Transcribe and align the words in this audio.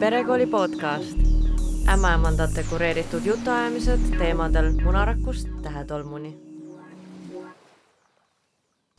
perekooli 0.00 0.46
podcast, 0.46 1.18
ämmaemandate 1.92 2.62
kureeritud 2.70 3.24
jutuajamised 3.24 4.06
teemadel 4.18 4.70
munarakust 4.84 5.48
tähetolmuni. 5.62 6.38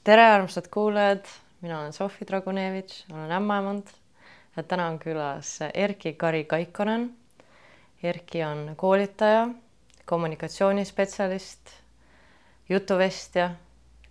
tere, 0.04 0.26
armsad 0.26 0.68
kuulajad, 0.72 1.26
mina 1.62 1.80
olen 1.80 1.94
Sofi 1.94 2.28
Dragunevitš, 2.28 3.06
olen 3.14 3.32
ämmaemand 3.32 3.88
ja 4.56 4.64
täna 4.64 4.88
on 4.88 5.00
külas 5.00 5.60
Erki 5.74 6.14
Kari 6.14 6.44
Kaikonen. 6.46 7.16
Erki 8.04 8.44
on 8.44 8.74
koolitaja, 8.76 9.48
kommunikatsioonispetsialist, 10.06 11.62
jutuvestja. 12.70 13.50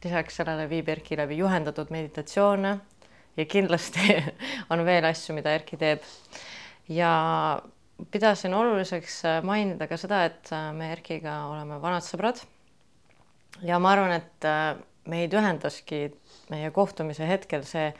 lisaks 0.05 0.37
sellele 0.37 0.71
viib 0.71 0.89
Erki 0.89 1.17
läbi 1.17 1.39
juhendatud 1.39 1.87
meditatsioone 1.91 2.79
ja 3.37 3.45
kindlasti 3.45 4.25
on 4.71 4.85
veel 4.85 5.05
asju, 5.05 5.35
mida 5.35 5.55
Erki 5.55 5.77
teeb. 5.77 6.03
Ja 6.91 7.13
pidasin 8.11 8.55
oluliseks 8.55 9.23
mainida 9.47 9.87
ka 9.89 9.99
seda, 10.01 10.25
et 10.29 10.51
me 10.77 10.93
Erkiga 10.93 11.45
oleme 11.51 11.81
vanad 11.83 12.05
sõbrad. 12.07 12.43
ja 13.63 13.79
ma 13.79 13.93
arvan, 13.93 14.13
et 14.17 14.49
meid 15.11 15.35
ühendaski 15.35 16.09
meie 16.51 16.71
kohtumise 16.71 17.27
hetkel 17.29 17.65
see 17.65 17.91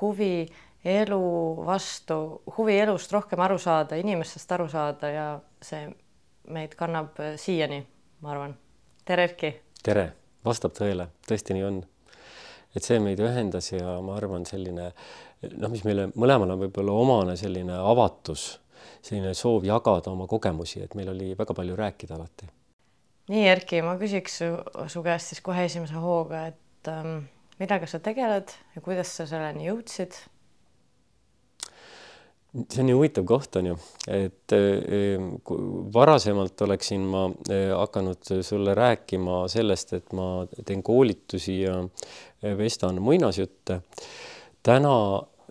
huvi 0.00 0.46
elu 0.84 1.22
vastu, 1.66 2.42
huvi 2.56 2.78
elust 2.82 3.12
rohkem 3.12 3.40
aru 3.40 3.58
saada, 3.58 3.96
inimestest 3.96 4.52
aru 4.52 4.68
saada 4.68 5.10
ja 5.10 5.26
see 5.62 5.86
meid 6.50 6.74
kannab 6.74 7.18
siiani, 7.36 7.84
ma 8.20 8.34
arvan. 8.34 8.56
tere, 9.04 9.30
Erki. 9.30 9.54
tere, 9.82 10.12
vastab 10.44 10.74
tõele, 10.78 11.08
tõesti 11.28 11.54
nii 11.56 11.66
on 11.66 11.82
et 12.76 12.84
see 12.84 13.00
meid 13.02 13.20
ühendas 13.20 13.70
ja 13.72 13.98
ma 14.04 14.16
arvan, 14.16 14.46
selline 14.48 14.92
noh, 15.50 15.70
mis 15.72 15.84
meile 15.86 16.08
mõlemal 16.14 16.54
on 16.54 16.64
võib-olla 16.64 16.96
omane 17.04 17.36
selline 17.40 17.76
avatus, 17.78 18.46
selline 19.02 19.34
soov 19.38 19.66
jagada 19.66 20.12
oma 20.12 20.28
kogemusi, 20.30 20.82
et 20.84 20.96
meil 20.98 21.12
oli 21.12 21.32
väga 21.38 21.56
palju 21.58 21.78
rääkida 21.78 22.18
alati. 22.18 22.50
nii, 23.32 23.46
Erki, 23.48 23.82
ma 23.86 23.96
küsiks 24.00 24.42
su, 24.42 24.50
su 24.88 25.02
käest 25.02 25.32
siis 25.32 25.42
kohe 25.44 25.64
esimese 25.68 25.98
hooga, 26.02 26.46
et 26.52 26.92
ähm, 26.92 27.24
millega 27.58 27.88
sa 27.90 28.02
tegeled 28.02 28.54
ja 28.76 28.84
kuidas 28.84 29.16
sa 29.16 29.26
selleni 29.30 29.70
jõudsid 29.70 30.18
see 32.52 32.82
on 32.82 32.88
nii 32.90 32.96
huvitav 32.96 33.24
koht 33.28 33.56
on 33.56 33.70
ju, 33.70 33.76
et 34.12 34.52
äh, 34.52 35.22
varasemalt 35.94 36.60
oleksin 36.66 37.04
ma 37.08 37.24
äh, 37.48 37.70
hakanud 37.72 38.32
sulle 38.44 38.74
rääkima 38.76 39.46
sellest, 39.52 39.94
et 39.96 40.12
ma 40.16 40.44
teen 40.64 40.82
koolitusi 40.84 41.62
ja 41.62 41.78
vestan 42.58 43.00
muinasjutte. 43.02 43.80
täna, 44.62 44.94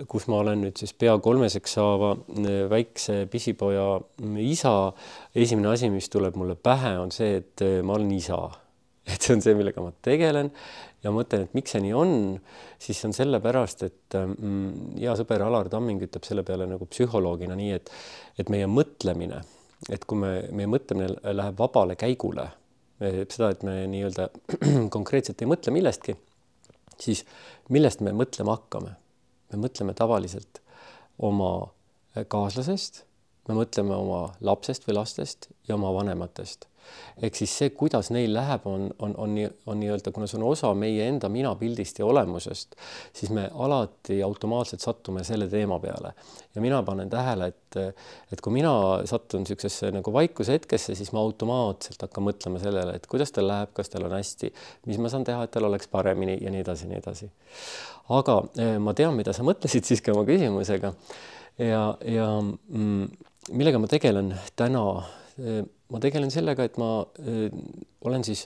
kus 0.09 0.28
ma 0.31 0.42
olen 0.42 0.64
nüüd 0.66 0.80
siis 0.80 0.94
pea 0.97 1.14
kolmeseks 1.22 1.78
saava 1.78 2.14
väikse 2.72 3.25
pisipoja 3.31 3.86
isa, 4.44 4.73
esimene 5.36 5.73
asi, 5.73 5.92
mis 5.94 6.09
tuleb 6.11 6.38
mulle 6.39 6.56
pähe, 6.56 6.95
on 7.02 7.14
see, 7.16 7.42
et 7.42 7.66
ma 7.86 7.98
olen 7.98 8.11
isa. 8.16 8.42
et 9.11 9.17
see 9.17 9.33
on 9.33 9.42
see, 9.42 9.56
millega 9.58 9.81
ma 9.81 9.89
tegelen 10.06 10.52
ja 11.02 11.11
mõtlen, 11.14 11.48
et 11.48 11.56
miks 11.58 11.73
see 11.73 11.81
nii 11.81 11.94
on, 11.98 12.11
siis 12.81 13.00
on 13.08 13.16
sellepärast, 13.17 13.86
et 13.88 14.17
mm, 14.20 14.98
hea 15.00 15.16
sõber 15.17 15.42
Alar 15.48 15.72
Tamming 15.73 16.03
ütleb 16.05 16.28
selle 16.28 16.45
peale 16.48 16.67
nagu 16.70 16.86
psühholoogina 16.89 17.58
nii, 17.58 17.72
et, 17.80 17.92
et 18.42 18.52
meie 18.53 18.70
mõtlemine, 18.70 19.42
et 19.89 20.05
kui 20.05 20.22
me, 20.22 20.33
meie 20.53 20.70
mõtlemine 20.70 21.33
läheb 21.33 21.58
vabale 21.61 21.98
käigule, 22.00 22.52
seda, 23.02 23.50
et 23.50 23.66
me 23.66 23.80
nii-öelda 23.89 24.30
konkreetselt 24.95 25.42
ei 25.42 25.50
mõtle 25.50 25.73
millestki, 25.73 26.16
siis 27.02 27.26
millest 27.73 28.05
me 28.05 28.14
mõtlema 28.14 28.59
hakkame? 28.59 29.00
Me 29.52 29.61
mõtleme 29.66 29.95
tavaliselt 29.97 30.61
oma 31.19 31.71
kaaslasest, 32.16 33.03
me 33.47 33.58
mõtleme 33.58 33.95
oma 33.95 34.21
lapsest 34.41 34.88
või 34.88 34.99
lastest 34.99 35.49
ja 35.67 35.77
oma 35.77 35.93
vanematest 35.95 36.70
ehk 37.21 37.37
siis 37.37 37.53
see, 37.57 37.71
kuidas 37.77 38.09
neil 38.13 38.33
läheb, 38.33 38.65
on, 38.69 38.87
on, 38.99 39.15
on, 39.17 39.36
on 39.69 39.80
nii-öelda, 39.81 40.14
kuna 40.15 40.27
see 40.30 40.39
on 40.39 40.47
osa 40.49 40.71
meie 40.77 41.08
enda 41.09 41.30
minapildist 41.31 42.02
ja 42.02 42.08
olemusest, 42.08 42.75
siis 43.17 43.31
me 43.36 43.47
alati 43.52 44.21
automaatselt 44.25 44.83
sattume 44.83 45.23
selle 45.27 45.47
teema 45.52 45.80
peale. 45.80 46.14
ja 46.55 46.61
mina 46.61 46.81
panen 46.83 47.09
tähele, 47.09 47.47
et, 47.47 47.95
et 48.33 48.41
kui 48.41 48.53
mina 48.53 48.73
satun 49.08 49.45
niisugusesse 49.45 49.91
nagu 49.95 50.14
vaikuse 50.14 50.58
hetkesse, 50.58 50.95
siis 50.95 51.11
ma 51.15 51.23
automaatselt 51.23 52.02
hakkan 52.08 52.27
mõtlema 52.27 52.61
sellele, 52.64 52.95
et 52.95 53.08
kuidas 53.11 53.31
tal 53.31 53.47
läheb, 53.47 53.73
kas 53.77 53.91
tal 53.93 54.08
on 54.09 54.15
hästi, 54.17 54.53
mis 54.89 54.99
ma 55.02 55.11
saan 55.11 55.27
teha, 55.27 55.45
et 55.47 55.53
tal 55.53 55.70
oleks 55.70 55.91
paremini 55.91 56.37
ja 56.41 56.52
nii 56.53 56.64
edasi, 56.65 56.89
nii 56.91 56.99
edasi. 56.99 57.31
aga 58.11 58.39
eh, 58.59 58.77
ma 58.80 58.95
tean, 58.97 59.15
mida 59.15 59.33
sa 59.36 59.45
mõtlesid 59.47 59.87
siiski 59.87 60.11
oma 60.11 60.25
küsimusega 60.27 60.93
ja, 61.58 61.83
ja 62.05 62.27
mm, 62.41 63.08
millega 63.58 63.81
ma 63.81 63.89
tegelen 63.91 64.33
täna 64.59 64.83
eh, 65.39 65.64
ma 65.91 65.99
tegelen 66.03 66.31
sellega, 66.33 66.65
et 66.67 66.77
ma 66.81 66.91
äh, 67.21 67.49
olen 68.07 68.23
siis 68.27 68.45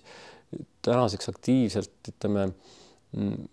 tänaseks 0.85 1.29
aktiivselt, 1.31 1.97
ütleme 2.11 2.47
mm, 2.49 3.47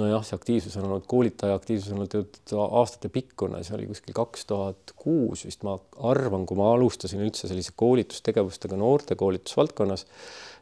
nojah, 0.00 0.24
see 0.26 0.36
aktiivsus 0.36 0.76
on 0.80 0.88
olnud, 0.88 1.06
koolitaja 1.08 1.56
aktiivsus 1.56 1.92
on 1.94 2.02
olnud 2.02 2.54
aastatepikkune, 2.80 3.62
see 3.64 3.76
oli 3.78 3.88
kuskil 3.90 4.16
kaks 4.16 4.48
tuhat 4.50 4.92
kuus 4.98 5.46
vist 5.48 5.64
ma 5.66 5.76
arvan, 6.10 6.44
kui 6.48 6.58
ma 6.58 6.72
alustasin 6.74 7.22
üldse 7.24 7.48
sellise 7.50 7.74
koolitustegevustega 7.78 8.78
noorte 8.80 9.16
koolitusvaldkonnas. 9.18 10.06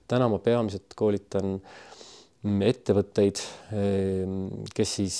täna 0.08 0.28
ma 0.28 0.38
peamiselt 0.38 0.94
koolitan 0.96 1.56
mm, 1.56 2.62
ettevõtteid, 2.69 3.41
ähm, 3.75 4.42
kes 4.75 4.96
siis, 5.00 5.19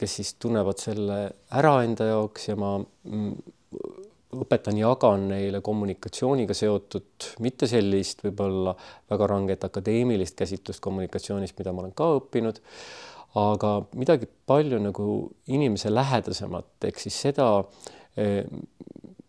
kes 0.00 0.16
siis 0.20 0.34
tunnevad 0.40 0.80
selle 0.82 1.20
ära 1.54 1.76
enda 1.84 2.08
jaoks 2.14 2.48
ja 2.50 2.56
ma 2.58 2.78
mm, 2.80 3.53
õpetan, 4.42 4.78
jagan 4.78 5.28
neile 5.30 5.60
kommunikatsiooniga 5.64 6.56
seotud, 6.56 7.28
mitte 7.44 7.68
sellist 7.70 8.24
võib-olla 8.26 8.74
väga 9.10 9.28
ranget 9.30 9.66
akadeemilist 9.68 10.36
käsitlust 10.38 10.82
kommunikatsioonist, 10.84 11.56
mida 11.58 11.72
ma 11.72 11.84
olen 11.84 11.94
ka 11.96 12.10
õppinud, 12.18 12.60
aga 13.40 13.74
midagi 13.98 14.28
palju 14.46 14.80
nagu 14.82 15.08
inimese 15.50 15.92
lähedasemat, 15.92 16.76
ehk 16.88 17.00
siis 17.02 17.20
seda, 17.26 17.48
eh, 18.16 18.44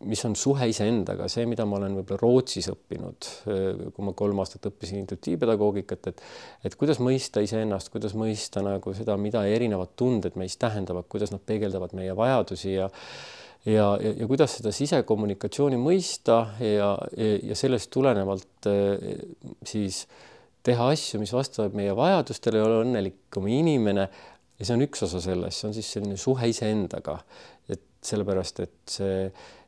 mis 0.05 0.21
on 0.27 0.35
suhe 0.38 0.67
iseendaga, 0.69 1.27
see, 1.31 1.47
mida 1.49 1.66
ma 1.66 1.79
olen 1.79 1.95
võib-olla 1.97 2.22
Rootsis 2.22 2.67
õppinud, 2.69 3.29
eh, 3.49 3.87
kui 3.95 4.05
ma 4.05 4.13
kolm 4.17 4.41
aastat 4.43 4.67
õppisin 4.69 5.01
intuitiivpedagoogikat, 5.01 6.11
et 6.11 6.22
et 6.66 6.75
kuidas 6.75 7.01
mõista 7.01 7.41
iseennast, 7.41 7.89
kuidas 7.93 8.13
mõista 8.13 8.61
nagu 8.66 8.93
seda, 8.93 9.17
mida 9.17 9.45
erinevad 9.49 9.95
tunded 9.97 10.37
meis 10.37 10.57
tähendavad, 10.61 11.09
kuidas 11.09 11.33
nad 11.33 11.41
peegeldavad 11.45 11.97
meie 11.97 12.13
vajadusi 12.16 12.75
ja 12.75 12.89
ja, 13.66 13.88
ja, 14.02 14.14
ja 14.20 14.28
kuidas 14.30 14.58
seda 14.59 14.72
sisekommunikatsiooni 14.76 15.80
mõista 15.81 16.42
ja, 16.62 16.94
ja, 17.18 17.34
ja 17.52 17.58
sellest 17.58 17.92
tulenevalt 17.94 18.70
eh, 18.70 19.26
siis 19.66 20.06
teha 20.66 20.90
asju, 20.94 21.20
mis 21.22 21.34
vastavad 21.34 21.76
meie 21.78 21.94
vajadustele 21.98 22.62
ja 22.62 22.68
olla 22.68 22.86
õnnelikum 22.86 23.48
inimene. 23.50 24.08
ja 24.59 24.66
see 24.66 24.78
on 24.78 24.86
üks 24.86 25.03
osa 25.06 25.22
sellest, 25.22 25.59
see 25.59 25.70
on 25.70 25.76
siis 25.78 25.92
selline 25.98 26.18
suhe 26.18 26.50
iseendaga, 26.50 27.20
et 27.70 27.84
sellepärast, 28.06 28.64
et 28.64 28.98
see 28.98 29.20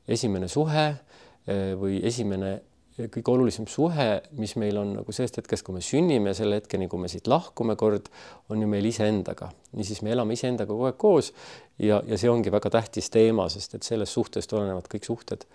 esimene 0.08 0.48
suhe 0.50 0.88
eh, 0.88 1.74
või 1.78 2.02
esimene 2.06 2.58
kõige 2.98 3.30
olulisem 3.30 3.68
suhe, 3.70 4.08
mis 4.42 4.56
meil 4.58 4.78
on 4.82 4.96
nagu 4.98 5.14
sellest 5.14 5.38
hetkest, 5.38 5.64
kui 5.66 5.76
me 5.76 5.84
sünnime, 5.86 6.34
selle 6.38 6.58
hetkeni, 6.58 6.88
kui 6.90 7.02
me 7.02 7.10
siit 7.12 7.30
lahkume 7.30 7.76
kord, 7.78 8.10
on 8.50 8.64
ju 8.64 8.70
meil 8.70 8.86
iseendaga. 8.90 9.52
niisiis 9.78 10.02
me 10.02 10.16
elame 10.16 10.34
iseendaga 10.34 10.72
kogu 10.72 10.88
aeg 10.90 10.98
koos 10.98 11.32
ja, 11.78 12.02
ja 12.08 12.18
see 12.18 12.32
ongi 12.32 12.54
väga 12.54 12.72
tähtis 12.74 13.12
teema, 13.14 13.46
sest 13.54 13.78
et 13.78 13.86
sellest 13.86 14.18
suhtest 14.18 14.54
olenevad 14.58 14.90
kõik 14.90 15.06
suhted. 15.06 15.46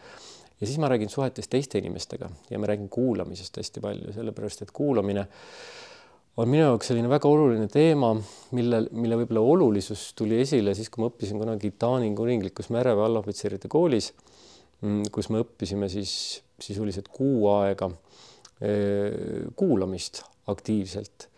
ja 0.60 0.66
siis 0.66 0.78
ma 0.78 0.88
räägin 0.92 1.10
suhetest 1.10 1.50
teiste 1.50 1.82
inimestega 1.82 2.30
ja 2.50 2.58
ma 2.62 2.70
räägin 2.70 2.88
kuulamisest 2.88 3.58
hästi 3.58 3.82
palju, 3.82 4.12
sellepärast 4.14 4.62
et 4.62 4.70
kuulamine 4.70 5.26
on 6.36 6.48
minu 6.48 6.62
jaoks 6.62 6.92
selline 6.92 7.10
väga 7.10 7.28
oluline 7.28 7.66
teema, 7.68 8.14
mille, 8.56 8.84
mille 8.94 9.18
võib-olla 9.20 9.42
olulisus 9.56 10.12
tuli 10.16 10.38
esile 10.40 10.76
siis, 10.78 10.88
kui 10.92 11.02
ma 11.02 11.10
õppisin 11.10 11.42
kunagi 11.42 11.74
Taani 11.74 12.14
kuninglikus 12.16 12.70
mereväe 12.72 13.04
allohvitseride 13.04 13.68
koolis, 13.72 14.12
mm, 14.80 15.10
kus 15.12 15.28
me 15.34 15.42
õppisime 15.42 15.90
siis 15.92 16.14
sisuliselt 16.66 17.08
kuu 17.12 17.48
aega 17.56 17.90
eh, 18.60 19.48
kuulamist 19.56 20.22
aktiivselt. 20.52 21.28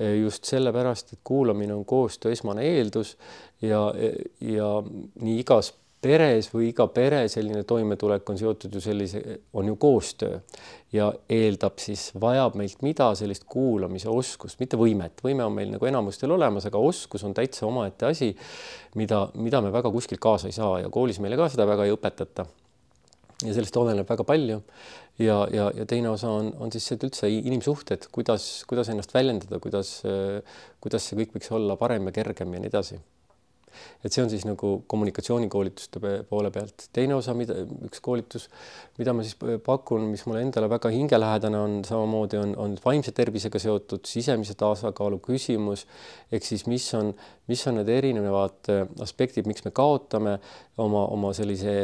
Eh, 0.00 0.16
just 0.20 0.44
sellepärast, 0.50 1.12
et 1.12 1.22
kuulamine 1.24 1.74
on 1.74 1.84
koostöö 1.84 2.32
esmane 2.34 2.66
eeldus 2.66 3.16
ja, 3.62 3.86
ja 4.40 4.70
nii 5.22 5.40
igas 5.40 5.74
peres 6.04 6.50
või 6.52 6.68
iga 6.70 6.86
pere 6.92 7.22
selline 7.32 7.62
toimetulek 7.68 8.28
on 8.30 8.38
seotud 8.38 8.74
ju 8.76 8.82
sellise, 8.82 9.20
on 9.56 9.70
ju 9.70 9.76
koostöö 9.80 10.40
ja 10.92 11.08
eeldab 11.30 11.80
siis, 11.82 12.10
vajab 12.20 12.58
meilt 12.60 12.82
mida, 12.84 13.08
sellist 13.18 13.46
kuulamise 13.50 14.10
oskust, 14.12 14.60
mitte 14.60 14.78
võimet, 14.80 15.22
võime 15.24 15.46
on 15.46 15.54
meil 15.56 15.72
nagu 15.72 15.88
enamustel 15.88 16.34
olemas, 16.36 16.68
aga 16.68 16.82
oskus 16.90 17.24
on 17.24 17.36
täitsa 17.36 17.66
omaette 17.68 18.10
asi, 18.10 18.34
mida, 19.00 19.24
mida 19.34 19.62
me 19.64 19.72
väga 19.74 19.92
kuskilt 19.94 20.22
kaasa 20.22 20.50
ei 20.50 20.56
saa 20.56 20.82
ja 20.84 20.92
koolis 20.92 21.22
meile 21.24 21.40
ka 21.40 21.48
seda 21.52 21.66
väga 21.68 21.88
ei 21.88 21.96
õpetata 21.96 22.46
ja 23.42 23.54
sellest 23.54 23.76
oleneb 23.80 24.08
väga 24.08 24.26
palju. 24.26 24.60
ja, 25.18 25.40
ja, 25.54 25.70
ja 25.74 25.86
teine 25.86 26.10
osa 26.10 26.30
on, 26.30 26.52
on 26.60 26.72
siis 26.74 26.86
see, 26.90 27.00
üldse 27.06 27.30
inimsuhted, 27.30 28.08
kuidas, 28.14 28.64
kuidas 28.70 28.90
ennast 28.90 29.14
väljendada, 29.14 29.60
kuidas, 29.62 30.00
kuidas 30.82 31.08
see 31.08 31.18
kõik 31.22 31.36
võiks 31.36 31.52
olla 31.54 31.78
parem 31.80 32.10
ja 32.10 32.14
kergem 32.14 32.54
ja 32.54 32.62
nii 32.62 32.72
edasi. 32.72 32.98
et 34.06 34.12
see 34.14 34.22
on 34.22 34.30
siis 34.30 34.44
nagu 34.46 34.84
kommunikatsioonikoolituste 34.86 36.00
poole 36.30 36.50
pealt. 36.54 36.88
teine 36.94 37.16
osa, 37.18 37.34
mida 37.34 37.56
üks 37.86 38.02
koolitus, 38.02 38.48
mida 38.98 39.14
ma 39.14 39.26
siis 39.26 39.38
pakun, 39.66 40.06
mis 40.10 40.26
mulle 40.26 40.44
endale 40.46 40.70
väga 40.70 40.92
hingelähedane 40.94 41.58
on, 41.58 41.80
samamoodi 41.86 42.38
on, 42.38 42.56
on 42.58 42.76
vaimse 42.84 43.14
tervisega 43.14 43.58
seotud 43.58 44.06
sisemise 44.06 44.54
tasakaalu 44.58 45.18
küsimus 45.22 45.86
ehk 46.30 46.46
siis 46.46 46.66
mis 46.70 46.86
on, 46.98 47.14
mis 47.48 47.66
on 47.68 47.78
need 47.78 47.90
erinevad 47.92 48.70
aspektid, 49.04 49.48
miks 49.48 49.64
me 49.66 49.72
kaotame 49.74 50.38
oma, 50.80 51.04
oma 51.12 51.32
sellise 51.36 51.74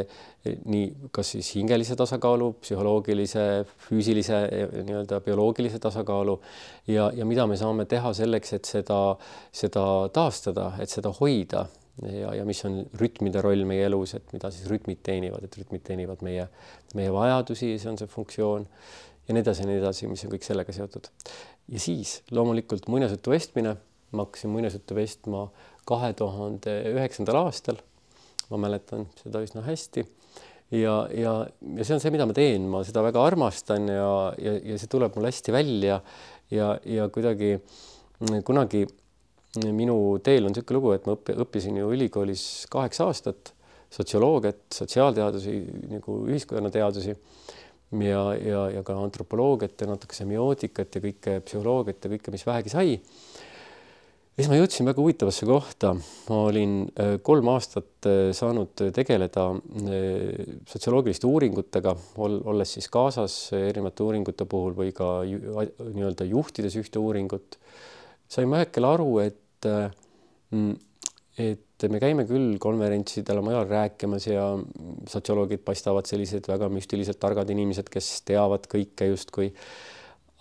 nii 0.41 1.09
kas 1.13 1.35
siis 1.35 1.51
hingelise 1.57 1.95
tasakaalu, 1.99 2.53
psühholoogilise, 2.63 3.43
füüsilise 3.85 4.39
nii-öelda 4.87 5.21
bioloogilise 5.25 5.79
tasakaalu 5.83 6.39
ja, 6.89 7.11
ja 7.13 7.27
mida 7.29 7.45
me 7.47 7.59
saame 7.59 7.85
teha 7.89 8.13
selleks, 8.17 8.55
et 8.57 8.71
seda, 8.71 9.01
seda 9.53 9.85
taastada, 10.13 10.71
et 10.81 10.89
seda 10.89 11.13
hoida 11.19 11.67
ja, 12.09 12.33
ja 12.39 12.47
mis 12.47 12.63
on 12.65 12.81
rütmide 12.97 13.43
roll 13.43 13.65
meie 13.69 13.85
elus, 13.89 14.15
et 14.17 14.33
mida 14.33 14.51
siis 14.53 14.69
rütmid 14.71 15.03
teenivad, 15.05 15.45
et 15.45 15.57
rütmid 15.61 15.85
teenivad 15.85 16.25
meie, 16.25 16.47
meie 16.97 17.13
vajadusi, 17.13 17.75
see 17.77 17.91
on 17.91 18.01
see 18.01 18.09
funktsioon 18.09 18.67
ja 19.27 19.35
nii 19.35 19.45
edasi 19.45 19.63
ja 19.63 19.69
nii 19.69 19.79
edasi, 19.81 20.09
mis 20.11 20.25
on 20.25 20.33
kõik 20.33 20.47
sellega 20.47 20.73
seotud. 20.75 21.11
ja 21.71 21.79
siis 21.79 22.21
loomulikult 22.31 22.89
muinasjutu 22.91 23.35
vestmine, 23.35 23.75
ma 24.11 24.25
hakkasin 24.25 24.51
muinasjuttu 24.53 24.97
vestma 24.97 25.45
kahe 25.87 26.11
tuhande 26.17 26.75
üheksandal 26.91 27.43
aastal. 27.45 27.79
ma 28.51 28.57
mäletan 28.59 29.05
seda 29.15 29.39
üsna 29.39 29.61
hästi. 29.63 30.03
Ja, 30.75 30.95
ja, 31.15 31.31
ja 31.47 31.85
see 31.87 31.95
on 31.95 32.01
see, 32.03 32.11
mida 32.11 32.25
ma 32.27 32.33
teen, 32.35 32.65
ma 32.67 32.81
seda 32.83 33.03
väga 33.03 33.23
armastan 33.23 33.87
ja, 33.87 34.09
ja, 34.39 34.57
ja 34.73 34.79
see 34.79 34.91
tuleb 34.91 35.15
mul 35.15 35.29
hästi 35.29 35.55
välja. 35.55 36.01
Ja, 36.51 36.73
ja 36.83 37.07
kuidagi 37.07 37.53
kunagi 38.43 38.83
minu 39.71 39.95
teel 40.23 40.47
on 40.47 40.53
niisugune 40.53 40.77
lugu, 40.77 40.91
et 40.95 41.07
ma 41.07 41.15
õppi, 41.15 41.35
õppisin 41.43 41.79
ju 41.79 41.89
ülikoolis 41.95 42.43
kaheksa 42.71 43.07
aastat 43.07 43.53
sotsioloogiat, 43.91 44.61
sotsiaalteadusi 44.75 45.55
nagu 45.91 46.21
ühiskonnateadusi 46.31 47.11
ja, 47.11 48.21
ja, 48.35 48.61
ja 48.77 48.83
ka 48.87 48.95
antropoloogiat 48.95 49.83
ja 49.83 49.89
natuke 49.91 50.15
semiootikat 50.15 50.95
ja 50.95 51.03
kõike 51.03 51.39
psühholoogiat 51.47 52.07
ja 52.07 52.13
kõike, 52.13 52.35
mis 52.35 52.47
vähegi 52.47 52.71
sai 52.71 52.95
siis 54.41 54.49
ma 54.49 54.57
jõudsin 54.57 54.87
väga 54.89 55.01
huvitavasse 55.03 55.45
kohta. 55.45 55.91
ma 56.29 56.37
olin 56.47 56.75
äh, 56.97 57.15
kolm 57.21 57.49
aastat 57.53 58.07
äh, 58.09 58.31
saanud 58.33 58.73
tegeleda 58.95 59.47
äh, 59.53 60.55
sotsioloogiliste 60.69 61.29
uuringutega, 61.29 61.93
olles 62.17 62.73
siis 62.77 62.89
kaasas 62.91 63.35
erinevate 63.57 64.05
uuringute 64.05 64.47
puhul 64.49 64.73
või 64.77 64.95
ka 64.97 65.21
nii-öelda 65.27 66.25
juhtides 66.29 66.79
ühte 66.81 67.01
uuringut. 67.01 67.59
sain 68.31 68.49
ma 68.49 68.57
ühel 68.57 68.65
hetkel 68.65 68.87
aru, 68.89 69.11
et, 69.21 69.69
mm, 70.55 70.73
et 71.45 71.87
me 71.91 72.01
käime 72.01 72.25
küll 72.29 72.57
konverentsidel 72.61 73.43
oma 73.43 73.53
ajal 73.53 73.69
rääkimas 73.69 74.27
ja 74.29 74.47
sotsioloogid 75.11 75.61
paistavad 75.67 76.09
sellised 76.09 76.49
väga 76.49 76.69
müstiliselt 76.73 77.21
targad 77.21 77.49
inimesed, 77.53 77.93
kes 77.93 78.23
teavad 78.25 78.65
kõike 78.71 79.11
justkui. 79.13 79.53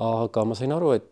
aga 0.00 0.44
ma 0.48 0.56
sain 0.56 0.72
aru, 0.72 0.94
et 0.96 1.09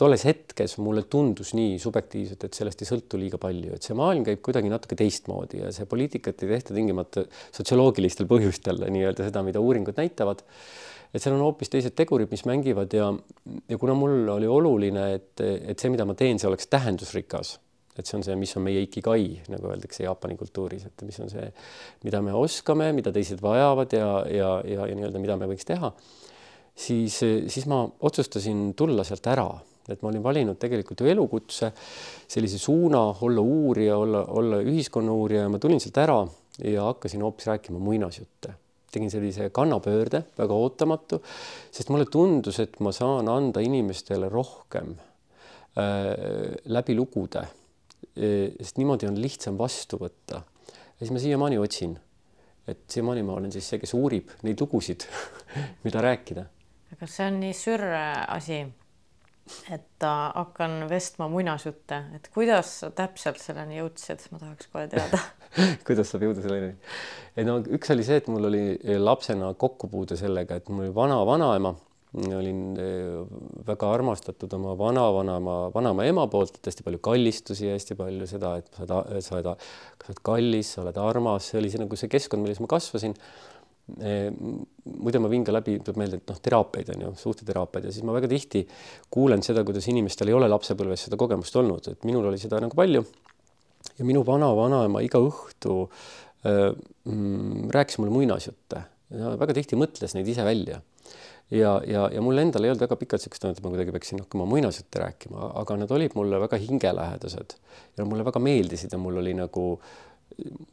tolles 0.00 0.22
hetkes 0.28 0.76
mulle 0.80 1.02
tundus 1.10 1.54
nii 1.56 1.78
subjektiivselt, 1.80 2.44
et 2.46 2.56
sellest 2.56 2.82
ei 2.84 2.88
sõltu 2.88 3.18
liiga 3.20 3.40
palju, 3.40 3.74
et 3.76 3.86
see 3.86 3.96
maailm 3.96 4.24
käib 4.26 4.42
kuidagi 4.44 4.70
natuke 4.72 4.96
teistmoodi 4.98 5.62
ja 5.62 5.72
see 5.74 5.88
poliitikat 5.88 6.44
ei 6.44 6.52
tehta 6.52 6.76
tingimata 6.76 7.24
sotsioloogilistel 7.56 8.28
põhjustel 8.30 8.84
nii-öelda 8.86 9.28
seda, 9.28 9.44
mida 9.46 9.62
uuringud 9.62 9.96
näitavad. 10.00 10.44
et 11.14 11.22
seal 11.22 11.34
on 11.34 11.42
hoopis 11.42 11.72
teised 11.72 11.96
tegurid, 11.98 12.30
mis 12.30 12.44
mängivad 12.46 12.92
ja, 12.94 13.08
ja 13.68 13.78
kuna 13.80 13.96
mul 13.98 14.28
oli 14.36 14.46
oluline, 14.46 15.06
et, 15.16 15.40
et 15.42 15.78
see, 15.78 15.90
mida 15.90 16.06
ma 16.06 16.14
teen, 16.14 16.38
see 16.38 16.48
oleks 16.48 16.70
tähendusrikas, 16.70 17.56
et 17.98 18.06
see 18.06 18.18
on 18.20 18.22
see, 18.24 18.36
mis 18.38 18.52
on 18.56 18.62
meie 18.68 18.84
ikigai, 18.84 19.24
nagu 19.50 19.72
öeldakse 19.72 20.04
Jaapani 20.04 20.36
kultuuris, 20.38 20.86
et 20.86 21.06
mis 21.08 21.18
on 21.24 21.32
see, 21.32 21.48
mida 22.04 22.20
me 22.22 22.36
oskame, 22.36 22.92
mida 22.94 23.12
teised 23.16 23.42
vajavad 23.42 23.96
ja, 23.96 24.10
ja, 24.30 24.52
ja, 24.64 24.86
ja 24.86 24.98
nii-öelda, 25.00 25.24
mida 25.24 25.40
me 25.40 25.50
võiks 25.50 25.66
teha 25.66 25.90
siis, 26.76 27.18
siis 27.50 27.66
ma 27.66 27.82
otsustasin 28.06 28.70
tulla 28.78 29.04
sealt 29.04 29.26
ära 29.32 29.48
et 29.90 30.02
ma 30.02 30.10
olin 30.10 30.22
valinud 30.22 30.58
tegelikult 30.60 31.00
ju 31.00 31.10
elukutse, 31.10 31.72
sellise 32.28 32.58
suuna 32.58 33.02
olla 33.26 33.42
uurija, 33.42 33.96
olla, 33.98 34.24
olla 34.40 34.60
ühiskonna 34.62 35.12
uurija 35.12 35.46
ja 35.46 35.52
ma 35.52 35.58
tulin 35.62 35.80
sealt 35.82 35.98
ära 36.02 36.20
ja 36.64 36.84
hakkasin 36.84 37.22
hoopis 37.22 37.46
rääkima 37.46 37.78
muinasjutte. 37.78 38.54
tegin 38.90 39.10
sellise 39.10 39.50
kannapöörde, 39.54 40.24
väga 40.38 40.54
ootamatu, 40.54 41.20
sest 41.70 41.92
mulle 41.94 42.08
tundus, 42.10 42.56
et 42.58 42.80
ma 42.82 42.90
saan 42.92 43.28
anda 43.30 43.62
inimestele 43.62 44.28
rohkem 44.28 44.96
äh, 45.78 46.56
läbi 46.64 46.96
lugude 46.98 47.44
e,. 48.16 48.50
sest 48.58 48.80
niimoodi 48.82 49.06
on 49.06 49.20
lihtsam 49.22 49.58
vastu 49.58 50.00
võtta. 50.00 50.42
ja 50.74 50.98
siis 50.98 51.12
ma 51.14 51.22
siiamaani 51.22 51.58
otsin, 51.58 51.94
et 52.66 52.82
siiamaani 52.90 53.22
ma 53.22 53.38
olen 53.38 53.52
siis 53.52 53.68
see, 53.70 53.78
kes 53.78 53.94
uurib 53.94 54.34
neid 54.42 54.60
lugusid 54.60 55.06
mida 55.84 56.02
rääkida. 56.02 56.44
aga 56.92 57.06
see 57.06 57.30
on 57.30 57.40
nii 57.44 57.54
sür 57.54 57.86
asi 58.26 58.64
et 59.72 60.06
hakkan 60.06 60.84
vestma 60.90 61.28
muinasjutte, 61.32 62.00
et 62.16 62.30
kuidas 62.34 62.72
sa 62.82 62.90
täpselt 62.94 63.42
selleni 63.42 63.80
jõudsid, 63.80 64.24
ma 64.32 64.40
tahaks 64.42 64.70
kohe 64.72 64.86
teada. 64.92 65.20
Kuidas 65.86 66.12
saab 66.12 66.28
jõuda 66.28 66.44
selleni? 66.44 66.74
ei 67.34 67.46
no 67.46 67.58
üks 67.60 67.90
oli 67.90 68.04
see, 68.06 68.20
et 68.20 68.28
mul 68.30 68.46
oli 68.46 68.64
lapsena 69.00 69.52
kokkupuude 69.58 70.18
sellega, 70.18 70.60
et 70.60 70.68
mul 70.70 70.86
oli 70.86 70.94
vana-vanaema, 70.94 71.74
olin 72.18 72.62
äh, 72.78 73.26
väga 73.66 73.90
armastatud 73.94 74.52
oma 74.56 74.74
vanavanaema, 74.78 75.56
vanaema 75.74 76.06
ema 76.10 76.26
poolt, 76.30 76.58
hästi 76.66 76.86
palju 76.86 76.98
kallistusi 77.06 77.70
hästi 77.70 77.94
palju 77.98 78.26
seda, 78.26 78.56
et 78.58 78.70
sa 78.74 78.82
oled, 78.82 79.22
sa 79.22 79.36
oled, 79.36 79.50
sa 80.00 80.10
oled 80.10 80.22
kallis, 80.26 80.74
sa 80.74 80.82
oled 80.82 80.98
armas, 80.98 81.50
see 81.50 81.60
oli 81.60 81.70
see 81.70 81.82
nagu 81.82 81.98
see 81.98 82.10
keskkond, 82.10 82.42
milles 82.42 82.62
ma 82.62 82.70
kasvasin 82.70 83.14
muide, 83.98 85.20
ma 85.22 85.30
viin 85.30 85.44
ka 85.46 85.54
läbi, 85.54 85.78
tuleb 85.84 85.98
meelde, 86.00 86.20
et 86.20 86.30
noh, 86.30 86.38
teraapiaid 86.42 86.92
on 86.94 87.06
ju, 87.06 87.10
suhteteraapiaid 87.22 87.88
ja 87.88 87.94
siis 87.94 88.06
ma 88.06 88.14
väga 88.16 88.30
tihti 88.30 88.64
kuulen 89.12 89.44
seda, 89.46 89.64
kuidas 89.66 89.88
inimestel 89.92 90.30
ei 90.30 90.36
ole 90.36 90.50
lapsepõlves 90.50 91.06
seda 91.08 91.18
kogemust 91.20 91.56
olnud, 91.60 91.90
et 91.92 92.06
minul 92.08 92.30
oli 92.30 92.40
seda 92.40 92.60
nagu 92.62 92.76
palju. 92.76 93.04
ja 93.96 94.04
minu 94.04 94.22
vana-vanaema 94.26 95.00
iga 95.04 95.20
õhtu 95.24 95.82
äh, 96.44 96.70
rääkis 97.76 97.98
mulle 97.98 98.12
muinasjutte 98.12 98.84
ja 99.16 99.34
väga 99.40 99.56
tihti 99.56 99.78
mõtles 99.80 100.14
neid 100.14 100.28
ise 100.28 100.44
välja. 100.44 100.82
ja, 101.50 101.80
ja, 101.86 102.08
ja 102.12 102.20
mul 102.22 102.38
endal 102.38 102.64
ei 102.64 102.70
olnud 102.70 102.84
väga 102.84 102.96
pikalt 103.00 103.22
niisugust 103.22 103.42
tunnet, 103.42 103.58
et 103.58 103.64
ma 103.64 103.72
kuidagi 103.72 103.94
peaksin 103.96 104.20
hakkama 104.22 104.46
muinasjutte 104.50 105.02
rääkima, 105.02 105.54
aga 105.62 105.80
nad 105.80 105.90
olid 105.96 106.14
mulle 106.14 106.38
väga 106.40 106.60
hingelähedased 106.60 107.56
ja 107.98 108.06
mulle 108.06 108.24
väga 108.28 108.42
meeldisid 108.42 108.92
ja 108.92 109.00
mul 109.00 109.18
oli 109.22 109.34
nagu 109.34 109.72
äh, 109.74 110.09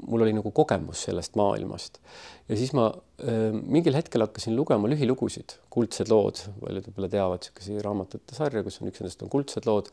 mul 0.08 0.26
oli 0.26 0.34
nagu 0.38 0.52
kogemus 0.56 1.06
sellest 1.08 1.38
maailmast 1.40 2.02
ja 2.48 2.58
siis 2.60 2.74
ma 2.78 2.90
äh, 2.92 3.56
mingil 3.56 3.98
hetkel 3.98 4.26
hakkasin 4.26 4.56
lugema 4.58 4.90
lühilugusid, 4.92 5.58
kuldsed 5.74 6.12
lood, 6.12 6.44
paljud 6.62 6.90
võib-olla 6.90 7.12
teavad 7.14 7.48
niisuguseid 7.48 7.82
raamatute 7.86 8.38
sarja, 8.38 8.66
kus 8.66 8.82
on 8.82 8.92
üks 8.92 9.04
nendest 9.04 9.26
on 9.26 9.32
kuldsed 9.34 9.68
lood. 9.70 9.92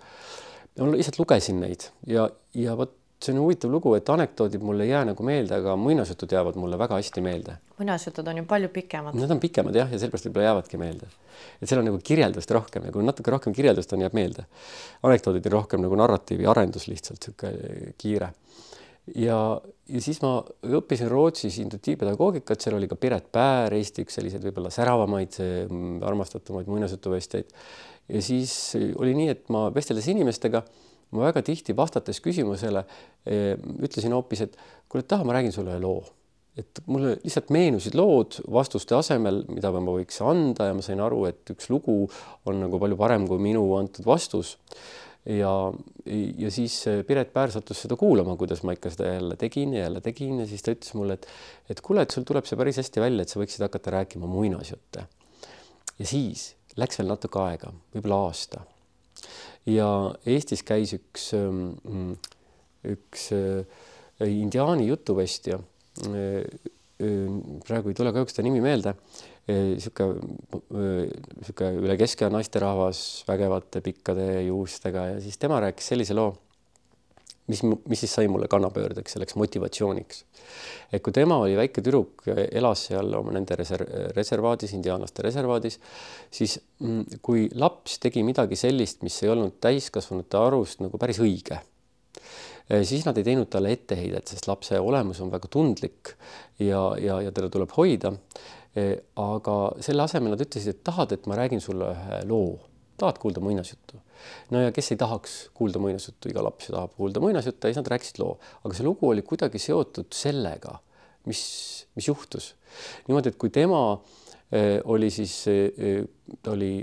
ma 0.81 0.93
lihtsalt 0.95 1.21
lugesin 1.23 1.61
neid 1.63 1.89
ja, 2.11 2.29
ja 2.59 2.77
vot 2.79 3.01
see 3.25 3.33
on 3.33 3.41
huvitav 3.41 3.71
lugu, 3.73 3.95
et 3.97 4.09
anekdoodid 4.11 4.63
mul 4.65 4.83
ei 4.85 4.91
jää 4.91 5.05
nagu 5.09 5.25
meelde, 5.27 5.57
aga 5.57 5.77
muinasjutud 5.81 6.33
jäävad 6.35 6.59
mulle 6.61 6.79
väga 6.79 6.99
hästi 6.99 7.23
meelde. 7.25 7.57
muinasjutud 7.79 8.27
on 8.29 8.41
ju 8.43 8.45
palju 8.45 8.69
pikemad. 8.75 9.17
Nad 9.19 9.31
on 9.31 9.41
pikemad 9.41 9.77
jah, 9.79 9.91
ja 9.91 9.99
sellepärast 9.99 10.29
võib-olla 10.29 10.51
jäävadki 10.51 10.81
meelde. 10.81 11.09
et 11.61 11.69
seal 11.69 11.81
on 11.81 11.89
nagu 11.91 12.01
kirjeldust 12.05 12.51
rohkem 12.51 12.85
ja 12.85 12.93
kui 12.93 13.05
natuke 13.07 13.31
rohkem 13.31 13.55
kirjeldust 13.57 13.93
on, 13.93 14.05
jääb 14.05 14.15
meelde. 14.15 14.47
anekdoodid 15.03 15.47
on 15.51 15.57
rohkem 15.59 15.85
nagu 15.87 15.99
narratiivi 16.03 16.47
arendus 16.47 16.89
lihtsalt 16.91 17.29
niisugune 17.29 17.95
kiire 17.99 18.33
ja, 19.13 19.39
ja 19.89 20.03
siis 20.03 20.21
ma 20.25 20.39
õppisin 20.79 21.11
Rootsis 21.13 21.59
indutiivpedagoogikat, 21.63 22.63
seal 22.65 22.79
oli 22.79 22.89
ka 22.91 22.99
Piret 23.01 23.29
Päär, 23.35 23.77
Eesti 23.77 24.07
üks 24.07 24.17
selliseid 24.19 24.45
võib-olla 24.47 24.73
säravamaid, 24.73 25.37
mm, 25.69 26.01
armastatumaid 26.09 26.71
muinasjutuvestjaid. 26.73 27.53
ja 28.09 28.25
siis 28.25 28.75
oli 28.97 29.15
nii, 29.17 29.29
et 29.33 29.49
ma 29.53 29.69
vesteldes 29.75 30.09
inimestega, 30.13 30.65
ma 31.15 31.29
väga 31.29 31.45
tihti 31.45 31.77
vastates 31.77 32.21
küsimusele 32.25 32.85
eh, 33.27 33.55
ütlesin 33.81 34.17
hoopis, 34.17 34.47
et 34.49 34.59
kuule, 34.89 35.05
taha, 35.09 35.25
ma 35.25 35.37
räägin 35.37 35.53
sulle 35.53 35.75
ühe 35.75 35.83
loo. 35.85 36.05
et 36.55 36.79
mulle 36.87 37.17
lihtsalt 37.19 37.49
meenusid 37.51 37.97
lood 37.99 38.37
vastuste 38.55 38.95
asemel, 38.95 39.41
mida 39.51 39.73
ma 39.75 39.91
võiks 39.91 40.21
anda 40.23 40.69
ja 40.69 40.75
ma 40.79 40.85
sain 40.87 41.01
aru, 41.03 41.25
et 41.27 41.51
üks 41.51 41.67
lugu 41.67 42.05
on 42.47 42.61
nagu 42.63 42.79
palju 42.79 42.97
parem 42.97 43.27
kui 43.27 43.43
minu 43.43 43.65
antud 43.75 44.07
vastus 44.07 44.55
ja, 45.27 45.53
ja 46.39 46.51
siis 46.53 46.77
Piret 47.09 47.33
Päär 47.33 47.53
sattus 47.55 47.81
seda 47.85 47.97
kuulama, 48.01 48.37
kuidas 48.41 48.63
ma 48.67 48.75
ikka 48.77 48.93
seda 48.93 49.15
jälle 49.15 49.39
tegin 49.41 49.73
ja 49.77 49.87
jälle 49.87 50.03
tegin 50.05 50.43
ja 50.43 50.47
siis 50.49 50.65
ta 50.65 50.75
ütles 50.75 50.93
mulle, 50.99 51.17
et, 51.19 51.29
et 51.73 51.81
kuule, 51.85 52.05
et 52.05 52.13
sul 52.15 52.27
tuleb 52.29 52.49
see 52.49 52.59
päris 52.61 52.81
hästi 52.83 53.03
välja, 53.05 53.25
et 53.25 53.33
sa 53.33 53.41
võiksid 53.41 53.65
hakata 53.65 53.95
rääkima 53.99 54.29
muinasjutte. 54.29 55.07
ja 55.99 56.07
siis 56.07 56.53
läks 56.81 57.01
veel 57.01 57.11
natuke 57.11 57.41
aega, 57.41 57.73
võib-olla 57.95 58.21
aasta. 58.29 58.65
ja 59.71 59.89
Eestis 60.27 60.65
käis 60.67 60.95
üks, 60.97 61.31
ähm, 61.39 62.15
üks 62.85 63.31
äh, 63.33 63.85
indiaani 64.29 64.89
jutuvestja. 64.91 65.61
Äh, 66.05 66.43
äh, 67.01 67.29
praegu 67.65 67.91
ei 67.91 67.97
tule 67.97 68.13
kahjuks 68.13 68.37
ta 68.37 68.45
nimi 68.45 68.61
meelde 68.65 68.97
niisugune, 69.49 70.21
niisugune 70.73 71.83
üle 71.85 71.99
keskea 72.01 72.31
naisterahvas 72.33 73.01
vägevate 73.29 73.83
pikkade 73.85 74.29
juustega 74.47 75.11
ja 75.13 75.21
siis 75.21 75.37
tema 75.41 75.61
rääkis 75.61 75.91
sellise 75.93 76.17
loo, 76.17 76.31
mis, 77.53 77.61
mis 77.63 78.01
siis 78.01 78.15
sai 78.17 78.31
mulle 78.33 78.49
kannapöördeks, 78.49 79.17
selleks 79.17 79.37
motivatsiooniks. 79.41 80.25
et 80.93 81.03
kui 81.05 81.13
tema 81.13 81.37
oli 81.43 81.59
väike 81.59 81.85
tüdruk, 81.85 82.25
elas 82.47 82.87
seal 82.89 83.13
oma 83.21 83.35
nende 83.37 83.59
reserv, 83.61 83.91
reservaadis, 84.17 84.73
indiaanlaste 84.79 85.27
reservaadis, 85.27 85.79
siis 86.33 86.57
mm, 86.81 87.21
kui 87.23 87.49
laps 87.53 87.99
tegi 88.01 88.25
midagi 88.25 88.57
sellist, 88.57 89.03
mis 89.05 89.21
ei 89.23 89.33
olnud 89.35 89.61
täiskasvanute 89.61 90.41
arust 90.41 90.85
nagu 90.85 91.01
päris 91.01 91.21
õige 91.25 91.61
siis 92.65 93.05
nad 93.05 93.19
ei 93.21 93.27
teinud 93.27 93.51
talle 93.53 93.75
etteheidet, 93.75 94.31
sest 94.31 94.47
lapse 94.49 94.79
olemus 94.81 95.21
on 95.21 95.29
väga 95.33 95.51
tundlik 95.53 96.15
ja, 96.59 96.95
ja, 96.97 97.21
ja 97.27 97.33
teda 97.35 97.51
tuleb 97.53 97.75
hoida. 97.77 98.15
Aga 98.75 99.57
selle 99.85 100.03
asemel 100.03 100.35
nad 100.35 100.43
ütlesid, 100.43 100.75
et 100.75 100.81
tahad, 100.87 101.13
et 101.15 101.29
ma 101.31 101.37
räägin 101.39 101.63
sulle 101.63 101.93
ühe 101.93 102.21
loo, 102.27 102.57
tahad 102.99 103.21
kuulda 103.23 103.43
muinasjuttu? 103.45 104.01
no 104.55 104.63
ja 104.63 104.73
kes 104.73 104.93
ei 104.95 104.99
tahaks 104.99 105.35
kuulda 105.55 105.79
muinasjuttu, 105.83 106.31
iga 106.33 106.43
laps 106.43 106.71
tahab 106.73 106.95
kuulda 106.97 107.21
muinasjutte 107.21 107.69
ja 107.69 107.75
siis 107.75 107.83
nad 107.83 107.91
rääkisid 107.93 108.19
loo, 108.23 108.39
aga 108.65 108.77
see 108.77 108.87
lugu 108.87 109.11
oli 109.11 109.23
kuidagi 109.27 109.61
seotud 109.61 110.11
sellega, 110.17 110.79
mis, 111.29 111.45
mis 111.95 112.09
juhtus. 112.09 112.55
niimoodi, 113.09 113.35
et 113.35 113.39
kui 113.39 113.53
tema 113.55 113.83
eh, 114.51 114.81
oli 114.85 115.11
siis 115.13 115.37
eh,, 115.53 116.03
ta 116.43 116.55
oli 116.57 116.79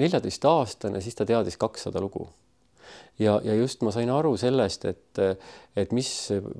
neljateistaastane, 0.00 1.00
siis 1.04 1.16
ta 1.16 1.28
teadis 1.28 1.56
kakssada 1.60 2.00
lugu 2.02 2.26
ja, 3.18 3.40
ja 3.44 3.54
just 3.54 3.82
ma 3.84 3.92
sain 3.94 4.10
aru 4.12 4.34
sellest, 4.40 4.86
et, 4.90 5.20
et 5.76 5.92
mis 5.96 6.10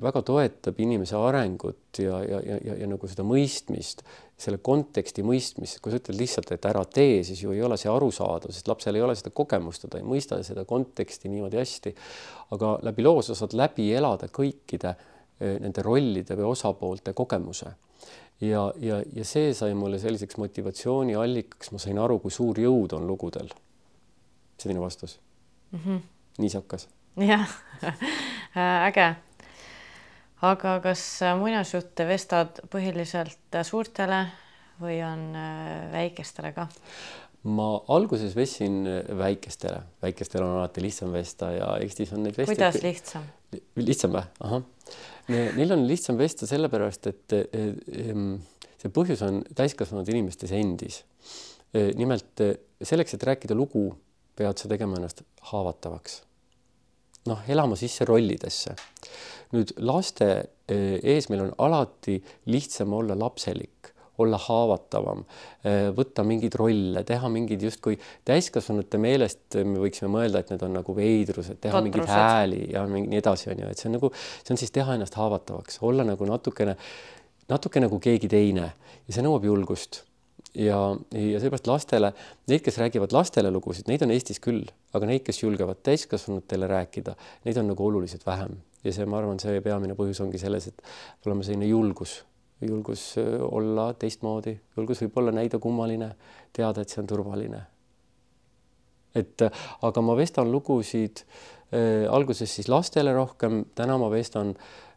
väga 0.03 0.23
toetab 0.25 0.79
inimese 0.83 1.17
arengut 1.19 2.01
ja, 2.01 2.19
ja, 2.23 2.41
ja, 2.45 2.59
ja, 2.63 2.77
ja 2.83 2.89
nagu 2.89 3.09
seda 3.09 3.25
mõistmist, 3.27 4.03
selle 4.43 4.59
konteksti 4.63 5.23
mõistmist, 5.25 5.79
kui 5.81 5.93
sa 5.93 5.99
ütled 6.01 6.19
lihtsalt, 6.19 6.51
et 6.51 6.67
ära 6.67 6.83
tee, 6.85 7.21
siis 7.23 7.41
ju 7.43 7.53
ei 7.55 7.61
ole 7.63 7.77
see 7.79 7.91
arusaadav, 7.91 8.51
sest 8.51 8.67
lapsel 8.67 8.99
ei 8.99 9.05
ole 9.05 9.15
seda 9.15 9.31
kogemust, 9.35 9.87
ta 9.89 10.01
ei 10.01 10.07
mõista 10.07 10.39
seda 10.43 10.65
konteksti 10.69 11.31
niimoodi 11.31 11.61
hästi. 11.61 11.95
aga 12.55 12.77
läbi 12.83 13.07
loo 13.07 13.21
sa 13.25 13.35
saad 13.35 13.55
läbi 13.57 13.89
elada 13.95 14.27
kõikide 14.27 14.93
eh, 14.93 15.57
nende 15.63 15.81
rollide 15.85 16.37
või 16.37 16.51
osapoolte 16.51 17.13
kogemuse 17.17 17.71
ja, 18.41 18.67
ja, 18.79 19.01
ja 19.15 19.25
see 19.25 19.53
sai 19.57 19.73
mulle 19.73 19.99
selliseks 19.99 20.37
motivatsiooniallikaks, 20.37 21.71
ma 21.71 21.79
sain 21.79 21.99
aru, 21.99 22.19
kui 22.19 22.31
suur 22.31 22.59
jõud 22.59 22.97
on 22.97 23.07
lugudel. 23.07 23.49
selline 24.57 24.81
vastus 24.81 25.19
mm. 25.71 25.79
-hmm 25.79 26.01
niisakas. 26.37 26.89
jah 27.17 27.49
äge. 28.87 29.15
Aga 30.43 30.77
kas 30.83 31.03
muinasjutte 31.39 32.07
vestad 32.07 32.63
põhiliselt 32.71 33.59
suurtele 33.63 34.25
või 34.81 34.99
on 35.05 35.29
äh, 35.37 35.91
väikestele 35.93 36.53
ka? 36.55 36.67
ma 37.43 37.67
alguses 37.91 38.35
vestsin 38.37 38.85
väikestele, 39.19 39.81
väikestel 40.01 40.45
on 40.45 40.57
alati 40.61 40.83
lihtsam 40.83 41.11
vesta 41.11 41.51
ja 41.51 41.73
Eestis 41.83 42.13
on 42.15 42.23
neid 42.23 42.37
vestjaid. 42.39 42.55
kuidas 42.55 42.79
lihtsam? 42.83 43.25
lihtsam 43.75 44.15
või? 44.15 44.23
ahah. 44.47 44.63
Neil 45.27 45.71
on 45.75 45.83
lihtsam 45.87 46.17
vesta 46.19 46.47
sellepärast, 46.47 47.07
et 47.11 47.35
see 48.79 48.91
põhjus 48.95 49.23
on 49.27 49.41
täiskasvanud 49.55 50.09
inimestes 50.11 50.51
endis. 50.55 51.03
nimelt 51.95 52.43
selleks, 52.83 53.15
et 53.15 53.23
rääkida 53.27 53.55
lugu 53.55 53.89
pead 54.35 54.59
sa 54.59 54.69
tegema 54.71 54.97
ennast 54.99 55.23
haavatavaks. 55.51 56.21
noh, 57.29 57.43
elama 57.47 57.75
sisse 57.79 58.05
rollidesse. 58.05 58.75
Nüüd 59.53 59.73
laste 59.85 60.29
eh, 60.69 60.99
ees 60.99 61.29
meil 61.31 61.47
on 61.47 61.55
alati 61.67 62.17
lihtsam 62.49 62.93
olla 62.97 63.15
lapselik, 63.19 63.91
olla 64.21 64.37
haavatavam, 64.37 65.23
eh, 65.65 65.87
võtta 65.95 66.25
mingeid 66.27 66.55
rolle, 66.59 67.03
teha 67.07 67.29
mingeid 67.33 67.65
justkui 67.65 67.97
täiskasvanute 68.27 68.99
meelest 69.01 69.57
me 69.65 69.81
võiksime 69.81 70.11
mõelda, 70.13 70.43
et 70.43 70.53
need 70.53 70.65
on 70.67 70.77
nagu 70.79 70.95
veidrused, 70.97 71.57
teha 71.57 71.73
Totrused. 71.73 71.89
mingeid 71.89 72.13
hääli 72.13 72.63
ja 72.75 72.85
nii 72.89 73.19
edasi, 73.19 73.49
on 73.53 73.65
ju, 73.65 73.73
et 73.73 73.81
see 73.81 73.89
on 73.89 73.97
nagu, 73.97 74.13
see 74.41 74.55
on 74.55 74.61
siis 74.61 74.73
teha 74.73 74.97
ennast 74.97 75.17
haavatavaks, 75.19 75.81
olla 75.85 76.05
nagu 76.07 76.29
natukene, 76.29 76.77
natuke 77.49 77.83
nagu 77.83 77.99
keegi 78.01 78.29
teine 78.31 78.67
ja 78.71 79.15
see 79.15 79.25
nõuab 79.25 79.47
julgust. 79.49 80.03
Ja, 80.53 80.77
ja 81.17 81.39
seepärast 81.41 81.65
lastele, 81.65 82.11
neid, 82.51 82.61
kes 82.61 82.75
räägivad 82.77 83.15
lastele 83.15 83.49
lugusid, 83.49 83.87
neid 83.89 84.03
on 84.05 84.11
Eestis 84.13 84.37
küll, 84.37 84.67
aga 84.93 85.07
neid, 85.09 85.23
kes 85.25 85.39
julgevad 85.41 85.79
täiskasvanutele 85.81 86.69
rääkida, 86.69 87.15
neid 87.47 87.57
on 87.57 87.71
nagu 87.71 87.87
oluliselt 87.87 88.21
vähem 88.27 88.59
ja 88.83 88.93
see, 88.93 89.07
ma 89.09 89.19
arvan, 89.19 89.39
see 89.41 89.61
peamine 89.63 89.95
põhjus 89.97 90.21
ongi 90.25 90.41
selles, 90.41 90.69
et 90.71 91.27
olema 91.27 91.45
selline 91.45 91.69
julgus, 91.69 92.17
julgus 92.63 93.05
äh, 93.21 93.35
olla 93.43 93.91
teistmoodi, 93.99 94.55
julgus 94.77 95.03
võib-olla 95.05 95.33
näida 95.35 95.59
kummaline, 95.63 96.13
teada, 96.55 96.83
et 96.83 96.93
see 96.93 97.01
on 97.03 97.09
turvaline. 97.09 97.63
et 99.15 99.41
äh, 99.45 99.65
aga 99.81 100.01
ma 100.01 100.15
vestan 100.17 100.51
lugusid 100.51 101.23
äh, 101.23 102.05
alguses 102.09 102.55
siis 102.55 102.69
lastele 102.69 103.13
rohkem, 103.13 103.63
täna 103.75 103.97
ma 104.01 104.09
vestan, 104.11 104.55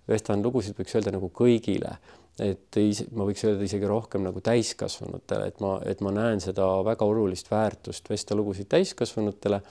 vestan 0.09 0.43
lugusid, 0.43 0.77
võiks 0.79 0.97
öelda 0.97 1.17
nagu 1.17 1.31
kõigile. 1.35 1.99
Et 2.37 2.77
ma 3.17 3.25
võiks 3.25 3.47
öelda 3.47 3.65
isegi 3.65 3.89
rohkem 3.89 4.21
nagu 4.27 4.43
täiskasvanutele, 4.45 5.47
et 5.49 5.61
ma, 5.65 5.79
et 5.89 6.03
ma 6.05 6.11
näen 6.13 6.43
seda 6.45 6.67
väga 6.85 7.07
olulist 7.09 7.49
väärtust 7.49 8.11
vesta 8.13 8.37
lugusid 8.37 8.69
täiskasvanutele. 8.69 9.63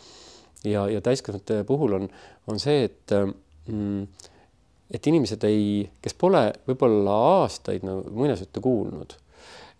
Ja, 0.65 0.87
ja 0.89 1.01
täiskasvanute 1.05 1.59
puhul 1.69 1.93
on, 1.99 2.07
on 2.49 2.57
see, 2.57 2.87
et 2.87 3.13
mm, 3.13 3.35
et 3.69 5.07
inimesed 5.09 5.43
ei, 5.47 5.85
kes 6.01 6.13
pole 6.19 6.47
võib-olla 6.67 7.15
aastaid 7.41 7.85
nagu 7.87 8.11
muinasjutte 8.13 8.61
kuulnud 8.63 9.15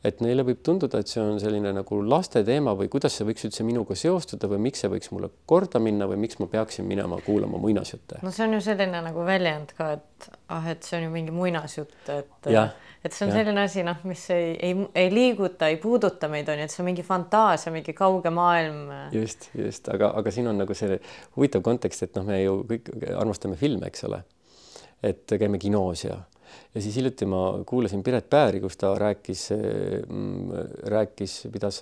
et 0.06 0.22
neile 0.22 0.46
võib 0.46 0.62
tunduda, 0.66 1.00
et 1.02 1.10
see 1.10 1.22
on 1.24 1.40
selline 1.42 1.72
nagu 1.76 2.00
laste 2.06 2.44
teema 2.46 2.76
või 2.78 2.90
kuidas 2.92 3.16
see 3.18 3.28
võiks 3.28 3.48
üldse 3.48 3.66
minuga 3.68 3.98
seostuda 3.98 4.50
või 4.52 4.62
miks 4.68 4.84
see 4.84 4.92
võiks 4.92 5.12
mulle 5.14 5.32
korda 5.50 5.82
minna 5.82 6.08
või 6.10 6.20
miks 6.26 6.40
ma 6.42 6.48
peaksin 6.52 6.88
minema 6.88 7.18
kuulama 7.26 7.60
muinasjutte. 7.62 8.22
no 8.26 8.34
see 8.36 8.46
on 8.48 8.58
ju 8.58 8.64
selline 8.68 9.02
nagu 9.06 9.26
väljend 9.28 9.74
ka, 9.78 9.92
et 9.98 10.30
ah, 10.54 10.68
et 10.72 10.86
see 10.86 11.00
on 11.00 11.08
ju 11.08 11.14
mingi 11.14 11.34
muinasjutt, 11.36 11.96
et 12.14 12.52
ja, 12.54 12.68
et 13.06 13.16
see 13.16 13.26
on 13.26 13.34
ja. 13.34 13.40
selline 13.40 13.66
asi, 13.66 13.86
noh, 13.88 14.06
mis 14.10 14.28
ei, 14.36 14.54
ei, 14.70 14.78
ei 15.04 15.10
liiguta, 15.14 15.72
ei 15.72 15.80
puuduta 15.82 16.30
meid, 16.32 16.50
on 16.54 16.62
ju, 16.62 16.70
et 16.70 16.76
see 16.76 16.84
on 16.84 16.90
mingi 16.92 17.06
fantaasia, 17.06 17.74
mingi 17.74 17.98
kauge 17.98 18.34
maailm. 18.34 18.86
just, 19.16 19.50
just, 19.58 19.90
aga, 19.94 20.14
aga 20.22 20.34
siin 20.34 20.52
on 20.52 20.62
nagu 20.62 20.78
see 20.78 21.00
huvitav 21.38 21.66
kontekst, 21.66 22.08
et 22.08 22.20
noh, 22.20 22.28
me 22.30 22.44
ju 22.44 22.62
kõik 22.70 22.94
armastame 23.16 23.58
filme, 23.60 23.90
eks 23.90 24.08
ole. 24.10 24.24
et 25.06 25.38
käime 25.40 25.60
kinos 25.62 26.06
ja 26.06 26.22
ja 26.76 26.84
siis 26.84 26.96
hiljuti 27.00 27.28
ma 27.30 27.42
kuulasin 27.68 28.04
Piret 28.04 28.30
Pääri, 28.30 28.62
kus 28.64 28.78
ta 28.82 28.94
rääkis, 29.00 29.50
mm, 29.52 30.64
rääkis, 30.94 31.38
pidas 31.54 31.82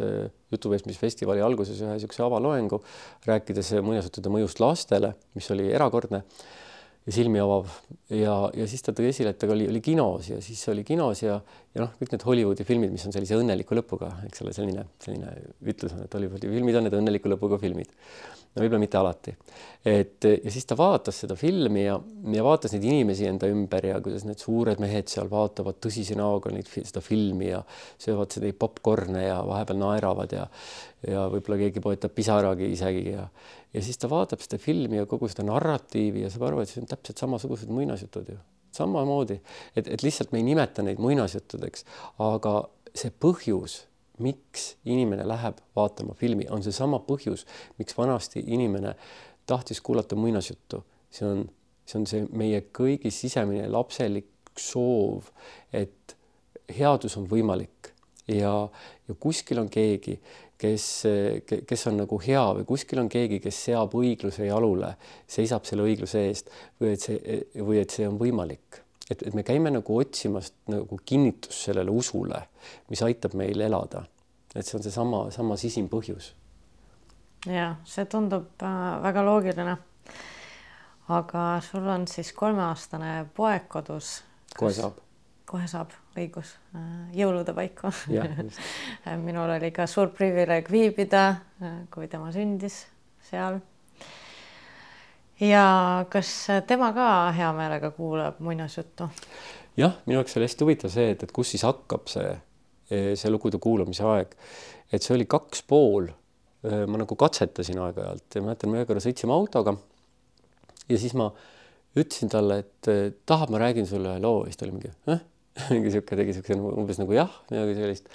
jutuvestmisfestivali 0.53 1.41
alguses 1.41 1.79
ühe 1.81 1.95
niisuguse 1.95 2.25
avaloengu, 2.25 2.81
rääkides 3.27 3.75
muinasjuttude 3.81 4.33
mõjust 4.33 4.61
lastele, 4.63 5.13
mis 5.37 5.49
oli 5.53 5.71
erakordne 5.73 6.23
ja 7.03 7.15
silmi 7.15 7.41
avav. 7.43 7.71
Ja, 8.13 8.35
ja 8.55 8.67
siis 8.69 8.83
ta 8.85 8.93
tõi 8.95 9.09
esile, 9.09 9.33
et 9.33 9.41
ta 9.41 9.49
oli, 9.51 9.67
oli 9.69 9.81
kinos 9.83 10.29
ja 10.31 10.39
siis 10.43 10.61
oli 10.71 10.85
kinos 10.87 11.23
ja, 11.25 11.39
ja 11.75 11.83
noh, 11.83 11.95
kõik 11.99 12.13
need 12.15 12.27
Hollywoodi 12.27 12.67
filmid, 12.67 12.93
mis 12.93 13.03
on 13.09 13.15
sellise 13.15 13.39
õnneliku 13.39 13.77
lõpuga, 13.77 14.13
eks 14.27 14.45
ole, 14.45 14.53
selline, 14.55 14.85
selline 15.03 15.33
ütlus 15.73 15.95
on, 15.97 16.05
et 16.05 16.15
Hollywoodi 16.15 16.51
filmid 16.53 16.79
on 16.79 16.87
need 16.87 16.97
õnneliku 17.01 17.33
lõpuga 17.33 17.59
filmid 17.61 17.91
no 18.53 18.61
võib-olla 18.61 18.81
mitte 18.83 18.99
alati. 18.99 19.33
et 19.85 20.27
ja 20.29 20.51
siis 20.53 20.65
ta 20.69 20.77
vaatas 20.77 21.23
seda 21.23 21.35
filmi 21.39 21.85
ja, 21.85 21.97
ja 22.33 22.45
vaatas 22.45 22.75
neid 22.75 22.85
inimesi 22.87 23.27
enda 23.29 23.49
ümber 23.51 23.87
ja 23.89 23.99
kuidas 24.03 24.25
need 24.27 24.41
suured 24.41 24.81
mehed 24.83 25.09
seal 25.11 25.29
vaatavad 25.31 25.79
tõsise 25.83 26.17
näoga 26.19 26.53
neid, 26.53 26.69
seda 26.69 27.01
filmi 27.03 27.49
ja 27.49 27.63
söövad 28.01 28.35
seda 28.35 28.51
popkorne 28.59 29.25
ja 29.25 29.41
vahepeal 29.47 29.81
naeravad 29.81 30.37
ja 30.37 30.47
ja 31.03 31.25
võib-olla 31.27 31.59
keegi 31.65 31.81
poetab 31.83 32.13
pisaragi 32.15 32.69
isegi 32.71 33.09
ja 33.11 33.27
ja 33.73 33.81
siis 33.81 33.97
ta 33.99 34.09
vaatab 34.09 34.43
seda 34.43 34.59
filmi 34.61 35.01
ja 35.01 35.07
kogu 35.09 35.27
seda 35.31 35.45
narratiivi 35.47 36.23
ja 36.23 36.31
saab 36.31 36.47
aru, 36.49 36.61
et 36.61 36.71
see 36.71 36.83
on 36.83 36.89
täpselt 36.89 37.23
samasugused 37.23 37.71
muinasjutud 37.73 38.29
ju, 38.29 38.37
samamoodi, 38.77 39.39
et, 39.75 39.87
et 39.87 40.05
lihtsalt 40.05 40.31
me 40.33 40.41
ei 40.41 40.47
nimeta 40.51 40.85
neid 40.85 41.01
muinasjuttudeks, 41.01 41.87
aga 42.21 42.59
see 42.93 43.09
põhjus 43.23 43.81
miks 44.21 44.73
inimene 44.85 45.25
läheb 45.27 45.61
vaatama 45.75 46.13
filmi, 46.17 46.45
on 46.49 46.63
seesama 46.63 46.99
põhjus, 47.07 47.47
miks 47.79 47.97
vanasti 47.97 48.43
inimene 48.45 48.95
tahtis 49.49 49.81
kuulata 49.81 50.15
muinasjuttu. 50.15 50.83
see 51.13 51.27
on, 51.27 51.49
see 51.85 51.99
on 51.99 52.07
see 52.09 52.27
meie 52.31 52.61
kõigi 52.73 53.11
sisemine 53.13 53.67
lapselik 53.69 54.29
soov, 54.57 55.29
et 55.73 56.15
headus 56.73 57.17
on 57.17 57.27
võimalik 57.29 57.93
ja, 58.27 58.53
ja 59.07 59.15
kuskil 59.19 59.59
on 59.61 59.69
keegi, 59.69 60.19
kes, 60.57 60.87
kes 61.67 61.87
on 61.91 61.99
nagu 62.03 62.19
hea 62.23 62.43
või 62.59 62.65
kuskil 62.69 63.03
on 63.03 63.09
keegi, 63.11 63.41
kes 63.43 63.63
seab 63.69 63.93
õigluse 63.99 64.47
jalule, 64.47 64.93
seisab 65.27 65.67
selle 65.67 65.85
õigluse 65.89 66.25
eest 66.29 66.53
või 66.81 66.95
et 66.95 67.05
see 67.05 67.43
või 67.59 67.81
et 67.83 67.93
see 67.93 68.07
on 68.07 68.17
võimalik 68.21 68.82
et, 69.09 69.23
et 69.27 69.33
me 69.33 69.43
käime 69.43 69.71
nagu 69.73 69.97
otsimas 69.97 70.51
nagu 70.71 70.99
kinnitust 71.05 71.67
sellele 71.67 71.91
usule, 71.91 72.43
mis 72.89 73.03
aitab 73.03 73.35
meil 73.39 73.61
elada. 73.61 74.05
et 74.55 74.65
see 74.65 74.77
on 74.77 74.83
seesama, 74.85 75.23
sama 75.31 75.57
sisim 75.57 75.89
põhjus. 75.89 76.33
ja 77.49 77.75
see 77.85 78.05
tundub 78.05 78.63
äh, 78.63 78.83
väga 79.03 79.25
loogiline. 79.25 79.77
aga 81.09 81.47
sul 81.61 81.87
on 81.87 82.07
siis 82.07 82.33
kolmeaastane 82.33 83.25
poeg 83.35 83.67
kodus. 83.67 84.21
kohe 84.57 84.73
saab. 84.73 85.01
kohe 85.45 85.67
saab, 85.67 85.91
õigus, 86.17 86.55
äh, 86.75 87.11
jõulude 87.19 87.53
paiku 87.53 87.91
minul 89.27 89.57
oli 89.57 89.71
ka 89.71 89.87
suur 89.87 90.15
privileeg 90.15 90.71
viibida, 90.71 91.27
äh, 91.61 91.77
kui 91.91 92.07
tema 92.07 92.31
sündis 92.31 92.85
seal 93.29 93.59
ja 95.43 95.65
kas 96.11 96.31
tema 96.67 96.91
ka 96.95 97.07
hea 97.35 97.51
meelega 97.55 97.91
kuulab 97.95 98.39
muinasjuttu? 98.43 99.09
jah, 99.77 99.95
minu 100.05 100.19
jaoks 100.19 100.37
oli 100.37 100.47
hästi 100.47 100.67
huvitav 100.67 100.93
see, 100.93 101.13
et, 101.15 101.23
et 101.25 101.31
kus 101.35 101.53
siis 101.53 101.65
hakkab 101.67 102.07
see, 102.11 102.33
see 102.89 103.31
lugude 103.31 103.59
kuulamise 103.61 104.05
aeg. 104.07 104.35
et 104.93 105.01
see 105.01 105.15
oli 105.17 105.27
kaks 105.29 105.65
pool. 105.67 106.11
ma 106.63 106.95
nagu 106.95 107.15
katsetasin 107.19 107.79
aeg-ajalt 107.83 108.37
ja 108.37 108.41
mäletan, 108.45 108.71
me 108.71 108.79
ühe 108.79 108.87
korra 108.87 109.01
sõitsime 109.03 109.35
autoga 109.35 109.73
ja 110.87 110.99
siis 110.99 111.11
ma 111.19 111.27
ütlesin 111.99 112.31
talle, 112.31 112.61
et 112.63 113.19
tahab, 113.27 113.51
ma 113.51 113.59
räägin 113.59 113.87
sulle 113.89 114.15
loo 114.23 114.45
ja 114.45 114.51
siis 114.51 114.61
ta 114.61 114.67
oli 114.69 114.77
mingi 114.77 114.93
eh? 115.11 115.19
mingi 115.73 115.91
sihuke 115.93 116.17
tegi 116.17 116.33
siukse 116.37 116.55
umbes 116.57 116.99
nagu 117.01 117.13
jah, 117.15 117.33
midagi 117.51 117.75
sellist. 117.77 118.07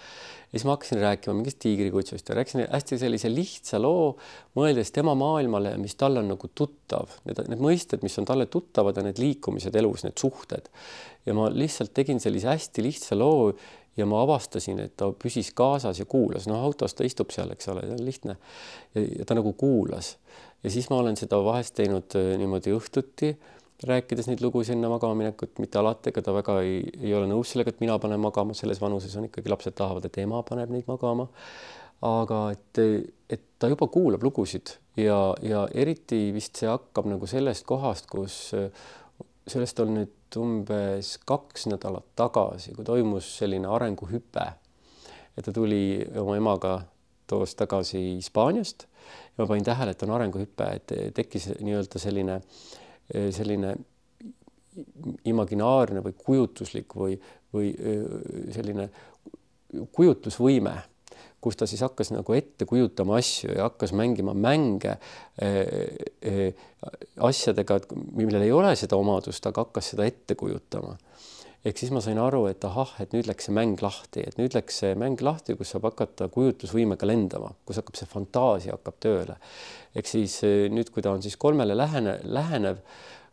Ja 0.49 0.57
siis 0.57 0.65
ma 0.65 0.77
hakkasin 0.77 1.01
rääkima 1.03 1.35
mingist 1.37 1.59
tiigrikutsust 1.61 2.29
ja 2.29 2.35
rääkisin 2.39 2.65
hästi 2.73 2.99
sellise 2.99 3.31
lihtsa 3.33 3.81
loo, 3.83 4.15
mõeldes 4.57 4.93
tema 4.95 5.15
maailmale, 5.19 5.75
mis 5.81 5.97
talle 6.01 6.23
on 6.23 6.33
nagu 6.33 6.51
tuttav, 6.55 7.13
need, 7.29 7.43
need 7.53 7.65
mõisted, 7.65 8.01
mis 8.03 8.17
on 8.21 8.29
talle 8.29 8.49
tuttavad 8.49 8.97
ja 8.97 9.05
need 9.05 9.21
liikumised 9.21 9.77
elus, 9.77 10.07
need 10.07 10.17
suhted. 10.21 10.71
ja 11.27 11.37
ma 11.37 11.51
lihtsalt 11.53 11.93
tegin 11.95 12.21
sellise 12.21 12.49
hästi 12.49 12.85
lihtsa 12.87 13.19
loo 13.19 13.53
ja 13.99 14.07
ma 14.07 14.23
avastasin, 14.23 14.81
et 14.81 14.97
ta 14.97 15.11
püsis 15.13 15.51
kaasas 15.59 16.01
ja 16.01 16.07
kuulas, 16.09 16.47
noh, 16.49 16.63
autos 16.65 16.95
ta 16.95 17.05
istub 17.05 17.35
seal, 17.35 17.53
eks 17.53 17.69
ole, 17.69 17.85
lihtne. 18.01 18.39
ja 18.95 19.29
ta 19.29 19.37
nagu 19.37 19.53
kuulas 19.53 20.17
ja 20.63 20.71
siis 20.71 20.89
ma 20.91 20.99
olen 21.03 21.17
seda 21.19 21.39
vahest 21.45 21.77
teinud 21.79 22.17
äh, 22.19 22.35
niimoodi 22.41 22.75
õhtuti 22.75 23.35
rääkides 23.87 24.27
neid 24.27 24.43
lugusid 24.43 24.75
enne 24.75 24.91
magama 24.91 25.15
minekut, 25.19 25.59
mitte 25.63 25.79
alati, 25.79 26.11
ega 26.11 26.23
ta 26.25 26.35
väga 26.35 26.59
ei, 26.65 26.81
ei 26.99 27.13
ole 27.15 27.29
nõus 27.31 27.53
sellega, 27.53 27.71
et 27.71 27.83
mina 27.83 27.99
panen 28.03 28.21
magama, 28.21 28.57
selles 28.59 28.81
vanuses 28.83 29.15
on 29.19 29.29
ikkagi 29.29 29.51
lapsed 29.53 29.77
tahavad, 29.79 30.09
et 30.09 30.19
ema 30.23 30.43
paneb 30.47 30.73
neid 30.75 30.89
magama. 30.91 31.29
aga 32.03 32.41
et, 32.55 32.79
et 33.27 33.45
ta 33.59 33.67
juba 33.67 33.89
kuulab 33.91 34.23
lugusid 34.23 34.71
ja, 34.97 35.35
ja 35.43 35.65
eriti 35.75 36.29
vist 36.31 36.61
see 36.61 36.69
hakkab 36.71 37.09
nagu 37.11 37.27
sellest 37.27 37.67
kohast, 37.67 38.07
kus 38.07 38.37
sellest 39.49 39.81
on 39.83 39.95
nüüd 39.97 40.39
umbes 40.39 41.17
kaks 41.27 41.67
nädalat 41.67 42.07
tagasi, 42.19 42.77
kui 42.77 42.87
toimus 42.87 43.31
selline 43.41 43.67
arenguhüpe. 43.67 44.47
et 45.37 45.45
ta 45.45 45.53
tuli 45.53 46.03
oma 46.19 46.37
emaga 46.37 46.81
toos 47.27 47.55
tagasi 47.55 47.99
Hispaaniast 48.17 48.87
ja 48.87 49.43
ma 49.43 49.47
panin 49.47 49.65
tähele, 49.65 49.91
et 49.91 50.03
on 50.03 50.15
arenguhüpe, 50.15 50.71
et 50.75 51.15
tekkis 51.15 51.51
nii-öelda 51.59 51.99
selline 51.99 52.39
äh, 52.39 52.88
selline 53.09 53.75
imaginaarne 55.27 56.03
või 56.05 56.15
kujutuslik 56.19 56.95
või, 56.95 57.17
või 57.55 57.73
selline 58.55 58.89
kujutlusvõime, 59.93 60.75
kus 61.43 61.59
ta 61.59 61.67
siis 61.71 61.83
hakkas 61.83 62.13
nagu 62.15 62.35
ette 62.37 62.67
kujutama 62.69 63.19
asju 63.19 63.57
ja 63.57 63.67
hakkas 63.69 63.93
mängima 63.97 64.35
mänge 64.35 64.97
asjadega, 67.31 67.81
millel 68.19 68.47
ei 68.47 68.55
ole 68.55 68.75
seda 68.79 68.99
omadust, 69.01 69.47
aga 69.51 69.67
hakkas 69.67 69.93
seda 69.95 70.07
ette 70.09 70.39
kujutama 70.39 70.97
ehk 71.67 71.81
siis 71.81 71.91
ma 71.95 72.01
sain 72.05 72.19
aru, 72.23 72.45
et 72.51 72.63
ahah, 72.69 72.93
et 73.03 73.15
nüüd 73.17 73.27
läks 73.29 73.49
see 73.49 73.55
mäng 73.57 73.81
lahti, 73.83 74.23
et 74.23 74.39
nüüd 74.39 74.55
läks 74.55 74.79
see 74.83 74.95
mäng 74.99 75.21
lahti, 75.25 75.57
kus 75.59 75.73
saab 75.75 75.89
hakata 75.91 76.29
kujutlusvõimega 76.35 77.09
lendama, 77.09 77.51
kus 77.67 77.81
hakkab 77.81 77.99
see 77.99 78.09
fantaasia 78.11 78.77
hakkab 78.77 78.99
tööle. 79.03 79.39
ehk 79.99 80.07
siis 80.07 80.39
eh, 80.47 80.67
nüüd, 80.71 80.93
kui 80.95 81.03
ta 81.03 81.11
on 81.11 81.23
siis 81.25 81.37
kolmele 81.37 81.75
lähene, 81.77 82.19
lähenev 82.25 82.83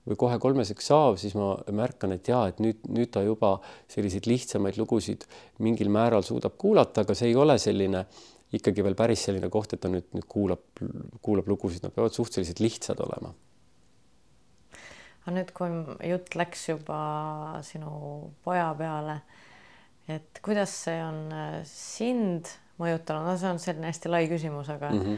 või 0.06 0.18
kohe 0.22 0.38
kolmeseks 0.42 0.90
saav, 0.92 1.18
siis 1.22 1.34
ma 1.38 1.56
märkan, 1.74 2.14
et 2.18 2.28
jaa, 2.30 2.48
et 2.50 2.62
nüüd, 2.62 2.82
nüüd 2.90 3.14
ta 3.14 3.24
juba 3.26 3.56
selliseid 3.90 4.30
lihtsamaid 4.30 4.78
lugusid 4.78 5.26
mingil 5.66 5.90
määral 5.94 6.26
suudab 6.26 6.58
kuulata, 6.62 7.06
aga 7.06 7.18
see 7.18 7.32
ei 7.32 7.38
ole 7.38 7.58
selline 7.62 8.06
ikkagi 8.56 8.86
veel 8.86 8.98
päris 8.98 9.26
selline 9.28 9.50
koht, 9.54 9.74
et 9.74 9.82
ta 9.82 9.90
nüüd, 9.90 10.10
nüüd 10.14 10.30
kuulab, 10.30 10.66
kuulab 11.26 11.50
lugusid, 11.50 11.86
nad 11.86 11.94
peavad 11.94 12.14
suhteliselt 12.14 12.62
lihtsad 12.62 13.02
olema 13.06 13.34
aga 15.26 15.34
nüüd, 15.40 15.52
kui 15.58 15.72
jutt 16.12 16.36
läks 16.38 16.68
juba 16.70 17.00
sinu 17.66 17.90
poja 18.46 18.68
peale, 18.78 19.18
et 20.12 20.42
kuidas 20.46 20.74
see 20.86 21.00
on 21.02 21.18
äh, 21.34 21.56
sind 21.66 22.52
mõjutanud, 22.78 23.26
no 23.26 23.34
see 23.40 23.50
on 23.50 23.62
selline 23.62 23.90
hästi 23.90 24.12
lai 24.12 24.28
küsimus, 24.30 24.70
aga 24.70 24.92
mm 24.94 25.02
-hmm. 25.02 25.18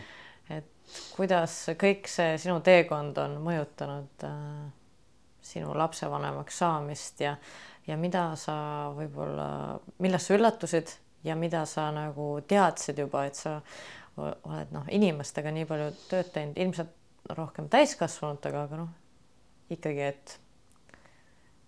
et 0.56 1.02
kuidas 1.16 1.56
kõik 1.76 2.08
see 2.08 2.38
sinu 2.40 2.62
teekond 2.64 3.18
on 3.18 3.36
mõjutanud 3.44 4.24
äh, 4.24 4.70
sinu 5.42 5.74
lapsevanemaks 5.78 6.58
saamist 6.58 7.20
ja, 7.22 7.36
ja 7.88 7.98
mida 7.98 8.36
sa 8.36 8.56
võib-olla, 8.96 9.80
millest 10.00 10.28
sa 10.28 10.38
üllatusid 10.40 10.94
ja 11.24 11.36
mida 11.36 11.66
sa 11.66 11.92
nagu 11.92 12.40
teadsid 12.48 13.00
juba, 13.00 13.26
et 13.26 13.36
sa 13.36 13.62
oled 14.18 14.72
noh, 14.72 14.88
inimestega 14.90 15.52
nii 15.52 15.66
palju 15.66 15.92
tööd 16.10 16.32
teinud, 16.32 16.58
ilmselt 16.58 16.96
rohkem 17.36 17.68
täiskasvanutega, 17.70 18.64
aga 18.64 18.78
noh 18.78 18.96
ikkagi, 19.74 20.12
et 20.14 20.38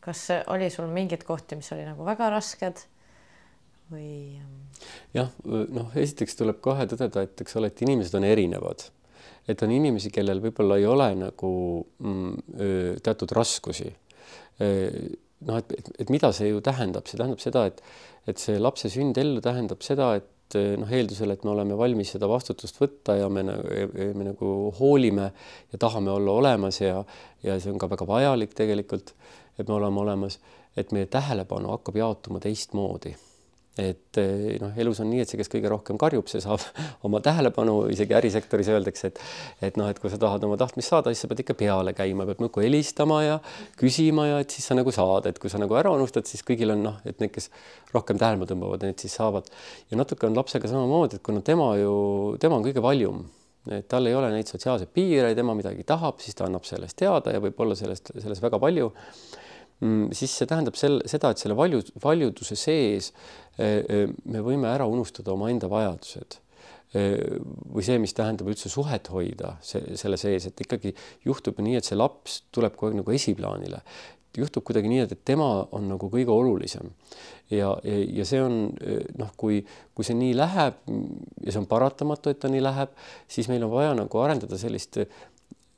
kas 0.04 0.28
oli 0.48 0.70
sul 0.74 0.90
mingeid 0.94 1.26
kohti, 1.28 1.58
mis 1.60 1.70
oli 1.76 1.86
nagu 1.88 2.06
väga 2.08 2.30
rasked 2.34 2.86
või? 3.92 4.40
Ähm, 4.40 4.56
jah, 5.16 5.34
noh, 5.46 5.92
esiteks 5.98 6.38
tuleb 6.40 6.62
kohe 6.64 6.88
tõdeda, 6.90 7.26
et 7.26 7.44
eks 7.44 7.60
ole, 7.60 7.72
et 7.72 7.84
inimesed 7.86 8.16
on 8.20 8.28
erinevad, 8.28 8.88
et 9.50 9.66
on 9.66 9.74
inimesi, 9.74 10.12
kellel 10.14 10.42
võib-olla 10.44 10.80
ei 10.80 10.88
ole 10.90 11.10
nagu 11.20 11.52
mm, 12.00 12.98
teatud 13.06 13.36
raskusi. 13.36 13.92
noh, 14.60 15.58
et, 15.58 15.72
et, 15.78 15.94
et 16.04 16.10
mida 16.12 16.32
see 16.36 16.50
ju 16.52 16.60
tähendab, 16.64 17.08
see 17.08 17.20
tähendab 17.20 17.44
seda, 17.44 17.66
et, 17.72 17.84
et 18.28 18.42
see 18.42 18.60
lapse 18.60 18.92
sünd 18.92 19.18
ellu 19.18 19.42
tähendab 19.44 19.84
seda, 19.86 20.14
et 20.20 20.28
Eh, 20.58 20.74
noh, 20.82 20.90
eeldusel, 20.90 21.30
et 21.30 21.44
me 21.46 21.52
oleme 21.52 21.78
valmis 21.78 22.16
seda 22.16 22.26
vastutust 22.30 22.80
võtta 22.82 23.14
ja 23.20 23.28
me, 23.30 23.44
me 23.46 24.26
nagu 24.32 24.54
hoolime 24.80 25.28
ja 25.70 25.78
tahame 25.82 26.10
olla 26.10 26.34
olemas 26.42 26.82
ja, 26.82 27.04
ja 27.46 27.60
see 27.62 27.70
on 27.70 27.78
ka 27.82 27.90
väga 27.92 28.08
vajalik 28.10 28.58
tegelikult, 28.58 29.14
et 29.60 29.68
me 29.68 29.78
oleme 29.78 30.02
olemas, 30.02 30.40
et 30.74 30.90
meie 30.96 31.06
tähelepanu 31.06 31.70
hakkab 31.76 32.02
jaotuma 32.02 32.42
teistmoodi 32.42 33.14
et 33.80 34.20
eh, 34.22 34.58
noh, 34.62 34.74
elus 34.80 35.00
on 35.04 35.10
nii, 35.10 35.24
et 35.24 35.32
see, 35.32 35.40
kes 35.40 35.50
kõige 35.52 35.72
rohkem 35.72 36.00
karjub, 36.02 36.28
see 36.32 36.42
saab 36.44 36.64
oma 37.08 37.22
tähelepanu, 37.24 37.78
isegi 37.94 38.16
ärisektoris 38.18 38.72
öeldakse, 38.74 39.12
et 39.12 39.70
et 39.70 39.80
noh, 39.80 39.90
et 39.92 40.00
kui 40.02 40.12
sa 40.12 40.20
tahad 40.22 40.44
oma 40.48 40.58
tahtmist 40.60 40.92
saada, 40.92 41.14
siis 41.14 41.24
sa 41.26 41.32
pead 41.32 41.44
ikka 41.46 41.56
peale 41.60 41.96
käima, 41.98 42.28
pead 42.30 42.44
muudkui 42.44 42.68
helistama 42.68 43.22
ja 43.26 43.40
küsima 43.80 44.28
ja 44.30 44.44
et 44.44 44.54
siis 44.56 44.70
sa 44.70 44.78
nagu 44.78 44.94
saad, 44.96 45.32
et 45.32 45.42
kui 45.42 45.52
sa 45.52 45.62
nagu 45.62 45.80
ära 45.80 45.94
unustad, 45.96 46.28
siis 46.30 46.46
kõigil 46.46 46.76
on 46.76 46.86
noh, 46.92 47.02
et 47.10 47.20
need, 47.24 47.34
kes 47.36 47.50
rohkem 47.96 48.20
tähelepanu 48.22 48.52
tõmbavad, 48.54 48.86
need 48.88 49.02
siis 49.02 49.18
saavad. 49.20 49.50
ja 49.92 50.00
natuke 50.00 50.30
on 50.30 50.38
lapsega 50.38 50.72
samamoodi, 50.72 51.20
et 51.20 51.26
kuna 51.26 51.42
tema 51.46 51.74
ju, 51.80 51.94
tema 52.42 52.60
on 52.60 52.66
kõige 52.68 52.84
valjum 52.86 53.26
et 53.68 53.88
tal 53.92 54.08
ei 54.08 54.16
ole 54.16 54.32
neid 54.34 54.50
sotsiaalseid 54.50 54.90
piire, 54.94 55.34
tema 55.36 55.54
midagi 55.58 55.84
tahab, 55.88 56.22
siis 56.24 56.38
ta 56.38 56.48
annab 56.48 56.66
sellest 56.66 56.98
teada 56.98 57.34
ja 57.36 57.42
võib 57.44 57.60
olla 57.60 57.76
sellest, 57.78 58.14
selles 58.16 58.42
väga 58.42 58.60
palju 58.62 58.90
siis 59.80 60.34
see 60.36 60.50
tähendab 60.50 60.78
sel, 60.80 61.00
seda, 61.08 61.32
et 61.32 61.42
selle 61.42 61.56
valju, 61.58 61.82
valjuduse 62.04 62.58
sees 62.60 63.14
eh, 63.58 63.80
eh, 63.80 64.06
me 64.28 64.44
võime 64.44 64.68
ära 64.72 64.88
unustada 64.90 65.32
omaenda 65.32 65.70
vajadused 65.72 66.40
eh, 67.00 67.40
või 67.40 67.86
see, 67.88 68.00
mis 68.04 68.16
tähendab 68.18 68.52
üldse 68.52 68.72
suhet 68.72 69.08
hoida 69.14 69.56
see, 69.64 69.96
selle 70.00 70.20
sees, 70.20 70.50
et 70.50 70.66
ikkagi 70.66 70.94
juhtub 71.28 71.62
nii, 71.64 71.80
et 71.80 71.88
see 71.88 72.00
laps 72.00 72.44
tuleb 72.56 72.76
kogu 72.76 72.92
aeg 72.92 73.02
nagu 73.02 73.16
esiplaanile. 73.16 73.82
juhtub 74.38 74.64
kuidagi 74.68 74.92
nii, 74.92 75.06
et 75.08 75.24
tema 75.26 75.48
on 75.76 75.88
nagu 75.90 76.12
kõige 76.12 76.36
olulisem 76.36 76.92
ja, 77.50 77.72
ja, 77.84 78.04
ja 78.20 78.26
see 78.28 78.44
on 78.44 78.60
noh, 79.18 79.32
kui, 79.40 79.64
kui 79.96 80.06
see 80.06 80.20
nii 80.20 80.36
läheb 80.36 80.84
ja 81.46 81.56
see 81.56 81.64
on 81.64 81.72
paratamatu, 81.72 82.30
et 82.30 82.44
ta 82.44 82.52
nii 82.52 82.62
läheb, 82.62 82.92
siis 83.32 83.48
meil 83.48 83.64
on 83.64 83.72
vaja 83.74 83.96
nagu 83.98 84.22
arendada 84.22 84.60
sellist 84.60 85.00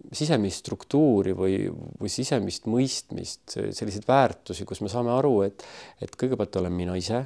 sisemist 0.09 0.63
struktuuri 0.65 1.33
või, 1.37 1.57
või 1.99 2.11
sisemist 2.11 2.67
mõistmist, 2.71 3.53
selliseid 3.53 4.07
väärtusi, 4.07 4.65
kus 4.67 4.81
me 4.83 4.89
saame 4.91 5.13
aru, 5.13 5.35
et, 5.45 5.63
et 6.01 6.15
kõigepealt 6.19 6.57
olen 6.61 6.75
mina 6.75 6.97
ise. 6.99 7.23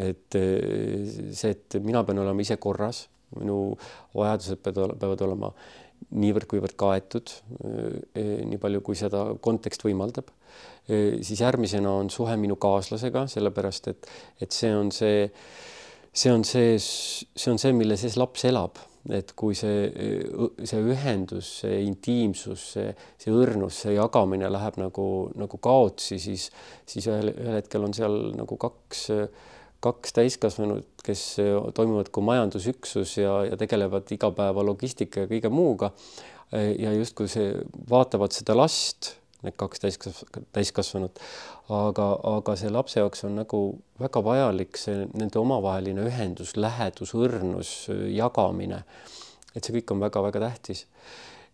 et 0.00 0.32
see, 0.32 1.50
et 1.50 1.76
mina 1.84 2.04
pean 2.04 2.22
olema 2.22 2.40
ise 2.40 2.56
korras, 2.56 3.04
minu 3.36 3.74
vajadused 4.14 4.62
peavad, 4.64 4.94
peavad 5.00 5.24
olema 5.26 5.50
niivõrd-kuivõrd 6.14 6.76
kaetud, 6.78 7.32
nii 8.14 8.60
palju, 8.60 8.80
kui 8.84 8.96
seda 8.96 9.26
kontekst 9.44 9.84
võimaldab. 9.84 10.30
siis 10.86 11.40
järgmisena 11.40 11.90
on 12.00 12.10
suhe 12.10 12.36
minu 12.36 12.56
kaaslasega, 12.60 13.26
sellepärast 13.28 13.88
et, 13.88 14.08
et 14.40 14.52
see 14.52 14.72
on 14.76 14.92
see, 14.92 15.30
see 16.12 16.32
on 16.32 16.44
see, 16.44 16.76
see 16.78 17.52
on 17.52 17.58
see, 17.58 17.72
mille 17.72 17.96
sees 17.96 18.16
laps 18.20 18.44
elab 18.44 18.80
et 19.12 19.32
kui 19.36 19.56
see, 19.58 19.88
see 20.64 20.80
ühendus, 20.80 21.48
see 21.60 21.80
intiimsus, 21.84 22.68
see, 22.76 22.92
see 23.20 23.34
õrnus, 23.34 23.82
see 23.84 23.96
jagamine 23.98 24.48
läheb 24.52 24.78
nagu, 24.80 25.08
nagu 25.36 25.60
kaotsi, 25.62 26.18
siis, 26.22 26.46
siis 26.88 27.08
ühel, 27.10 27.34
ühel 27.34 27.58
hetkel 27.58 27.84
on 27.84 27.92
seal 27.96 28.16
nagu 28.38 28.56
kaks, 28.60 29.02
kaks 29.84 30.16
täiskasvanut, 30.16 30.88
kes 31.04 31.24
toimuvad 31.76 32.08
kui 32.14 32.24
majandusüksus 32.24 33.18
ja, 33.20 33.42
ja 33.50 33.58
tegelevad 33.60 34.08
igapäeva 34.16 34.64
logistika 34.64 35.26
ja 35.26 35.32
kõige 35.32 35.52
muuga. 35.52 35.92
ja 36.54 36.92
justkui 36.94 37.28
see, 37.28 37.52
vaatavad 37.90 38.32
seda 38.32 38.56
last 38.56 39.14
need 39.44 39.56
kaks 39.60 39.82
täiskasv-, 39.84 40.40
täiskasvanut. 40.56 41.20
aga, 41.68 42.08
aga 42.36 42.56
see 42.60 42.72
lapse 42.72 43.00
jaoks 43.00 43.24
on 43.28 43.38
nagu 43.42 43.60
väga 44.00 44.24
vajalik 44.24 44.80
see 44.80 45.04
nende 45.12 45.40
omavaheline 45.40 46.08
ühendus, 46.08 46.56
lähedus, 46.56 47.14
õrnus, 47.18 47.76
jagamine. 48.12 48.84
et 49.54 49.62
see 49.62 49.76
kõik 49.78 49.94
on 49.94 50.02
väga-väga 50.06 50.46
tähtis. 50.48 50.86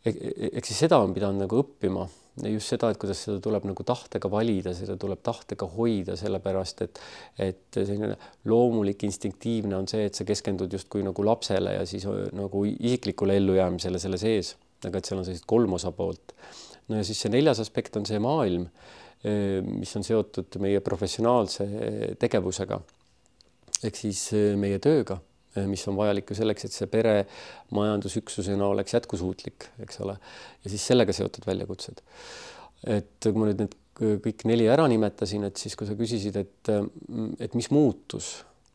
eks 0.04 0.72
siis 0.72 0.86
seda 0.86 0.98
on 0.98 1.14
pidanud 1.14 1.44
nagu 1.44 1.62
õppima 1.62 2.08
just 2.48 2.72
seda, 2.72 2.90
et 2.90 2.98
kuidas 3.00 3.20
seda 3.26 3.40
tuleb 3.42 3.66
nagu 3.68 3.84
tahtega 3.86 4.30
valida, 4.30 4.72
seda 4.76 4.96
tuleb 5.00 5.20
tahtega 5.26 5.66
hoida, 5.74 6.16
sellepärast 6.18 6.82
et 6.86 7.00
et 7.40 7.78
selline 7.80 8.14
loomulik 8.50 9.04
instinktiivne 9.08 9.76
on 9.76 9.88
see, 9.90 10.06
et 10.08 10.16
sa 10.16 10.26
keskendud 10.28 10.72
justkui 10.72 11.04
nagu 11.06 11.24
lapsele 11.26 11.74
ja 11.76 11.86
siis 11.88 12.06
nagu 12.36 12.64
isiklikule 12.70 13.36
ellujäämisele 13.40 14.00
selle 14.02 14.20
sees, 14.20 14.54
aga 14.86 14.98
et 14.98 15.08
seal 15.10 15.20
on 15.20 15.28
sellised 15.28 15.48
kolm 15.50 15.76
osapoolt. 15.78 16.34
No 16.90 17.00
ja 17.00 17.06
siis 17.06 17.22
see 17.22 17.32
neljas 17.32 17.62
aspekt 17.62 17.96
on 17.96 18.06
see 18.08 18.18
maailm, 18.22 18.66
mis 19.20 19.90
on 19.98 20.04
seotud 20.04 20.56
meie 20.64 20.80
professionaalse 20.80 21.66
tegevusega 22.18 22.78
ehk 23.84 23.98
siis 23.98 24.22
meie 24.56 24.78
tööga 24.80 25.18
Eh, 25.56 25.66
mis 25.66 25.82
on 25.90 25.96
vajalik 25.98 26.30
ju 26.30 26.36
selleks, 26.38 26.68
et 26.68 26.74
see 26.74 26.86
pere 26.90 27.24
majandusüksusena 27.74 28.68
oleks 28.70 28.94
jätkusuutlik, 28.94 29.66
eks 29.82 29.98
ole, 30.04 30.14
ja 30.62 30.70
siis 30.70 30.84
sellega 30.92 31.14
seotud 31.16 31.46
väljakutsed. 31.48 32.02
et 32.86 33.18
kui 33.20 33.36
ma 33.36 33.48
nüüd 33.48 33.58
need 33.60 33.74
kõik 34.24 34.46
neli 34.48 34.68
ära 34.70 34.86
nimetasin, 34.88 35.42
et 35.44 35.58
siis, 35.60 35.74
kui 35.76 35.88
sa 35.88 35.96
küsisid, 35.98 36.38
et, 36.40 36.70
et 37.42 37.56
mis 37.58 37.68
muutus 37.74 38.30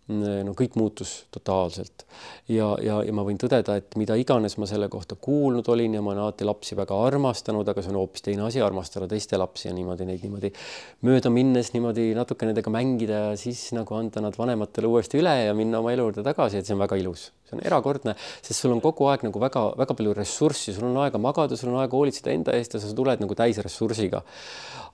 no 0.08 0.54
kõik 0.54 0.76
muutus 0.78 1.12
totaalselt. 1.34 2.04
Ja, 2.52 2.68
ja, 2.84 3.00
ja 3.06 3.14
ma 3.16 3.24
võin 3.26 3.40
tõdeda, 3.42 3.78
et 3.80 3.96
mida 3.98 4.18
iganes 4.20 4.58
ma 4.62 4.68
selle 4.70 4.86
kohta 4.92 5.18
kuulnud 5.18 5.66
olin 5.74 5.98
ja 5.98 6.04
ma 6.06 6.12
olen 6.12 6.22
alati 6.28 6.46
lapsi 6.46 6.78
väga 6.78 6.98
armastanud, 7.08 7.66
aga 7.72 7.82
see 7.82 7.94
on 7.94 7.98
hoopis 8.04 8.26
teine 8.28 8.46
asi, 8.46 8.62
armastada 8.62 9.10
teiste 9.10 9.40
lapsi 9.42 9.68
ja 9.68 9.74
niimoodi 9.74 10.06
neid 10.06 10.22
niimoodi 10.26 10.52
mööda 11.08 11.32
minnes 11.34 11.74
niimoodi 11.74 12.12
natuke 12.18 12.46
nendega 12.46 12.74
mängida 12.74 13.24
ja 13.32 13.34
siis 13.40 13.72
nagu 13.78 13.98
anda 13.98 14.22
nad 14.22 14.38
vanematele 14.38 14.92
uuesti 14.92 15.22
üle 15.24 15.34
ja 15.48 15.58
minna 15.58 15.82
oma 15.82 15.96
elu 15.96 16.06
juurde 16.06 16.26
tagasi, 16.28 16.62
et 16.62 16.70
see 16.70 16.78
on 16.78 16.86
väga 16.86 17.02
ilus, 17.02 17.32
see 17.50 17.58
on 17.58 17.66
erakordne, 17.66 18.14
sest 18.46 18.62
sul 18.62 18.78
on 18.78 18.84
kogu 18.86 19.10
aeg 19.10 19.26
nagu 19.26 19.42
väga-väga 19.42 19.98
palju 19.98 20.14
ressurssi, 20.22 20.76
sul 20.78 20.92
on 20.92 21.02
aega 21.02 21.22
magada, 21.22 21.58
sul 21.58 21.74
on 21.74 21.82
aega 21.82 21.98
hoolitseda 21.98 22.34
enda 22.36 22.54
eest 22.54 22.78
ja 22.78 22.84
sa 22.84 22.94
tuled 22.94 23.26
nagu 23.26 23.42
täisressursiga 23.42 24.22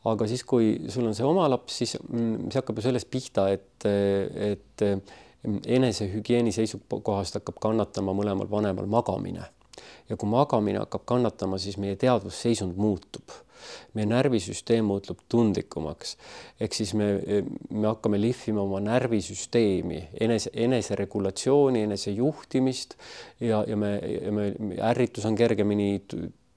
aga 0.10 0.28
siis, 0.30 0.44
kui 0.48 0.74
sul 0.90 1.08
on 1.10 1.18
see 1.18 1.28
oma 1.28 1.48
laps, 1.52 1.82
siis 1.82 1.98
mm, 2.02 2.50
see 2.50 2.62
hakkab 2.62 2.80
ju 2.80 2.88
sellest 2.88 3.10
pihta, 3.14 3.48
et, 3.54 3.86
et 3.86 4.86
enesehügieeni 5.78 6.54
seisukohast 6.54 7.40
hakkab 7.40 7.58
kannatama 7.62 8.14
mõlemal 8.18 8.50
vanemal 8.50 8.90
magamine 8.90 9.48
ja 10.10 10.18
kui 10.20 10.30
magamine 10.30 10.82
hakkab 10.84 11.06
kannatama, 11.10 11.60
siis 11.62 11.78
meie 11.82 11.96
teadvusseisund 12.00 12.78
muutub, 12.82 13.34
meie 13.96 14.08
närvisüsteem 14.10 14.86
muutub 14.90 15.22
tundlikumaks. 15.32 16.18
ehk 16.60 16.76
siis 16.76 16.94
me, 16.98 17.08
me 17.70 17.88
hakkame 17.88 18.20
lihvima 18.22 18.64
oma 18.66 18.82
närvisüsteemi, 18.84 20.02
enese, 20.20 20.52
eneseregulatsiooni, 20.54 21.86
enesejuhtimist 21.88 22.98
ja, 23.40 23.64
ja 23.68 23.78
me, 23.78 23.94
me, 24.32 24.52
ärritus 24.92 25.26
on 25.30 25.38
kergemini 25.40 25.94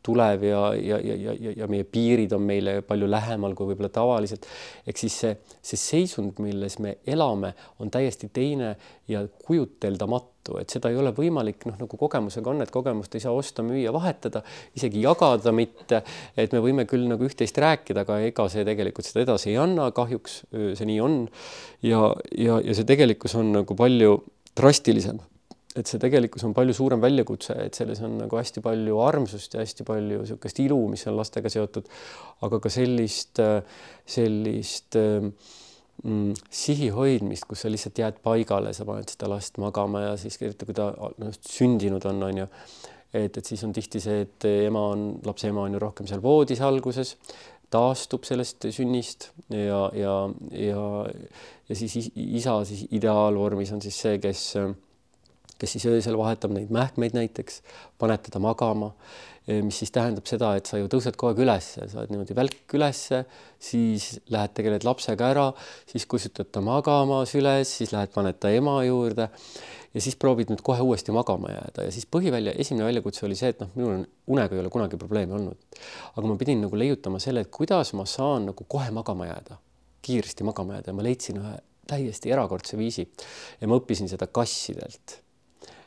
tulev 0.04 0.42
ja, 0.44 0.60
ja, 0.76 0.98
ja, 1.00 1.16
ja, 1.32 1.52
ja 1.56 1.68
meie 1.70 1.86
piirid 1.88 2.32
on 2.36 2.44
meile 2.44 2.76
palju 2.84 3.08
lähemal 3.08 3.54
kui 3.56 3.70
võib-olla 3.70 3.90
tavaliselt. 3.92 4.46
ehk 4.86 5.00
siis 5.00 5.16
see, 5.22 5.32
see 5.64 5.80
seisund, 5.80 6.40
milles 6.44 6.78
me 6.84 6.98
elame, 7.08 7.54
on 7.80 7.92
täiesti 7.92 8.28
teine 8.34 8.74
ja 9.08 9.24
kujuteldamatu, 9.46 10.58
et 10.60 10.72
seda 10.72 10.92
ei 10.92 11.00
ole 11.00 11.14
võimalik 11.16 11.64
noh, 11.70 11.78
nagu 11.80 12.00
kogemusega 12.00 12.52
on, 12.52 12.62
et 12.64 12.72
kogemust 12.74 13.16
ei 13.16 13.24
saa 13.24 13.32
osta, 13.36 13.64
müüa, 13.64 13.92
vahetada, 13.96 14.44
isegi 14.76 15.04
jagada 15.04 15.52
mitte. 15.56 16.02
et 16.36 16.52
me 16.52 16.60
võime 16.64 16.84
küll 16.90 17.08
nagu 17.08 17.24
üht-teist 17.24 17.58
rääkida, 17.64 18.04
aga 18.04 18.20
ega 18.28 18.48
see 18.52 18.64
tegelikult 18.68 19.08
seda 19.08 19.24
edasi 19.24 19.54
ei 19.54 19.60
anna, 19.60 19.90
kahjuks 19.96 20.42
see 20.52 20.88
nii 20.90 21.00
on. 21.04 21.22
ja, 21.82 22.10
ja, 22.36 22.60
ja 22.60 22.76
see 22.76 22.88
tegelikkus 22.88 23.36
on 23.40 23.54
nagu 23.56 23.76
palju 23.78 24.18
drastilisem 24.54 25.22
et 25.74 25.90
see 25.90 25.98
tegelikkus 26.02 26.44
on 26.46 26.54
palju 26.54 26.74
suurem 26.76 27.02
väljakutse, 27.02 27.56
et 27.66 27.74
selles 27.74 28.00
on 28.06 28.14
nagu 28.20 28.38
hästi 28.38 28.62
palju 28.62 29.00
armsust 29.02 29.56
ja 29.56 29.62
hästi 29.64 29.86
palju 29.88 30.20
niisugust 30.22 30.60
ilu, 30.62 30.78
mis 30.92 31.02
on 31.10 31.18
lastega 31.18 31.50
seotud, 31.50 31.88
aga 32.46 32.60
ka 32.62 32.70
sellist, 32.70 33.42
sellist 34.16 34.98
mm, 35.00 36.30
sihi 36.62 36.92
hoidmist, 36.94 37.48
kus 37.50 37.64
sa 37.64 37.72
lihtsalt 37.72 37.98
jääd 38.04 38.22
paigale, 38.22 38.74
sa 38.76 38.86
paned 38.86 39.10
seda 39.10 39.30
last 39.32 39.58
magama 39.62 40.04
ja 40.06 40.14
siis 40.20 40.38
eriti 40.42 40.68
kui 40.68 40.78
ta 40.78 40.92
noh, 40.94 41.34
sündinud 41.50 42.06
on, 42.10 42.22
on 42.28 42.44
ju, 42.44 42.48
et, 43.10 43.34
et 43.34 43.42
siis 43.42 43.66
on 43.66 43.74
tihti 43.74 44.02
see, 44.02 44.22
et 44.28 44.48
ema 44.52 44.86
on, 44.94 45.08
lapse 45.26 45.50
ema 45.50 45.66
on 45.66 45.74
ju 45.74 45.82
rohkem 45.82 46.06
seal 46.10 46.22
voodis 46.22 46.62
alguses, 46.62 47.16
taastub 47.74 48.22
sellest 48.22 48.68
sünnist 48.70 49.32
ja, 49.50 49.88
ja, 49.98 50.16
ja, 50.54 50.82
ja 51.66 51.76
siis 51.82 52.12
isa 52.14 52.60
siis 52.68 52.86
ideaalvormis 52.94 53.74
on 53.74 53.82
siis 53.82 53.98
see, 54.04 54.20
kes 54.22 54.52
kes 55.60 55.76
siis 55.76 55.86
öösel 55.90 56.18
vahetab 56.18 56.54
neid 56.54 56.72
mähkmeid 56.74 57.14
näiteks, 57.16 57.60
paneb 58.00 58.24
teda 58.26 58.40
magama, 58.42 58.90
eh, 59.46 59.60
mis 59.64 59.78
siis 59.82 59.92
tähendab 59.94 60.26
seda, 60.30 60.54
et 60.58 60.66
sa 60.66 60.80
ju 60.80 60.88
tõused 60.90 61.16
kogu 61.20 61.32
aeg 61.32 61.44
ülesse, 61.46 61.88
sa 61.90 62.00
oled 62.02 62.14
niimoodi 62.14 62.36
välk 62.36 62.74
ülesse, 62.78 63.24
siis 63.62 64.18
lähed 64.34 64.54
tegeled 64.56 64.86
lapsega 64.86 65.30
ära, 65.34 65.46
siis 65.90 66.06
kustutad 66.10 66.50
ta 66.52 66.64
magama 66.64 67.22
süles, 67.28 67.70
siis 67.80 67.94
lähed, 67.94 68.12
paned 68.14 68.40
ta 68.42 68.52
ema 68.52 68.80
juurde 68.84 69.30
ja 69.94 70.02
siis 70.02 70.16
proovid 70.20 70.50
nüüd 70.50 70.62
kohe 70.66 70.82
uuesti 70.82 71.14
magama 71.14 71.52
jääda. 71.52 71.86
Ja 71.86 71.92
siis 71.94 72.06
põhivälja, 72.10 72.54
esimene 72.58 72.88
väljakutse 72.88 73.26
oli 73.28 73.36
see, 73.38 73.52
et 73.54 73.60
noh, 73.62 73.70
minul 73.78 73.92
on 73.98 74.06
unega 74.34 74.56
ei 74.56 74.62
ole 74.62 74.72
kunagi 74.74 74.98
probleemi 75.00 75.36
olnud. 75.38 75.80
aga 76.16 76.26
ma 76.26 76.36
pidin 76.40 76.64
nagu 76.66 76.78
leiutama 76.78 77.20
selle, 77.22 77.44
et 77.44 77.52
kuidas 77.54 77.92
ma 77.94 78.06
saan 78.08 78.50
nagu 78.50 78.66
kohe 78.68 78.90
magama 78.94 79.28
jääda, 79.30 79.58
kiiresti 80.02 80.46
magama 80.46 80.78
jääda. 80.78 80.90
Ja 80.90 80.98
ma 80.98 81.06
leidsin 81.06 81.38
ühe 81.42 81.54
täiesti 81.86 82.32
erakordse 82.32 82.78
viisi. 82.80 83.06
Ja 83.60 83.68
ma 83.70 83.78
õppisin 83.78 84.10
seda 84.10 84.26
kassidelt 84.26 85.20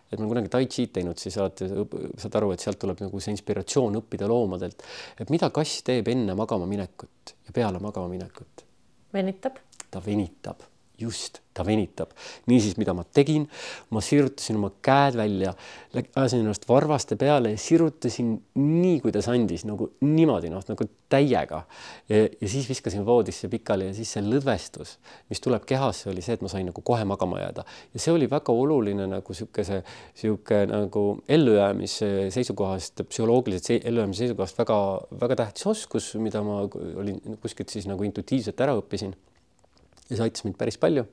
et 0.07 0.15
ma 0.17 0.23
olen 0.23 0.31
kunagi 0.33 0.51
tai 0.53 0.67
chi'd 0.71 0.93
teinud, 0.95 1.19
siis 1.19 1.37
alati 1.41 1.67
saad 1.67 2.39
aru, 2.39 2.53
et 2.55 2.63
sealt 2.63 2.79
tuleb 2.79 3.03
nagu 3.03 3.21
see 3.23 3.35
inspiratsioon 3.35 3.99
õppida 4.01 4.29
loomadelt, 4.31 4.83
et 5.19 5.33
mida 5.33 5.51
kass 5.53 5.83
teeb 5.87 6.07
enne 6.13 6.35
magama 6.37 6.69
minekut 6.69 7.35
ja 7.47 7.55
peale 7.55 7.81
magama 7.83 8.11
minekut. 8.11 8.65
venitab. 9.13 9.59
ta 9.91 10.01
venitab, 10.05 10.63
just 11.01 11.41
ta 11.57 11.65
venitab. 11.65 12.13
niisiis, 12.49 12.77
mida 12.77 12.93
ma 12.93 13.03
tegin, 13.03 13.47
ma 13.93 14.01
sirutasin 14.03 14.59
oma 14.59 14.69
käed 14.85 15.17
välja, 15.17 15.53
ajasin 15.97 16.43
ennast 16.43 16.67
varvaste 16.69 17.17
peale 17.17 17.55
ja 17.55 17.61
sirutasin 17.61 18.35
nii, 18.61 18.99
kuidas 19.01 19.29
andis 19.33 19.65
nagu 19.65 19.89
niimoodi 20.05 20.51
noh, 20.53 20.61
nagu 20.67 20.87
täiega. 21.09 21.63
ja 22.09 22.49
siis 22.49 22.69
viskasin 22.69 23.05
voodisse 23.05 23.49
pikali 23.49 23.89
ja 23.89 23.95
siis 23.97 24.11
see 24.15 24.25
lõdvestus, 24.25 24.97
mis 25.31 25.41
tuleb 25.43 25.65
kehasse, 25.67 26.09
oli 26.11 26.21
see, 26.25 26.37
et 26.37 26.45
ma 26.45 26.51
sain 26.51 26.67
nagu 26.69 26.83
kohe 26.85 27.05
magama 27.09 27.41
jääda 27.41 27.65
ja 27.93 28.03
see 28.03 28.13
oli 28.13 28.29
väga 28.29 28.53
oluline 28.53 29.07
nagu 29.09 29.33
niisuguse, 29.33 29.81
niisugune 30.17 30.65
nagu 30.71 31.05
ellujäämise 31.37 32.11
seisukohast, 32.33 33.05
psühholoogiliselt 33.09 33.87
ellujäämise 33.87 34.25
seisukohast 34.25 34.61
väga-väga 34.61 35.41
tähtis 35.43 35.69
oskus, 35.73 36.13
mida 36.21 36.43
ma 36.45 36.61
olin 36.67 37.39
kuskilt 37.41 37.73
siis 37.73 37.89
nagu 37.89 38.05
intuitiivselt 38.05 38.61
ära 38.61 38.77
õppisin. 38.77 39.15
Ja 40.09 40.17
see 40.17 40.27
aitas 40.27 40.45
mind 40.47 40.57
päris 40.59 40.79
palju. 40.81 41.05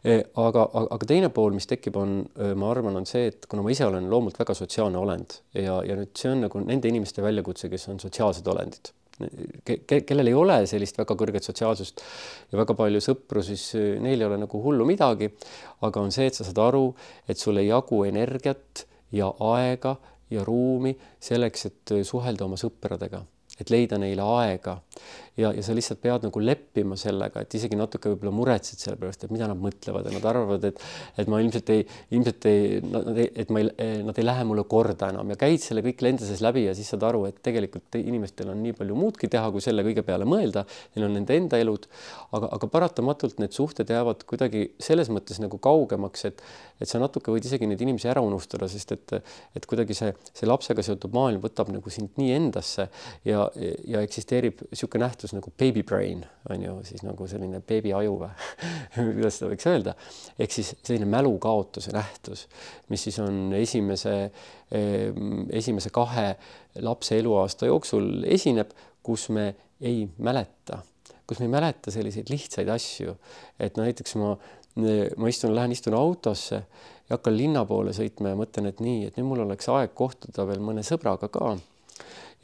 Eh, 0.00 0.22
aga, 0.40 0.62
aga 0.80 1.06
teine 1.08 1.28
pool, 1.34 1.52
mis 1.52 1.68
tekib, 1.68 1.98
on, 2.00 2.22
eh, 2.40 2.54
ma 2.56 2.70
arvan, 2.72 2.94
on 2.96 3.04
see, 3.08 3.26
et 3.28 3.44
kuna 3.50 3.60
ma 3.64 3.72
ise 3.72 3.84
olen 3.84 4.06
loomult 4.08 4.38
väga 4.40 4.54
sotsiaalne 4.56 4.96
olend 4.96 5.34
ja, 5.52 5.74
ja 5.84 5.96
nüüd 5.98 6.14
see 6.16 6.30
on 6.32 6.46
nagu 6.46 6.62
nende 6.64 6.88
inimeste 6.88 7.20
väljakutse, 7.20 7.68
kes 7.68 7.84
on 7.92 8.00
sotsiaalsed 8.00 8.48
olendid. 8.48 8.94
Ke, 9.20 9.98
kellel 10.08 10.30
ei 10.30 10.36
ole 10.38 10.54
sellist 10.64 10.96
väga 10.96 11.12
kõrget 11.20 11.44
sotsiaalsust 11.44 12.00
ja 12.48 12.56
väga 12.62 12.72
palju 12.78 13.02
sõpru, 13.04 13.42
siis 13.44 13.66
neil 14.00 14.16
ei 14.16 14.24
ole 14.24 14.38
nagu 14.40 14.62
hullu 14.64 14.86
midagi. 14.88 15.28
aga 15.84 16.00
on 16.00 16.08
see, 16.16 16.30
et 16.30 16.38
sa 16.38 16.46
saad 16.48 16.62
aru, 16.64 16.86
et 17.28 17.36
sul 17.36 17.60
ei 17.60 17.68
jagu 17.68 18.00
energiat 18.08 18.86
ja 19.12 19.28
aega 19.50 19.98
ja 20.32 20.46
ruumi 20.48 20.94
selleks, 21.20 21.66
et 21.68 21.94
suhelda 22.08 22.48
oma 22.48 22.56
sõpradega 22.56 23.20
et 23.60 23.70
leida 23.72 23.98
neile 24.00 24.24
aega 24.24 24.78
ja, 25.40 25.50
ja 25.56 25.64
sa 25.64 25.74
lihtsalt 25.76 26.00
pead 26.02 26.26
nagu 26.26 26.42
leppima 26.42 26.98
sellega, 27.00 27.44
et 27.44 27.56
isegi 27.58 27.78
natuke 27.78 28.12
võib-olla 28.12 28.32
muretsed 28.34 28.80
selle 28.82 28.98
pärast, 29.00 29.24
et 29.24 29.34
mida 29.34 29.48
nad 29.50 29.60
mõtlevad 29.60 30.08
ja 30.08 30.14
nad 30.14 30.26
arvavad, 30.30 30.66
et, 30.70 30.80
et 31.20 31.30
ma 31.30 31.40
ilmselt 31.42 31.72
ei, 31.74 31.84
ilmselt 32.16 32.48
ei, 32.50 32.80
nad 32.84 33.10
ei, 33.16 33.28
et 33.44 33.52
ma 33.54 33.62
ei, 33.62 34.02
nad 34.06 34.20
ei 34.20 34.26
lähe 34.26 34.46
mulle 34.48 34.64
korda 34.70 35.10
enam 35.14 35.32
ja 35.32 35.38
käid 35.40 35.62
selle 35.64 35.84
kõik 35.86 36.04
enda 36.10 36.26
sees 36.26 36.42
läbi 36.44 36.66
ja 36.66 36.74
siis 36.76 36.90
saad 36.92 37.04
aru, 37.08 37.24
et 37.30 37.40
tegelikult 37.44 37.98
inimestel 38.00 38.52
on 38.52 38.60
nii 38.64 38.74
palju 38.78 38.96
muudki 38.98 39.30
teha, 39.32 39.50
kui 39.54 39.64
selle 39.64 39.84
kõige 39.86 40.04
peale 40.06 40.26
mõelda. 40.28 40.64
Neil 40.94 41.06
on 41.06 41.16
nende 41.18 41.36
enda 41.36 41.60
elud, 41.60 41.86
aga, 42.36 42.50
aga 42.56 42.70
paratamatult 42.72 43.40
need 43.42 43.54
suhted 43.56 43.90
jäävad 43.90 44.24
kuidagi 44.28 44.70
selles 44.82 45.10
mõttes 45.12 45.40
nagu 45.42 45.60
kaugemaks, 45.62 46.26
et, 46.28 46.42
et 46.80 46.90
sa 46.90 47.00
natuke 47.02 47.32
võid 47.32 47.46
isegi 47.46 47.68
neid 47.70 47.82
inimesi 47.84 48.10
ära 48.10 48.22
unustada, 48.24 48.68
sest 48.70 48.94
et, 48.96 49.16
et 49.56 49.68
kuidagi 49.70 49.96
see, 49.96 50.12
see 50.34 50.48
lapsega 50.48 50.84
seotud 50.86 51.14
maailm 51.16 51.42
võtab 51.44 51.70
nagu 51.72 51.92
sind 51.92 52.18
nii 52.20 52.34
endasse 52.36 52.88
ja, 53.28 53.46
ja 53.88 54.02
eksisteerib 54.06 54.64
niisugune 54.70 55.06
nähtus 55.06 55.29
nagu 55.36 55.52
baby 55.58 55.82
brain 55.86 56.22
on 56.50 56.62
ju 56.64 56.74
siis 56.86 57.02
nagu 57.06 57.26
selline 57.30 57.60
beebi 57.66 57.92
aju 57.96 58.16
või 58.22 58.30
kuidas 59.16 59.38
seda 59.38 59.50
võiks 59.52 59.68
öelda, 59.70 59.94
ehk 60.38 60.54
siis 60.54 60.74
selline 60.82 61.08
mälukaotuse 61.10 61.94
nähtus, 61.94 62.46
mis 62.92 63.06
siis 63.06 63.18
on 63.22 63.54
esimese, 63.56 64.14
esimese 65.60 65.92
kahe 65.94 66.28
lapse 66.84 67.18
eluaasta 67.18 67.70
jooksul 67.70 68.24
esineb, 68.28 68.72
kus 69.02 69.28
me 69.34 69.50
ei 69.80 70.04
mäleta, 70.18 70.82
kus 71.26 71.40
me 71.40 71.48
ei 71.48 71.54
mäleta 71.56 71.92
selliseid 71.94 72.30
lihtsaid 72.32 72.70
asju, 72.72 73.16
et 73.60 73.80
näiteks 73.80 74.16
ma, 74.20 74.34
ma 75.16 75.30
istun, 75.32 75.54
lähen 75.56 75.72
istun 75.76 75.96
autosse 75.98 76.60
ja 77.10 77.16
hakkan 77.16 77.36
linna 77.36 77.64
poole 77.66 77.94
sõitma 77.96 78.34
ja 78.34 78.38
mõtlen, 78.38 78.70
et 78.70 78.80
nii, 78.84 79.08
et 79.08 79.18
nüüd 79.18 79.28
mul 79.32 79.44
oleks 79.46 79.68
aeg 79.72 79.94
kohtuda 79.98 80.46
veel 80.50 80.62
mõne 80.62 80.84
sõbraga 80.86 81.30
ka 81.32 81.56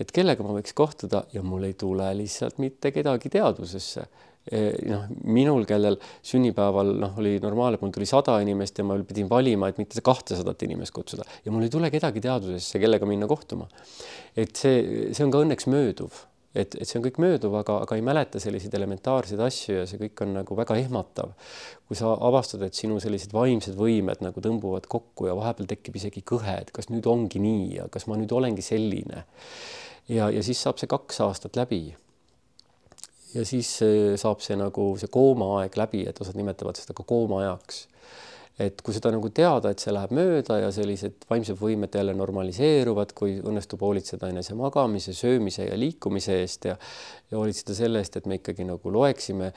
et 0.00 0.12
kellega 0.12 0.44
ma 0.44 0.56
võiks 0.58 0.76
kohtuda 0.76 1.24
ja 1.32 1.42
mul 1.42 1.68
ei 1.68 1.74
tule 1.78 2.08
lihtsalt 2.18 2.58
mitte 2.62 2.92
kedagi 2.94 3.32
teadvusesse 3.32 4.06
noh, 4.46 5.08
minul, 5.26 5.64
kellel 5.66 5.96
sünnipäeval 6.26 6.92
noh, 7.00 7.16
oli 7.18 7.36
normaalne, 7.42 7.80
mul 7.82 7.90
tuli 7.94 8.06
sada 8.06 8.36
inimest 8.42 8.78
ja 8.78 8.86
ma 8.86 8.98
pidin 9.06 9.30
valima, 9.30 9.70
et 9.70 9.80
mitte 9.80 10.02
kahtesadat 10.04 10.62
inimest 10.68 10.94
kutsuda 10.94 11.26
ja 11.44 11.54
mul 11.54 11.66
ei 11.66 11.72
tule 11.72 11.90
kedagi 11.90 12.22
teadvusesse, 12.22 12.78
kellega 12.82 13.08
minna 13.08 13.26
kohtuma. 13.30 13.66
et 14.36 14.54
see, 14.54 15.10
see 15.16 15.26
on 15.26 15.34
ka 15.34 15.42
õnneks 15.42 15.66
mööduv, 15.72 16.20
et, 16.54 16.76
et 16.78 16.86
see 16.86 17.00
on 17.00 17.04
kõik 17.08 17.18
mööduv, 17.22 17.56
aga, 17.58 17.80
aga 17.84 17.98
ei 17.98 18.04
mäleta 18.06 18.40
selliseid 18.42 18.74
elementaarseid 18.78 19.42
asju 19.48 19.80
ja 19.80 19.88
see 19.90 19.98
kõik 20.04 20.22
on 20.22 20.36
nagu 20.38 20.58
väga 20.58 20.76
ehmatav. 20.78 21.32
kui 21.88 21.98
sa 21.98 22.12
avastad, 22.28 22.62
et 22.66 22.78
sinu 22.78 23.00
sellised 23.02 23.34
vaimsed 23.34 23.74
võimed 23.78 24.22
nagu 24.22 24.42
tõmbuvad 24.42 24.86
kokku 24.90 25.26
ja 25.26 25.34
vahepeal 25.38 25.68
tekib 25.74 25.98
isegi 25.98 26.22
kõhe, 26.26 26.60
et 26.62 26.70
kas 26.74 26.90
nüüd 26.92 27.06
ongi 27.10 27.42
nii 27.42 27.66
ja 27.80 27.90
kas 27.90 28.06
ma 28.06 28.18
nüüd 28.20 28.32
olengi 28.34 28.62
selline. 28.62 29.26
Ja, 30.08 30.30
ja 30.30 30.42
siis 30.42 30.62
saab 30.62 30.80
see 30.80 30.90
kaks 30.90 31.20
aastat 31.24 31.56
läbi 31.56 31.82
ja 33.34 33.44
siis 33.44 33.70
saab 34.20 34.40
see 34.44 34.56
nagu 34.58 34.92
see 35.00 35.10
koomaaeg 35.12 35.76
läbi, 35.76 36.06
et 36.08 36.20
osad 36.22 36.38
nimetavad 36.38 36.78
seda 36.78 36.96
ka 36.96 37.04
koomaajaks. 37.06 37.86
et 38.56 38.78
kui 38.80 38.94
seda 38.96 39.10
nagu 39.12 39.28
teada, 39.36 39.68
et 39.68 39.82
see 39.82 39.92
läheb 39.92 40.14
mööda 40.16 40.56
ja 40.62 40.70
sellised 40.72 41.26
vaimsed 41.28 41.58
võimed 41.60 41.92
jälle 41.92 42.14
normaliseeruvad, 42.16 43.12
kui 43.12 43.34
õnnestub 43.44 43.82
hoolitseda 43.84 44.30
enese 44.32 44.56
magamise, 44.56 45.12
söömise 45.12 45.66
ja 45.66 45.76
liikumise 45.76 46.38
eest 46.40 46.64
ja 46.70 46.78
ja 47.30 47.36
hoolitseda 47.36 47.76
selle 47.76 48.00
eest, 48.00 48.16
et 48.16 48.26
me 48.26 48.40
ikkagi 48.40 48.64
nagu 48.64 48.92
loeksime 48.92 49.52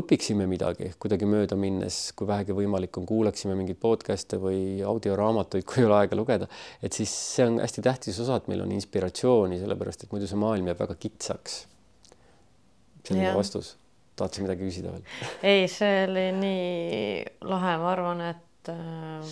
õpiksime 0.00 0.46
midagi 0.48 0.92
kuidagi 1.00 1.26
mööda 1.28 1.56
minnes, 1.60 1.98
kui 2.16 2.28
vähegi 2.28 2.54
võimalik 2.56 2.96
on, 2.96 3.06
kuulaksime 3.08 3.56
mingeid 3.58 3.80
podcast'e 3.82 4.38
või 4.40 4.80
audioraamatuid, 4.86 5.66
kui 5.68 5.82
ei 5.82 5.88
ole 5.88 5.98
aega 5.98 6.16
lugeda, 6.16 6.48
et 6.82 6.96
siis 6.96 7.12
see 7.36 7.48
on 7.48 7.60
hästi 7.60 7.84
tähtis 7.84 8.20
osa, 8.24 8.40
et 8.40 8.48
meil 8.52 8.64
on 8.64 8.72
inspiratsiooni, 8.76 9.60
sellepärast 9.60 10.06
et 10.06 10.14
muidu 10.14 10.30
see 10.30 10.40
maailm 10.40 10.70
jääb 10.72 10.80
väga 10.80 10.96
kitsaks 11.00 11.60
selline 13.04 13.34
vastus. 13.36 13.74
tahad 14.16 14.36
sa 14.36 14.44
midagi 14.44 14.68
küsida 14.68 14.94
veel? 14.94 15.04
ei, 15.42 15.68
see 15.68 16.04
oli 16.06 16.26
nii 16.36 17.24
lahe, 17.48 17.76
ma 17.80 17.92
arvan, 17.92 18.24
et 18.32 18.46
äh, 18.68 19.30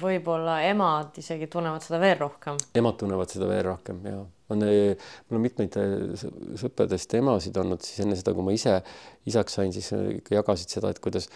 võib-olla 0.00 0.60
emad 0.68 1.16
isegi 1.20 1.48
tunnevad 1.50 1.82
seda 1.84 1.98
veel 2.02 2.18
rohkem. 2.20 2.60
emad 2.78 3.00
tunnevad 3.00 3.32
seda 3.32 3.48
veel 3.50 3.64
rohkem 3.66 3.98
ja 4.06 4.20
on, 4.20 4.62
äh, 4.66 5.10
mul 5.28 5.40
on 5.40 5.44
mitmeid 5.44 5.76
äh, 5.80 6.22
sõpradest 6.60 7.16
emasid 7.18 7.58
olnud 7.60 7.82
siis 7.86 8.04
enne 8.04 8.18
seda, 8.18 8.34
kui 8.36 8.46
ma 8.46 8.54
ise 8.54 8.78
isaks 9.30 9.58
sain, 9.58 9.74
siis 9.74 9.90
ikka 10.20 10.38
jagasid 10.38 10.78
seda, 10.78 10.92
et 10.92 11.02
kuidas 11.02 11.30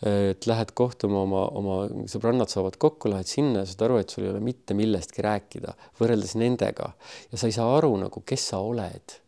et 0.00 0.46
lähed 0.48 0.70
kohtuma 0.72 1.18
oma, 1.26 1.40
oma 1.60 1.74
sõbrannad 2.08 2.48
saavad 2.48 2.78
kokku, 2.80 3.10
lähed 3.12 3.28
sinna 3.28 3.66
ja 3.66 3.68
saad 3.68 3.82
aru, 3.84 3.98
et 4.00 4.08
sul 4.08 4.24
ei 4.24 4.30
ole 4.30 4.40
mitte 4.40 4.72
millestki 4.72 5.20
rääkida 5.26 5.74
võrreldes 5.98 6.38
nendega 6.40 6.94
ja 7.28 7.40
sa 7.40 7.50
ei 7.50 7.52
saa 7.52 7.74
aru 7.76 7.90
nagu, 8.00 8.22
kes 8.24 8.46
sa 8.54 8.62
oled, 8.64 9.18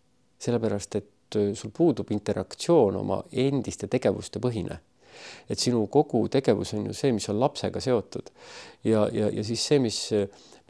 sellepärast 0.40 0.96
et 0.96 1.10
sul 1.54 1.72
puudub 1.76 2.08
interaktsioon 2.12 2.96
oma 3.02 3.20
endiste 3.44 3.88
tegevuste 3.92 4.40
põhine. 4.42 4.78
Et 5.48 5.58
sinu 5.58 5.84
kogu 5.92 6.24
tegevus 6.32 6.74
on 6.78 6.88
ju 6.90 6.96
see, 6.96 7.12
mis 7.12 7.28
on 7.32 7.40
lapsega 7.40 7.80
seotud. 7.82 8.32
Ja, 8.84 9.06
ja, 9.12 9.28
ja 9.30 9.44
siis 9.46 9.64
see, 9.66 9.78
mis 9.82 10.00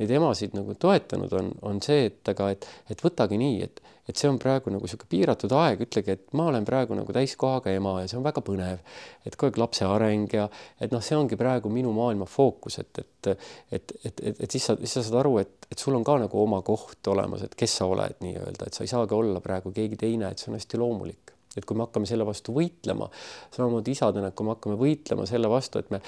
neid 0.01 0.13
emasid 0.17 0.55
nagu 0.57 0.75
toetanud 0.81 1.33
on, 1.39 1.51
on 1.69 1.81
see, 1.85 2.07
et 2.11 2.31
aga 2.33 2.51
et, 2.55 2.67
et 2.91 3.03
võtagi 3.05 3.39
nii, 3.41 3.59
et, 3.67 3.81
et 4.09 4.19
see 4.19 4.31
on 4.31 4.39
praegu 4.41 4.73
nagu 4.73 4.87
niisugune 4.87 5.11
piiratud 5.13 5.53
aeg, 5.57 5.85
ütlegi, 5.87 6.17
et 6.17 6.37
ma 6.39 6.49
olen 6.51 6.67
praegu 6.67 6.97
nagu 6.99 7.15
täiskohaga 7.15 7.75
ema 7.77 7.99
ja 8.03 8.11
see 8.11 8.19
on 8.19 8.27
väga 8.27 8.43
põnev, 8.45 8.81
et 9.27 9.37
kogu 9.37 9.51
aeg 9.51 9.61
lapse 9.63 9.89
areng 9.89 10.37
ja 10.37 10.49
et 10.83 10.95
noh, 10.95 11.03
see 11.05 11.19
ongi 11.19 11.39
praegu 11.41 11.71
minu 11.73 11.93
maailma 11.97 12.29
fookus, 12.31 12.81
et, 12.83 13.03
et, 13.05 13.33
et, 13.79 13.97
et, 14.03 14.25
et, 14.33 14.41
et 14.47 14.57
siis 14.57 14.71
sa, 14.71 14.79
siis 14.81 14.97
sa 14.99 15.05
saad 15.07 15.21
aru, 15.23 15.37
et, 15.45 15.69
et 15.71 15.85
sul 15.85 15.97
on 15.99 16.07
ka 16.07 16.19
nagu 16.25 16.41
oma 16.43 16.63
koht 16.67 17.13
olemas, 17.13 17.45
et 17.47 17.55
kes 17.59 17.79
sa 17.83 17.91
oled 17.91 18.19
nii-öelda, 18.25 18.69
et 18.69 18.79
sa 18.79 18.87
ei 18.87 18.91
saagi 18.91 19.19
olla 19.19 19.45
praegu 19.45 19.75
keegi 19.77 20.01
teine, 20.07 20.33
et 20.33 20.43
see 20.43 20.51
on 20.53 20.59
hästi 20.59 20.81
loomulik 20.83 21.32
et 21.57 21.67
kui 21.69 21.77
me 21.77 21.85
hakkame 21.87 22.09
selle 22.09 22.25
vastu 22.27 22.55
võitlema, 22.57 23.09
samamoodi 23.53 23.93
isadena, 23.93 24.31
kui 24.33 24.47
me 24.47 24.55
hakkame 24.55 24.79
võitlema 24.81 25.27
selle 25.29 25.51
vastu, 25.53 25.83
et 25.83 25.91
me 25.93 26.01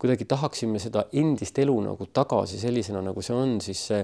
kuidagi 0.00 0.26
tahaksime 0.28 0.80
seda 0.82 1.06
endist 1.16 1.58
elu 1.62 1.76
nagu 1.86 2.08
tagasi 2.12 2.60
sellisena, 2.60 3.02
nagu 3.04 3.24
see 3.24 3.36
on, 3.36 3.56
siis 3.64 3.80
see, 3.90 4.02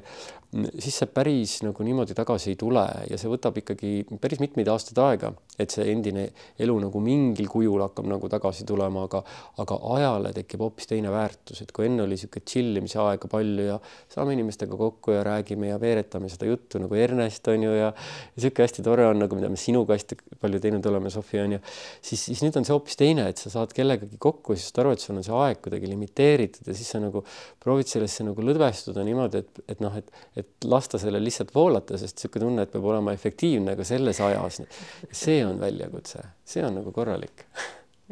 siis 0.81 1.01
see 1.03 1.11
päris 1.13 1.59
nagu 1.67 1.85
niimoodi 1.85 2.17
tagasi 2.17 2.55
ei 2.55 2.59
tule 2.61 2.85
ja 3.11 3.19
see 3.21 3.31
võtab 3.31 3.59
ikkagi 3.61 3.93
päris 4.23 4.41
mitmeid 4.41 4.71
aastaid 4.73 5.01
aega, 5.05 5.33
et 5.61 5.75
see 5.75 5.85
endine 5.93 6.29
elu 6.63 6.77
nagu 6.87 7.03
mingil 7.03 7.51
kujul 7.53 7.85
hakkab 7.85 8.09
nagu 8.09 8.31
tagasi 8.33 8.65
tulema, 8.69 9.05
aga, 9.11 9.23
aga 9.63 9.79
ajale 9.99 10.33
tekib 10.37 10.65
hoopis 10.65 10.89
teine 10.91 11.13
väärtus, 11.13 11.61
et 11.65 11.75
kui 11.77 11.91
enne 11.91 12.05
oli 12.07 12.17
niisugune 12.17 12.49
chill 12.49 12.81
imise 12.81 13.01
aega 13.03 13.29
palju 13.31 13.69
ja 13.69 13.77
saame 14.13 14.37
inimestega 14.37 14.79
kokku 14.81 15.13
ja 15.13 15.25
räägime 15.27 15.71
ja 15.75 15.81
veeretame 15.83 16.31
seda 16.33 16.49
juttu 16.49 16.81
nagu 16.81 16.97
Ernest 16.97 17.49
on 17.53 17.69
ju 17.69 17.75
ja 17.77 17.93
niisugune 17.93 18.65
hästi 18.65 18.85
tore 18.87 19.07
on 19.11 19.21
nagu, 19.21 19.37
mida 19.37 19.51
me 19.53 19.61
sinuga 19.61 19.97
hästi 19.97 20.19
palju 20.41 20.63
teinud 20.63 20.86
teinud 20.87 20.94
oleme, 20.94 21.11
Sofi 21.11 21.40
on 21.40 21.55
ju, 21.57 21.61
siis, 22.05 22.22
siis 22.29 22.42
nüüd 22.44 22.57
on 22.59 22.66
see 22.66 22.75
hoopis 22.75 22.99
teine, 22.99 23.27
et 23.31 23.40
sa 23.40 23.51
saad 23.53 23.72
kellegagi 23.77 24.18
kokku 24.22 24.57
siis 24.57 24.68
saad 24.70 24.83
aru, 24.85 24.94
et 24.94 25.03
sul 25.03 25.16
on 25.16 25.27
see 25.27 25.35
aeg 25.35 25.61
kuidagi 25.64 25.90
limiteeritud 25.90 26.68
ja 26.70 26.77
siis 26.77 26.90
sa 26.94 27.01
nagu 27.03 27.22
proovid 27.62 27.90
sellesse 27.90 28.27
nagu 28.27 28.44
lõdvestuda 28.46 29.05
niimoodi, 29.07 29.42
et, 29.42 29.62
et 29.75 29.83
noh, 29.85 29.96
et, 29.99 30.12
et 30.37 30.68
lasta 30.68 31.01
sellel 31.03 31.25
lihtsalt 31.27 31.53
voolata, 31.55 31.99
sest 32.01 32.16
niisugune 32.20 32.46
tunne, 32.46 32.66
et 32.66 32.72
peab 32.72 32.87
olema 32.87 33.14
efektiivne 33.16 33.77
ka 33.79 33.87
selles 33.87 34.20
ajas. 34.25 34.62
see 35.11 35.42
on 35.46 35.61
väljakutse, 35.61 36.22
see 36.46 36.64
on 36.66 36.79
nagu 36.81 36.94
korralik. 36.94 37.46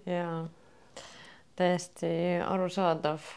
jaa, 0.07 0.43
täiesti 1.57 2.13
arusaadav. 2.45 3.33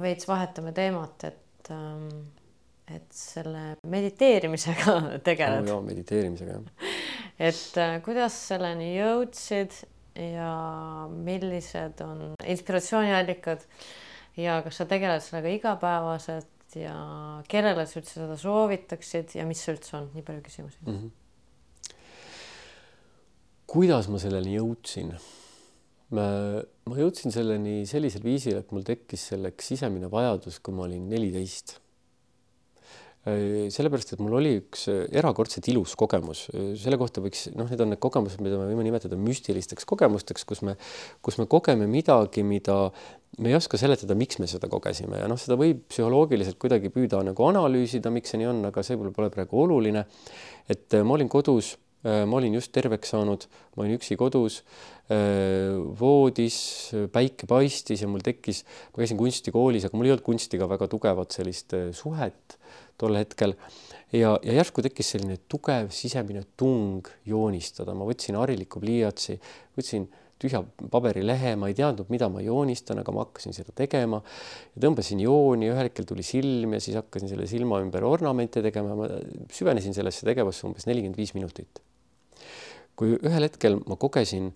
veits 0.00 0.26
vahetame 0.26 0.72
teemat, 0.74 1.24
et 1.28 1.70
ähm, 1.70 2.08
et 2.92 3.06
selle 3.16 3.64
mediteerimisega 3.88 4.96
tegeled 5.28 5.68
no,. 5.68 5.80
mediteerimisega 5.86 6.58
jah 6.58 6.88
et 7.48 7.78
äh, 7.80 7.98
kuidas 8.04 8.36
selleni 8.50 8.94
jõudsid 8.98 9.76
ja 10.14 10.50
millised 11.10 12.00
on 12.04 12.34
inspiratsiooniallikad 12.38 13.64
ja 14.38 14.60
kas 14.66 14.82
sa 14.82 14.86
tegeled 14.90 15.22
sellega 15.24 15.54
igapäevaselt 15.56 16.76
ja 16.78 16.94
kellele 17.50 17.86
sa 17.86 18.00
üldse 18.00 18.18
seda 18.18 18.36
soovitaksid 18.38 19.36
ja 19.38 19.46
mis 19.48 19.62
see 19.62 19.74
üldse 19.74 19.96
on, 19.98 20.10
nii 20.14 20.26
palju 20.26 20.42
küsimusi 20.46 20.78
mm. 20.84 20.98
-hmm. 20.98 21.96
kuidas 23.70 24.10
ma 24.10 24.20
selleni 24.22 24.56
jõudsin? 24.58 25.14
ma, 26.14 26.26
ma 26.90 26.98
jõudsin 26.98 27.34
selleni 27.34 27.86
sellisel 27.88 28.22
viisil, 28.26 28.58
et 28.60 28.70
mul 28.74 28.84
tekkis 28.86 29.30
selleks 29.32 29.72
sisemine 29.72 30.10
vajadus, 30.10 30.60
kui 30.60 30.74
ma 30.76 30.86
olin 30.86 31.08
neliteist 31.10 31.78
sellepärast, 33.24 34.12
et 34.12 34.20
mul 34.20 34.36
oli 34.36 34.50
üks 34.58 34.84
äh, 34.92 35.04
erakordselt 35.16 35.64
ilus 35.72 35.94
kogemus, 35.96 36.44
äh, 36.52 36.72
selle 36.80 36.98
kohta 37.00 37.22
võiks, 37.24 37.46
noh, 37.56 37.68
need 37.70 37.80
on 37.80 37.94
need 37.94 38.00
kogemused, 38.02 38.42
mida 38.44 38.58
me 38.60 38.66
võime 38.68 38.84
nimetada 38.84 39.16
müstilisteks 39.16 39.88
kogemusteks, 39.88 40.44
kus 40.48 40.60
me, 40.66 40.76
kus 41.24 41.38
me 41.40 41.48
kogeme 41.48 41.88
midagi, 41.88 42.44
mida 42.44 42.90
me 43.40 43.48
ei 43.48 43.56
oska 43.56 43.80
seletada, 43.80 44.16
miks 44.18 44.36
me 44.42 44.48
seda 44.50 44.68
kogesime. 44.70 45.22
Ja 45.22 45.30
noh, 45.30 45.40
seda 45.40 45.56
võib 45.58 45.86
psühholoogiliselt 45.88 46.60
kuidagi 46.60 46.92
püüda 46.92 47.22
nagu 47.24 47.48
analüüsida, 47.48 48.12
miks 48.12 48.34
see 48.34 48.42
nii 48.42 48.50
on, 48.50 48.60
aga 48.68 48.84
see 48.84 49.00
pole 49.00 49.32
praegu 49.32 49.64
oluline. 49.64 50.04
et 50.70 50.94
ma 51.02 51.16
olin 51.16 51.28
kodus, 51.28 51.74
ma 52.04 52.36
olin 52.36 52.54
just 52.54 52.70
terveks 52.76 53.10
saanud, 53.10 53.48
ma 53.74 53.82
olin 53.82 53.96
üksi 53.96 54.16
kodus, 54.20 54.60
voodis, 55.98 56.58
päike 57.12 57.48
paistis 57.48 58.04
ja 58.04 58.08
mul 58.08 58.22
tekkis, 58.24 58.62
ma 58.92 59.02
käisin 59.02 59.18
kunstikoolis, 59.18 59.88
aga 59.88 59.98
mul 59.98 60.08
ei 60.08 60.14
olnud 60.14 60.24
kunstiga 60.24 60.68
väga 60.70 60.88
tugevat 60.92 61.34
sellist 61.34 61.74
suhet 61.96 62.58
tol 63.00 63.18
hetkel. 63.18 63.56
Ja, 64.14 64.36
ja 64.46 64.58
järsku 64.60 64.82
tekkis 64.84 65.14
selline 65.14 65.40
tugev 65.50 65.90
sisemine 65.94 66.44
tung 66.60 67.08
joonistada, 67.26 67.96
ma 67.98 68.06
võtsin 68.06 68.38
hariliku 68.38 68.82
pliiatsi, 68.82 69.38
võtsin 69.74 70.06
tühja 70.44 70.60
paberilehe, 70.90 71.54
ma 71.58 71.70
ei 71.70 71.76
teadnud, 71.78 72.10
mida 72.12 72.28
ma 72.32 72.42
joonistan, 72.44 73.00
aga 73.00 73.14
ma 73.14 73.24
hakkasin 73.24 73.56
seda 73.56 73.74
tegema. 73.76 74.20
Ja 74.74 74.84
tõmbasin 74.84 75.22
jooni, 75.22 75.70
ühel 75.72 75.88
hetkel 75.88 76.06
tuli 76.08 76.26
silm 76.26 76.76
ja 76.76 76.82
siis 76.84 76.98
hakkasin 77.00 77.30
selle 77.32 77.48
silma 77.50 77.80
ümber 77.82 78.06
ornamente 78.06 78.62
tegema, 78.64 78.96
ma 78.98 79.08
süvenesin 79.54 79.96
sellesse 79.96 80.26
tegevusse 80.28 80.66
umbes 80.68 80.88
nelikümmend 80.90 81.18
viis 81.20 81.34
minutit. 81.38 81.82
kui 82.94 83.16
ühel 83.16 83.42
hetkel 83.42 83.80
ma 83.90 83.96
kogesin 83.98 84.52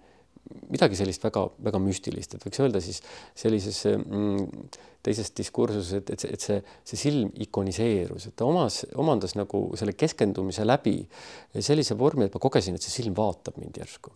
midagi 0.68 0.98
sellist 0.98 1.24
väga-väga 1.24 1.80
müstilist, 1.82 2.34
et 2.34 2.44
võiks 2.44 2.60
öelda 2.62 2.80
siis 2.84 3.00
sellises 3.38 3.82
mm, 3.90 4.68
teises 5.04 5.30
diskursuses, 5.36 5.92
et, 6.00 6.12
et 6.14 6.22
see, 6.22 6.32
et 6.34 6.44
see, 6.44 6.58
see 6.90 7.00
silm 7.00 7.32
ikoniseerus, 7.44 8.28
et 8.28 8.36
ta 8.38 8.46
omas, 8.48 8.82
omandas 8.98 9.36
nagu 9.38 9.62
selle 9.78 9.94
keskendumise 9.98 10.66
läbi 10.66 10.96
sellise 11.54 11.96
vormi, 11.98 12.26
et 12.26 12.34
ma 12.34 12.42
kogesin, 12.42 12.76
et 12.76 12.84
see 12.84 13.00
silm 13.00 13.16
vaatab 13.18 13.60
mind 13.62 13.78
järsku. 13.82 14.12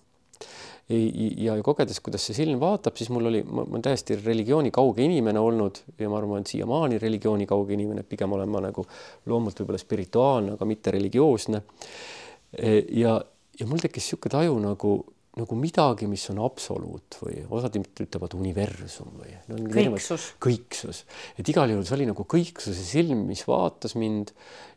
ja 0.93 1.55
kogedes, 1.65 2.01
kuidas 2.05 2.25
see 2.27 2.37
silm 2.37 2.59
vaatab, 2.61 2.97
siis 2.99 3.09
mul 3.15 3.31
oli, 3.31 3.45
ma 3.47 3.63
olen 3.63 3.85
täiesti 3.87 4.19
religiooni 4.19 4.73
kauge 4.75 5.05
inimene 5.07 5.41
olnud 5.41 5.79
ja 6.01 6.11
ma 6.11 6.19
arvan, 6.19 6.43
et 6.43 6.51
siiamaani 6.53 6.99
religiooni 7.01 7.47
kauge 7.49 7.77
inimene, 7.79 8.03
pigem 8.03 8.35
olen 8.35 8.51
ma 8.51 8.65
nagu 8.67 8.85
loomult 9.31 9.63
võib-olla 9.63 9.81
spirituaalne, 9.81 10.57
aga 10.59 10.69
mitte 10.69 10.93
religioosne. 10.93 11.63
ja, 12.99 13.15
ja 13.61 13.67
mul 13.71 13.81
tekkis 13.81 14.11
niisugune 14.11 14.35
taju 14.35 14.59
nagu 14.67 14.97
nagu 15.33 15.57
midagi, 15.57 16.07
mis 16.11 16.27
on 16.29 16.43
absoluut 16.45 17.17
või 17.23 17.39
osad 17.57 17.79
ütlevad 17.81 18.35
universum 18.37 19.15
või 19.17 19.31
no,. 19.49 19.61
kõiksus. 19.73 20.27
kõiksus, 20.43 21.05
et 21.41 21.49
igal 21.49 21.73
juhul 21.73 21.87
see 21.89 21.97
oli 21.97 22.09
nagu 22.11 22.27
kõiksuse 22.29 22.85
silm, 22.85 23.25
mis 23.31 23.47
vaatas 23.49 23.97
mind 23.97 24.35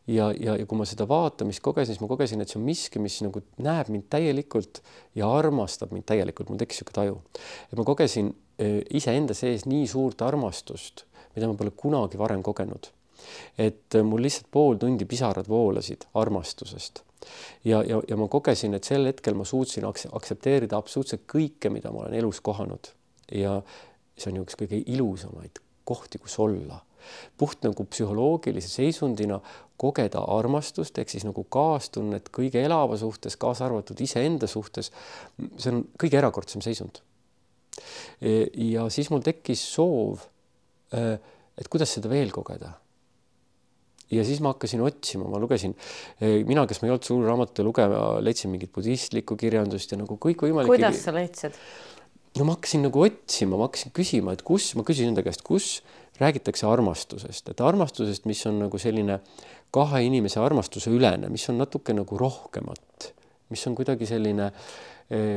ja, 0.07 0.29
ja, 0.31 0.55
ja 0.55 0.67
kui 0.69 0.79
ma 0.79 0.87
seda 0.87 1.07
vaatamist 1.09 1.59
kogesin, 1.65 1.91
siis 1.91 2.03
ma 2.03 2.07
kogesin, 2.11 2.43
et 2.43 2.51
see 2.51 2.59
on 2.61 2.67
miski, 2.69 3.01
mis 3.03 3.17
nagu 3.25 3.43
näeb 3.65 3.91
mind 3.91 4.07
täielikult 4.15 4.79
ja 5.19 5.27
armastab 5.27 5.91
mind 5.95 6.07
täielikult, 6.07 6.47
mul 6.51 6.61
tekkis 6.61 6.79
niisugune 6.79 6.99
taju. 7.01 7.17
et 7.67 7.81
ma 7.81 7.87
kogesin 7.91 8.31
eh, 8.55 8.79
iseenda 8.95 9.35
sees 9.35 9.67
nii 9.67 9.89
suurt 9.91 10.23
armastust, 10.23 11.03
mida 11.35 11.51
ma 11.51 11.59
pole 11.59 11.75
kunagi 11.75 12.21
varem 12.21 12.45
kogenud. 12.45 12.93
et 13.59 13.99
mul 14.07 14.23
lihtsalt 14.23 14.47
pool 14.55 14.79
tundi 14.79 15.03
pisarad 15.09 15.51
voolasid 15.51 16.07
armastusest 16.15 17.03
ja, 17.63 17.81
ja, 17.83 18.01
ja 18.07 18.17
ma 18.17 18.27
kogesin, 18.31 18.73
et 18.77 18.87
sel 18.87 19.07
hetkel 19.09 19.37
ma 19.37 19.45
suutsin 19.45 19.85
aktsepteerida 19.87 20.77
absoluutselt 20.77 21.25
kõike, 21.31 21.71
mida 21.73 21.91
ma 21.91 22.05
olen 22.05 22.17
elus 22.21 22.41
kohanud 22.45 22.91
ja 23.31 23.59
see 24.17 24.31
on 24.31 24.39
ju 24.39 24.45
üks 24.45 24.57
kõige 24.59 24.81
ilusamaid 24.81 25.61
kohti, 25.85 26.19
kus 26.21 26.39
olla. 26.39 26.81
puht 27.37 27.61
nagu 27.61 27.83
psühholoogilise 27.85 28.69
seisundina 28.69 29.37
kogeda 29.77 30.23
armastust 30.33 30.97
ehk 30.97 31.11
siis 31.11 31.25
nagu 31.27 31.43
kaastunnet 31.53 32.31
kõige 32.33 32.63
elava 32.65 32.97
suhtes, 32.97 33.35
kaasa 33.37 33.67
arvatud 33.67 34.01
iseenda 34.01 34.47
suhtes. 34.47 34.91
see 35.57 35.71
on 35.71 35.83
kõige 36.01 36.17
erakordsem 36.17 36.63
seisund. 36.65 37.01
E, 38.21 38.47
ja 38.71 38.87
siis 38.89 39.11
mul 39.11 39.21
tekkis 39.21 39.61
soov, 39.75 40.23
e, 40.95 41.03
et 41.59 41.69
kuidas 41.69 41.93
seda 41.93 42.09
veel 42.09 42.31
kogeda 42.33 42.71
ja 44.11 44.25
siis 44.27 44.41
ma 44.43 44.53
hakkasin 44.53 44.83
otsima, 44.85 45.27
ma 45.31 45.39
lugesin, 45.41 45.75
eh, 46.21 46.43
mina, 46.47 46.65
kes 46.69 46.81
ma 46.81 46.89
ei 46.89 46.95
olnud 46.95 47.07
suur 47.07 47.25
raamatute 47.25 47.65
lugeja, 47.65 48.05
leidsin 48.21 48.53
mingit 48.53 48.73
budistlikku 48.75 49.37
kirjandust 49.39 49.91
ja 49.91 49.99
nagu 50.01 50.19
kõikvõimalikke. 50.21 50.71
kuidas 50.75 51.03
sa 51.05 51.13
leidsid? 51.15 51.57
no 52.35 52.47
ma 52.47 52.57
hakkasin 52.57 52.85
nagu 52.85 53.05
otsima, 53.05 53.57
ma 53.57 53.69
hakkasin 53.69 53.93
küsima, 53.95 54.35
et 54.35 54.43
kus, 54.45 54.73
ma 54.75 54.83
küsisin 54.87 55.13
enda 55.13 55.23
käest, 55.25 55.43
kus 55.45 55.79
räägitakse 56.19 56.67
armastusest, 56.67 57.49
et 57.51 57.61
armastusest, 57.61 58.27
mis 58.29 58.41
on 58.47 58.61
nagu 58.67 58.79
selline 58.79 59.19
kahe 59.75 60.03
inimese 60.05 60.39
armastuse 60.39 60.91
ülene, 60.93 61.27
mis 61.31 61.47
on 61.51 61.59
natuke 61.59 61.95
nagu 61.95 62.19
rohkemat, 62.19 63.11
mis 63.51 63.65
on 63.67 63.75
kuidagi 63.75 64.07
selline 64.07 64.47
äh, 64.47 64.94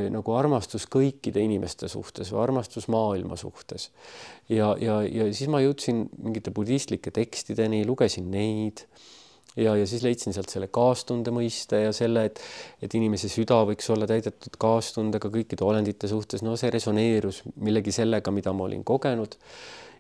nagu 0.09 0.33
armastus 0.33 0.87
kõikide 0.89 1.43
inimeste 1.45 1.91
suhtes 1.93 2.31
või 2.33 2.41
armastus 2.41 2.87
maailma 2.89 3.37
suhtes. 3.37 3.91
ja, 4.49 4.71
ja, 4.81 5.03
ja 5.05 5.27
siis 5.29 5.51
ma 5.53 5.61
jõudsin 5.61 6.07
mingite 6.17 6.55
budistlike 6.57 7.13
tekstideni, 7.13 7.83
lugesin 7.85 8.31
neid 8.33 8.87
ja, 9.59 9.75
ja 9.77 9.87
siis 9.87 10.03
leidsin 10.03 10.35
sealt 10.37 10.53
selle 10.53 10.69
kaastunde 10.73 11.33
mõiste 11.35 11.83
ja 11.83 11.93
selle, 11.97 12.25
et, 12.31 12.41
et 12.85 12.95
inimese 12.99 13.31
süda 13.33 13.61
võiks 13.69 13.89
olla 13.93 14.09
täidetud 14.09 14.59
kaastundega 14.61 15.31
kõikide 15.33 15.67
olendite 15.67 16.11
suhtes, 16.11 16.45
no 16.47 16.57
see 16.57 16.73
resoneerus 16.75 17.43
millegi 17.57 17.95
sellega, 17.95 18.33
mida 18.35 18.55
ma 18.55 18.69
olin 18.69 18.85
kogenud. 18.87 19.39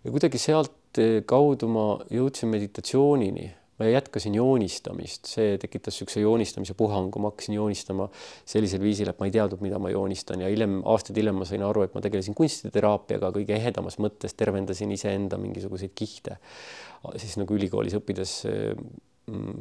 ja 0.04 0.14
kuidagi 0.14 0.40
sealt 0.40 1.00
eh, 1.02 1.22
kaudu 1.26 1.70
ma 1.72 1.88
jõudsin 2.14 2.52
meditatsioonini 2.52 3.48
ma 3.78 3.86
jätkasin 3.86 4.34
joonistamist, 4.34 5.28
see 5.30 5.58
tekitas 5.62 5.94
niisuguse 5.94 6.22
joonistamise 6.22 6.74
puhangu, 6.78 7.20
ma 7.22 7.30
hakkasin 7.30 7.54
joonistama 7.54 8.08
sellisel 8.48 8.82
viisil, 8.82 9.10
et 9.12 9.20
ma 9.20 9.28
ei 9.28 9.34
teadnud, 9.34 9.62
mida 9.62 9.78
ma 9.82 9.92
joonistan. 9.92 10.42
Ja 10.42 10.50
hiljem, 10.50 10.80
aastaid 10.88 11.20
hiljem 11.20 11.38
ma 11.38 11.46
sain 11.48 11.62
aru, 11.66 11.84
et 11.86 11.94
ma 11.94 12.02
tegelesin 12.04 12.34
kunstiteraapiaga 12.38 13.30
kõige 13.36 13.54
ehedamas 13.54 14.00
mõttes, 14.02 14.34
tervendasin 14.38 14.92
iseenda 14.94 15.38
mingisuguseid 15.40 15.94
kihte. 15.94 16.38
siis 17.16 17.36
nagu 17.38 17.54
ülikoolis 17.54 17.94
õppides 17.94 18.32
mm, 19.30 19.60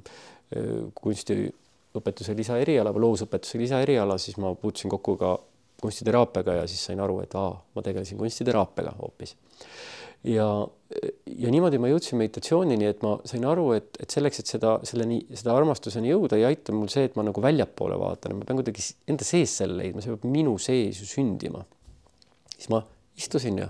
kunstiõpetuse 0.98 2.34
lisaeriala 2.38 2.94
või 2.96 3.06
loovusõpetuse 3.06 3.62
lisaeriala, 3.62 4.18
siis 4.18 4.40
ma 4.42 4.56
puutusin 4.56 4.90
kokku 4.90 5.18
ka 5.22 5.38
kunstiteraapiaga 5.82 6.62
ja 6.64 6.66
siis 6.68 6.88
sain 6.90 7.00
aru, 7.00 7.20
et 7.22 7.36
aa, 7.38 7.54
ma 7.76 7.86
tegelesin 7.86 8.18
kunstiteraapiaga 8.18 8.96
hoopis 8.98 9.36
ja, 10.24 10.48
ja 11.28 11.52
niimoodi 11.54 11.80
ma 11.82 11.90
jõudsin 11.92 12.20
meditatsioonini, 12.22 12.90
et 12.90 13.04
ma 13.06 13.16
sain 13.28 13.46
aru, 13.48 13.70
et, 13.78 13.90
et 14.02 14.14
selleks, 14.14 14.42
et 14.42 14.52
seda, 14.56 14.78
selleni, 14.88 15.20
seda 15.34 15.56
armastuseni 15.58 16.12
jõuda, 16.12 16.40
ei 16.40 16.48
aita 16.50 16.76
mul 16.76 16.90
see, 16.92 17.08
et 17.10 17.18
ma 17.20 17.26
nagu 17.28 17.44
väljapoole 17.44 18.00
vaatan, 18.02 18.38
ma 18.40 18.48
pean 18.48 18.62
kuidagi 18.62 18.86
enda 19.10 19.28
sees 19.28 19.58
selle 19.62 19.78
leidma, 19.82 20.04
see 20.04 20.14
peab 20.14 20.28
minu 20.32 20.58
sees 20.62 21.02
ju 21.04 21.10
sündima. 21.10 21.66
siis 22.56 22.72
ma 22.74 22.82
istusin 23.18 23.60
ja 23.62 23.70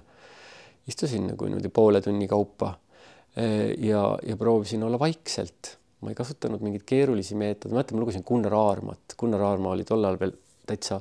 istusin 0.87 1.27
nagu 1.27 1.47
niimoodi 1.49 1.71
poole 1.73 2.01
tunni 2.01 2.27
kaupa 2.31 2.71
eh, 3.35 3.73
ja, 3.83 4.03
ja 4.23 4.37
proovisin 4.39 4.83
olla 4.83 4.99
vaikselt. 4.99 5.77
ma 6.01 6.11
ei 6.13 6.15
kasutanud 6.15 6.61
mingeid 6.61 6.83
keerulisi 6.85 7.35
meetodeid, 7.35 7.73
mäletan, 7.73 7.97
ma 7.97 8.03
lugesin 8.03 8.23
Gunnar 8.23 8.53
Aarmat, 8.53 9.15
Gunnar 9.17 9.41
Aarma 9.41 9.71
oli 9.73 9.83
tollal 9.83 10.19
veel 10.21 10.35
täitsa 10.67 10.99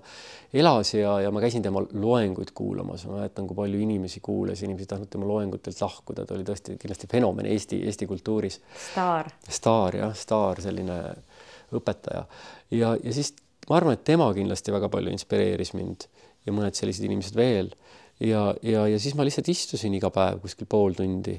elas 0.57 0.93
ja, 0.95 1.17
ja 1.25 1.33
ma 1.35 1.43
käisin 1.43 1.65
tema 1.65 1.83
loenguid 1.93 2.53
kuulamas, 2.57 3.07
ma 3.09 3.21
mäletan, 3.21 3.49
kui 3.49 3.59
palju 3.59 3.81
inimesi 3.83 4.23
kuulas, 4.25 4.63
inimesed 4.67 4.93
tahtnud 4.93 5.11
tema 5.13 5.29
loengutelt 5.29 5.81
lahkuda, 5.83 6.27
ta 6.27 6.37
oli 6.37 6.47
tõesti 6.47 6.79
kindlasti 6.81 7.11
fenomen 7.11 7.49
Eesti, 7.51 7.83
Eesti 7.87 8.09
kultuuris. 8.11 8.61
staar. 8.91 9.33
staar 9.49 9.99
jah, 10.03 10.15
staar, 10.17 10.63
selline 10.65 11.01
õpetaja 11.77 12.25
ja, 12.71 12.95
ja 13.03 13.13
siis 13.15 13.35
ma 13.69 13.81
arvan, 13.81 13.99
et 13.99 14.07
tema 14.07 14.29
kindlasti 14.35 14.75
väga 14.75 14.91
palju 14.93 15.13
inspireeris 15.13 15.75
mind 15.77 16.09
ja 16.47 16.55
mõned 16.55 16.79
sellised 16.79 17.07
inimesed 17.07 17.37
veel 17.39 17.73
ja, 18.23 18.49
ja, 18.63 18.87
ja 18.87 18.99
siis 19.03 19.17
ma 19.19 19.27
lihtsalt 19.27 19.51
istusin 19.53 19.95
iga 19.99 20.11
päev 20.15 20.41
kuskil 20.45 20.69
pool 20.71 20.95
tundi 20.97 21.37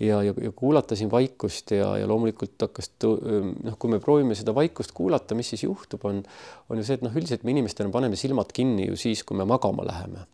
ja, 0.00 0.22
ja, 0.22 0.34
ja 0.42 0.52
kuulata 0.56 0.96
siin 0.96 1.10
vaikust 1.10 1.70
ja, 1.76 1.92
ja 2.00 2.08
loomulikult 2.08 2.56
hakkas 2.64 2.90
noh, 3.02 3.76
kui 3.78 3.92
me 3.92 4.00
proovime 4.00 4.36
seda 4.38 4.54
vaikust 4.56 4.94
kuulata, 4.96 5.36
mis 5.38 5.52
siis 5.52 5.64
juhtub, 5.66 6.04
on, 6.08 6.22
on 6.68 6.80
ju 6.80 6.86
see, 6.86 6.98
et 6.98 7.04
noh, 7.04 7.14
üldiselt 7.16 7.44
me 7.44 7.54
inimestena 7.54 7.92
paneme 7.92 8.18
silmad 8.18 8.52
kinni 8.56 8.88
ju 8.88 8.98
siis, 9.00 9.24
kui 9.26 9.38
me 9.38 9.46
magama 9.48 9.84
läheme. 9.86 10.26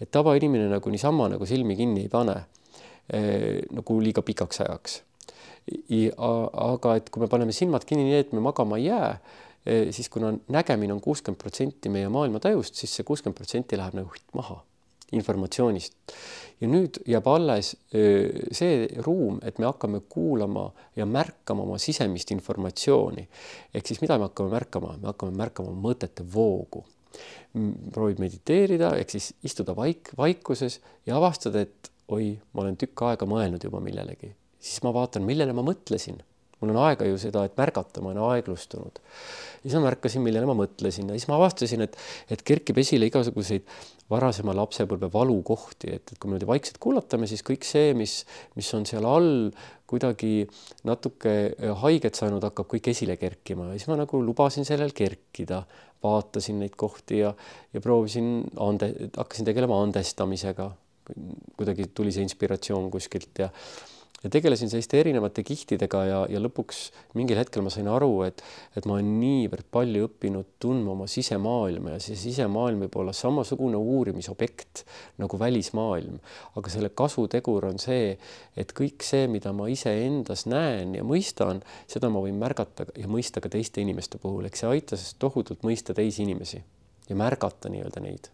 et 0.00 0.10
tavainimene 0.12 0.68
nagu 0.68 0.90
niisama 0.90 1.28
nagu 1.32 1.46
silmi 1.48 1.76
kinni 1.76 2.04
ei 2.04 2.10
pane 2.12 2.34
eh, 3.08 3.62
nagu 3.72 4.00
liiga 4.02 4.22
pikaks 4.22 4.60
ajaks. 4.66 5.00
aga 5.94 6.96
et 6.98 7.08
kui 7.10 7.22
me 7.22 7.30
paneme 7.30 7.52
silmad 7.52 7.86
kinni 7.88 8.10
nii, 8.10 8.20
et 8.26 8.36
me 8.36 8.42
magama 8.44 8.76
ei 8.76 8.90
jää 8.90 9.16
eh,, 9.64 9.88
siis 9.94 10.08
kuna 10.08 10.34
nägemine 10.48 10.92
on 10.92 11.00
kuuskümmend 11.00 11.40
protsenti 11.40 11.88
meie 11.88 12.08
maailmatajust, 12.08 12.74
siis 12.74 12.98
see 12.98 13.06
kuuskümmend 13.06 13.38
protsenti 13.38 13.78
läheb 13.78 14.02
nagu 14.02 14.24
maha 14.34 14.62
informatsioonist. 15.14 15.94
ja 16.60 16.68
nüüd 16.70 17.00
jääb 17.10 17.26
alles 17.28 17.72
see 17.90 18.86
ruum, 19.04 19.40
et 19.42 19.58
me 19.58 19.66
hakkame 19.66 20.00
kuulama 20.08 20.68
ja 20.96 21.06
märkama 21.06 21.64
oma 21.66 21.78
sisemist 21.78 22.30
informatsiooni. 22.30 23.28
ehk 23.74 23.86
siis 23.86 24.00
mida 24.00 24.18
me 24.18 24.28
hakkame 24.28 24.54
märkama, 24.54 24.96
me 25.00 25.10
hakkame 25.12 25.36
märkama 25.36 25.74
mõtete 25.88 26.26
voogu. 26.34 26.84
proovid 27.92 28.18
mediteerida 28.18 28.94
ehk 28.98 29.10
siis 29.10 29.32
istuda 29.42 29.76
vaik, 29.76 30.10
vaikuses 30.18 30.80
ja 31.06 31.16
avastada, 31.16 31.60
et 31.60 31.90
oi, 32.08 32.34
ma 32.52 32.62
olen 32.62 32.76
tükk 32.76 33.02
aega 33.08 33.26
mõelnud 33.26 33.64
juba 33.64 33.80
millelegi, 33.80 34.34
siis 34.58 34.82
ma 34.82 34.92
vaatan, 34.92 35.22
millele 35.24 35.54
ma 35.54 35.62
mõtlesin 35.62 36.18
mul 36.64 36.74
on 36.74 36.82
aega 36.88 37.08
ju 37.08 37.20
seda, 37.20 37.44
et 37.44 37.56
märgata, 37.60 38.00
ma 38.00 38.14
olen 38.14 38.22
aeglustunud. 38.32 39.02
siis 39.62 39.76
ma 39.76 39.84
märkasin, 39.86 40.24
millele 40.24 40.48
ma 40.48 40.56
mõtlesin 40.58 41.12
ja 41.12 41.18
siis 41.18 41.28
ma 41.28 41.38
avastasin, 41.38 41.84
et, 41.86 41.98
et 42.32 42.42
kerkib 42.44 42.80
esile 42.80 43.08
igasuguseid 43.12 43.68
varasema 44.10 44.52
lapsepõlve 44.56 45.08
valukohti, 45.12 45.94
et, 45.96 46.12
et 46.12 46.18
kui 46.18 46.28
me 46.28 46.36
niimoodi 46.36 46.50
vaikselt 46.50 46.80
kuulatame, 46.82 47.28
siis 47.30 47.44
kõik 47.46 47.64
see, 47.64 47.94
mis, 47.96 48.18
mis 48.58 48.68
on 48.76 48.84
seal 48.88 49.06
all 49.08 49.48
kuidagi 49.88 50.44
natuke 50.88 51.32
äh, 51.52 51.72
haiget 51.84 52.18
saanud, 52.18 52.44
hakkab 52.44 52.68
kõik 52.74 52.90
esile 52.92 53.16
kerkima 53.20 53.70
ja 53.70 53.78
siis 53.78 53.88
ma 53.90 53.98
nagu 54.00 54.20
lubasin 54.24 54.68
sellel 54.68 54.92
kerkida, 54.96 55.62
vaatasin 56.04 56.60
neid 56.60 56.76
kohti 56.76 57.22
ja, 57.22 57.32
ja 57.72 57.82
proovisin 57.84 58.42
ande, 58.60 58.90
hakkasin 59.16 59.48
tegelema 59.48 59.80
andestamisega. 59.82 60.70
kuidagi 61.56 61.84
tuli 61.92 62.12
see 62.12 62.24
inspiratsioon 62.24 62.86
kuskilt 62.90 63.38
ja 63.38 63.50
ja 64.24 64.30
tegelesin 64.30 64.70
selliste 64.72 64.98
erinevate 65.00 65.42
kihtidega 65.44 66.00
ja, 66.08 66.20
ja 66.32 66.40
lõpuks 66.40 66.80
mingil 67.18 67.38
hetkel 67.38 67.64
ma 67.64 67.70
sain 67.72 67.88
aru, 67.92 68.22
et, 68.26 68.40
et 68.76 68.86
ma 68.88 68.96
olen 68.96 69.10
niivõrd 69.20 69.68
palju 69.74 70.08
õppinud 70.08 70.54
tundma 70.62 70.94
oma 70.94 71.08
sisemaailma 71.10 71.94
ja 71.94 72.00
see 72.02 72.16
sisemaailm 72.18 72.86
võib 72.86 72.98
olla 73.02 73.12
samasugune 73.16 73.76
uurimisobjekt 73.76 74.84
nagu 75.20 75.40
välismaailm, 75.40 76.18
aga 76.56 76.72
selle 76.72 76.90
kasutegur 76.96 77.68
on 77.68 77.80
see, 77.82 78.14
et 78.56 78.72
kõik 78.76 79.04
see, 79.04 79.28
mida 79.30 79.52
ma 79.56 79.68
iseendas 79.72 80.46
näen 80.48 80.96
ja 80.96 81.04
mõistan, 81.06 81.60
seda 81.90 82.08
ma 82.12 82.24
võin 82.24 82.40
märgata 82.40 82.88
ja 82.96 83.10
mõista 83.10 83.44
ka 83.44 83.52
teiste 83.52 83.84
inimeste 83.84 84.20
puhul, 84.22 84.48
eks 84.48 84.64
see 84.64 84.72
aitas 84.72 85.08
tohutult 85.20 85.66
mõista 85.68 85.96
teisi 85.96 86.24
inimesi 86.24 86.62
ja 87.10 87.16
märgata 87.18 87.68
nii-öelda 87.68 88.00
neid. 88.00 88.32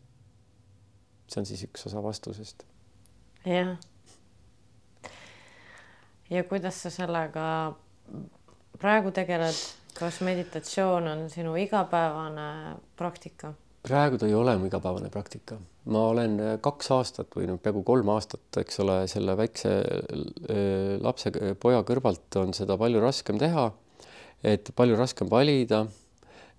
see 1.30 1.42
on 1.42 1.46
siis 1.46 1.66
üks 1.66 1.86
osa 1.90 2.02
vastusest. 2.02 2.62
jah 3.44 3.74
ja 6.30 6.44
kuidas 6.44 6.82
sa 6.84 6.90
sellega 6.94 7.46
praegu 8.80 9.12
tegeled, 9.14 9.56
kas 9.96 10.20
meditatsioon 10.24 11.08
on 11.10 11.26
sinu 11.32 11.56
igapäevane 11.60 12.76
praktika? 12.96 13.54
praegu 13.82 14.18
ta 14.20 14.28
ei 14.28 14.34
ole 14.36 14.56
mu 14.60 14.68
igapäevane 14.68 15.08
praktika, 15.12 15.56
ma 15.88 16.02
olen 16.10 16.34
äh, 16.40 16.56
kaks 16.60 16.90
aastat 16.92 17.32
või 17.36 17.46
noh, 17.48 17.56
peaaegu 17.62 17.80
kolm 17.88 18.10
aastat, 18.12 18.44
eks 18.60 18.82
ole, 18.84 18.98
selle 19.08 19.36
väikse 19.40 19.72
äh, 19.80 20.98
lapse, 21.00 21.32
poja 21.60 21.80
kõrvalt 21.88 22.36
on 22.42 22.52
seda 22.56 22.76
palju 22.80 23.00
raskem 23.00 23.40
teha. 23.40 23.70
et 24.44 24.70
palju 24.76 24.96
raskem 24.96 25.28
valida 25.28 25.86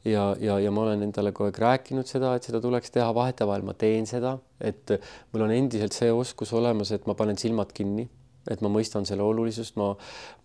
ja, 0.05 0.35
ja, 0.39 0.57
ja 0.59 0.71
ma 0.73 0.83
olen 0.85 1.05
endale 1.05 1.31
kogu 1.31 1.49
aeg 1.49 1.59
rääkinud 1.61 2.09
seda, 2.09 2.33
et 2.35 2.45
seda 2.45 2.61
tuleks 2.61 2.93
teha, 2.93 3.09
vahetevahel 3.13 3.65
ma 3.65 3.73
teen 3.73 4.09
seda, 4.09 4.35
et 4.59 4.97
mul 5.33 5.45
on 5.45 5.53
endiselt 5.53 5.93
see 5.97 6.11
oskus 6.13 6.53
olemas, 6.57 6.91
et 6.93 7.05
ma 7.09 7.15
panen 7.17 7.37
silmad 7.41 7.73
kinni, 7.73 8.07
et 8.49 8.61
ma 8.63 8.71
mõistan 8.73 9.05
selle 9.07 9.25
olulisust, 9.25 9.77
ma, 9.79 9.91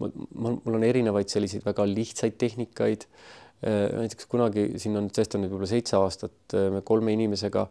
ma, 0.00 0.10
mul 0.52 0.78
on 0.78 0.86
erinevaid 0.86 1.32
selliseid 1.32 1.64
väga 1.66 1.86
lihtsaid 1.88 2.36
tehnikaid. 2.40 3.06
Äh, 3.64 3.86
näiteks 4.02 4.28
kunagi 4.30 4.68
siin 4.82 4.98
on 5.00 5.08
tõesti 5.08 5.40
nüüd 5.40 5.52
võib-olla 5.52 5.70
seitse 5.70 5.96
aastat 6.00 6.56
äh, 6.58 6.68
me 6.74 6.82
kolme 6.86 7.14
inimesega, 7.16 7.64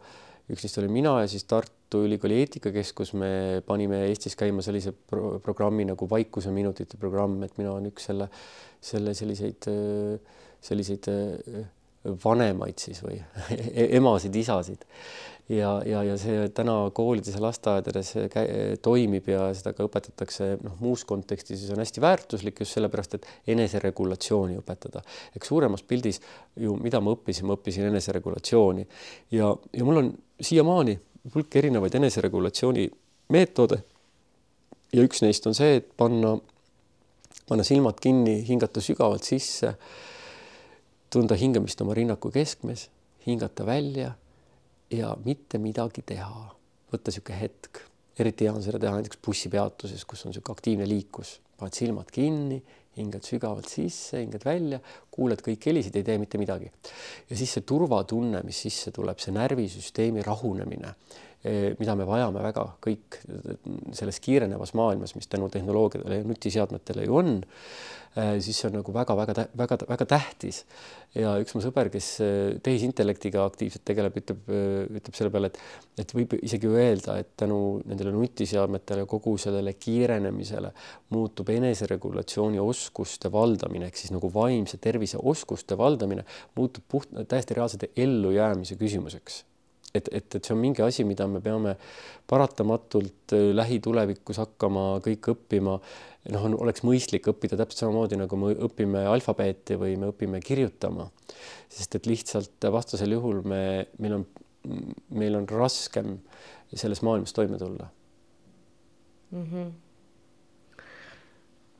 üks 0.50 0.66
neist 0.66 0.80
oli 0.82 0.90
mina 0.90 1.16
ja 1.22 1.30
siis 1.30 1.46
Tartu 1.46 2.04
Ülikooli 2.06 2.40
eetikakeskus, 2.42 3.14
me 3.18 3.62
panime 3.66 4.04
Eestis 4.08 4.38
käima 4.38 4.62
sellise 4.66 4.92
pro 4.94 5.36
programmi 5.42 5.86
nagu 5.86 6.08
vaikuseminutite 6.10 6.98
programm, 7.02 7.38
et 7.46 7.54
mina 7.58 7.72
olen 7.74 7.90
üks 7.92 8.10
selle, 8.10 8.28
selle 8.82 9.14
selliseid, 9.18 9.70
selliseid 10.66 11.10
vanemaid 12.24 12.78
siis 12.82 13.02
või 13.04 13.20
emasid, 13.98 14.36
isasid 14.36 14.84
ja, 15.48 15.82
ja, 15.86 16.02
ja 16.02 16.16
see 16.18 16.48
täna 16.54 16.74
koolides 16.94 17.36
ja 17.36 17.42
lasteaedades 17.42 18.12
toimib 18.82 19.28
ja 19.30 19.48
seda 19.56 19.72
ka 19.76 19.86
õpetatakse 19.86 20.48
noh, 20.62 20.76
muus 20.82 21.04
kontekstis 21.08 21.62
ja 21.62 21.68
see 21.68 21.76
on 21.76 21.82
hästi 21.84 22.02
väärtuslik 22.02 22.62
just 22.62 22.76
sellepärast, 22.76 23.18
et 23.18 23.28
eneseregulatsiooni 23.54 24.58
õpetada. 24.60 25.02
eks 25.36 25.52
suuremas 25.52 25.84
pildis 25.86 26.20
ju, 26.60 26.76
mida 26.82 27.00
ma 27.00 27.14
õppisin, 27.14 27.46
ma 27.46 27.58
õppisin 27.58 27.88
eneseregulatsiooni 27.90 28.86
ja, 29.36 29.52
ja 29.72 29.86
mul 29.86 30.02
on 30.02 30.10
siiamaani 30.40 30.98
hulk 31.34 31.56
erinevaid 31.62 31.94
eneseregulatsiooni 31.94 32.90
meetode. 33.34 33.82
ja 34.92 35.02
üks 35.02 35.22
neist 35.22 35.46
on 35.46 35.54
see, 35.54 35.78
et 35.78 35.88
panna, 35.96 36.36
panna 37.48 37.64
silmad 37.66 38.00
kinni, 38.02 38.40
hingata 38.48 38.82
sügavalt 38.82 39.26
sisse 39.26 39.76
tunda 41.16 41.36
hingamist 41.38 41.80
oma 41.80 41.94
rinnaku 41.96 42.28
keskmes, 42.28 42.90
hingata 43.24 43.64
välja 43.64 44.10
ja 44.92 45.14
mitte 45.24 45.56
midagi 45.56 46.02
teha, 46.04 46.42
võtta 46.92 47.08
niisugune 47.12 47.38
hetk, 47.40 47.80
eriti 48.20 48.44
hea 48.44 48.52
on 48.52 48.64
seda 48.64 48.80
teha 48.82 48.98
näiteks 48.98 49.22
bussipeatuses, 49.24 50.04
kus 50.04 50.26
on 50.26 50.34
niisugune 50.34 50.58
aktiivne 50.58 50.88
liiklus, 50.90 51.38
paned 51.56 51.78
silmad 51.78 52.12
kinni, 52.12 52.58
hingad 52.98 53.24
sügavalt 53.24 53.68
sisse, 53.68 54.20
hingad 54.20 54.44
välja, 54.44 54.82
kuuled 55.12 55.40
kõiki 55.44 55.72
helisid, 55.72 55.96
ei 55.96 56.04
tee 56.04 56.18
mitte 56.20 56.40
midagi. 56.40 56.68
ja 57.30 57.36
siis 57.36 57.56
see 57.56 57.64
turvatunne, 57.64 58.44
mis 58.44 58.60
sisse 58.66 58.92
tuleb, 58.92 59.20
see 59.20 59.32
närvisüsteemi 59.36 60.24
rahunemine, 60.24 60.92
mida 61.78 61.94
me 61.94 62.06
vajame 62.08 62.42
väga 62.42 62.64
kõik 62.82 63.20
selles 63.94 64.18
kiirenevas 64.24 64.72
maailmas, 64.78 65.14
mis 65.14 65.28
tänu 65.30 65.50
tehnoloogiatele 65.52 66.20
ja 66.20 66.26
nutiseadmetele 66.26 67.06
ju 67.06 67.20
on 67.20 67.36
Äh, 68.16 68.38
siis 68.40 68.56
see 68.56 68.70
on 68.70 68.78
nagu 68.78 68.92
väga-väga-väga-väga 68.96 70.04
tähtis. 70.08 70.62
ja 71.16 71.34
üks 71.40 71.52
mu 71.52 71.60
sõber, 71.60 71.90
kes 71.92 72.06
äh, 72.24 72.54
tehisintellektiga 72.64 73.42
aktiivselt 73.44 73.82
tegeleb, 73.88 74.14
ütleb, 74.16 74.46
ütleb 74.88 75.16
selle 75.16 75.32
peale, 75.32 75.50
et, 75.52 75.58
et 76.00 76.14
võib 76.16 76.32
isegi 76.38 76.70
öelda, 76.70 77.18
et 77.20 77.34
tänu 77.36 77.58
nendele 77.84 78.14
nutiseadmetele, 78.14 79.04
kogu 79.10 79.34
sellele 79.40 79.74
kiirenemisele 79.76 80.70
muutub 81.12 81.52
eneseregulatsiooni 81.52 82.60
oskuste 82.62 83.28
valdamine 83.32 83.90
ehk 83.90 84.00
siis 84.00 84.14
nagu 84.16 84.30
vaimse 84.32 84.80
tervise 84.80 85.20
oskuste 85.20 85.76
valdamine 85.76 86.24
muutub 86.56 86.88
puht, 86.88 87.12
täiesti 87.28 87.58
reaalselt 87.58 87.84
ellujäämise 87.92 88.80
küsimuseks 88.80 89.42
et, 90.00 90.10
et, 90.12 90.38
et 90.38 90.44
see 90.44 90.54
on 90.54 90.60
mingi 90.60 90.84
asi, 90.84 91.04
mida 91.08 91.26
me 91.30 91.40
peame 91.44 91.76
paratamatult 92.30 93.36
äh, 93.36 93.48
lähitulevikus 93.56 94.40
hakkama 94.42 94.88
kõik 95.04 95.30
õppima. 95.34 95.78
noh, 96.34 96.46
oleks 96.58 96.82
mõistlik 96.82 97.28
õppida 97.30 97.58
täpselt 97.60 97.84
samamoodi 97.84 98.18
nagu 98.18 98.38
me 98.40 98.50
õpime 98.66 99.04
alfabeeti 99.06 99.76
või 99.78 99.94
me 100.00 100.10
õpime 100.10 100.40
kirjutama, 100.42 101.06
sest 101.70 101.94
et 101.94 102.08
lihtsalt 102.10 102.66
vastasel 102.72 103.14
juhul 103.14 103.44
me, 103.46 103.86
meil 104.02 104.18
on, 104.18 104.26
meil 105.14 105.38
on 105.38 105.46
raskem 105.48 106.16
selles 106.74 107.04
maailmas 107.06 107.32
toime 107.32 107.62
tulla 107.62 107.86
mm. 109.30 109.44
-hmm 109.44 109.74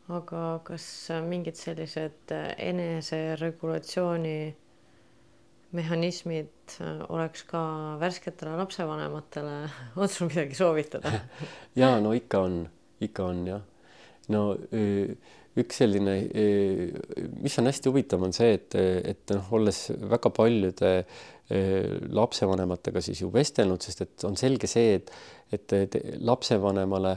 aga 0.07 0.61
kas 0.67 0.85
mingid 1.27 1.57
sellised 1.59 2.31
eneseregulatsiooni 2.31 4.39
mehhanismid 5.75 6.77
äh, 6.81 7.03
oleks 7.09 7.45
ka 7.49 7.61
värsketele 8.01 8.57
lapsevanematele, 8.61 9.57
on 10.01 10.09
sul 10.09 10.31
midagi 10.31 10.59
soovitada. 10.59 11.13
Ja 11.77 11.97
no 12.01 12.13
ikka 12.17 12.41
on, 12.47 12.63
ikka 13.01 13.31
on 13.31 13.47
jah. 13.47 13.65
no 14.33 14.43
üks 15.57 15.79
selline, 15.81 16.15
mis 17.41 17.55
on 17.61 17.69
hästi 17.69 17.89
huvitav, 17.89 18.25
on 18.27 18.35
see, 18.37 18.57
et, 18.59 18.75
et 18.77 19.33
noh, 19.33 19.47
olles 19.57 19.79
väga 20.11 20.33
paljude 20.35 20.91
lapsevanematega 22.17 23.01
siis 23.05 23.23
ju 23.23 23.31
vestelnud, 23.33 23.81
sest 23.81 24.03
et 24.05 24.27
on 24.29 24.37
selge 24.37 24.69
see, 24.69 24.99
et, 24.99 25.13
et 25.55 25.97
lapsevanemale, 26.27 27.15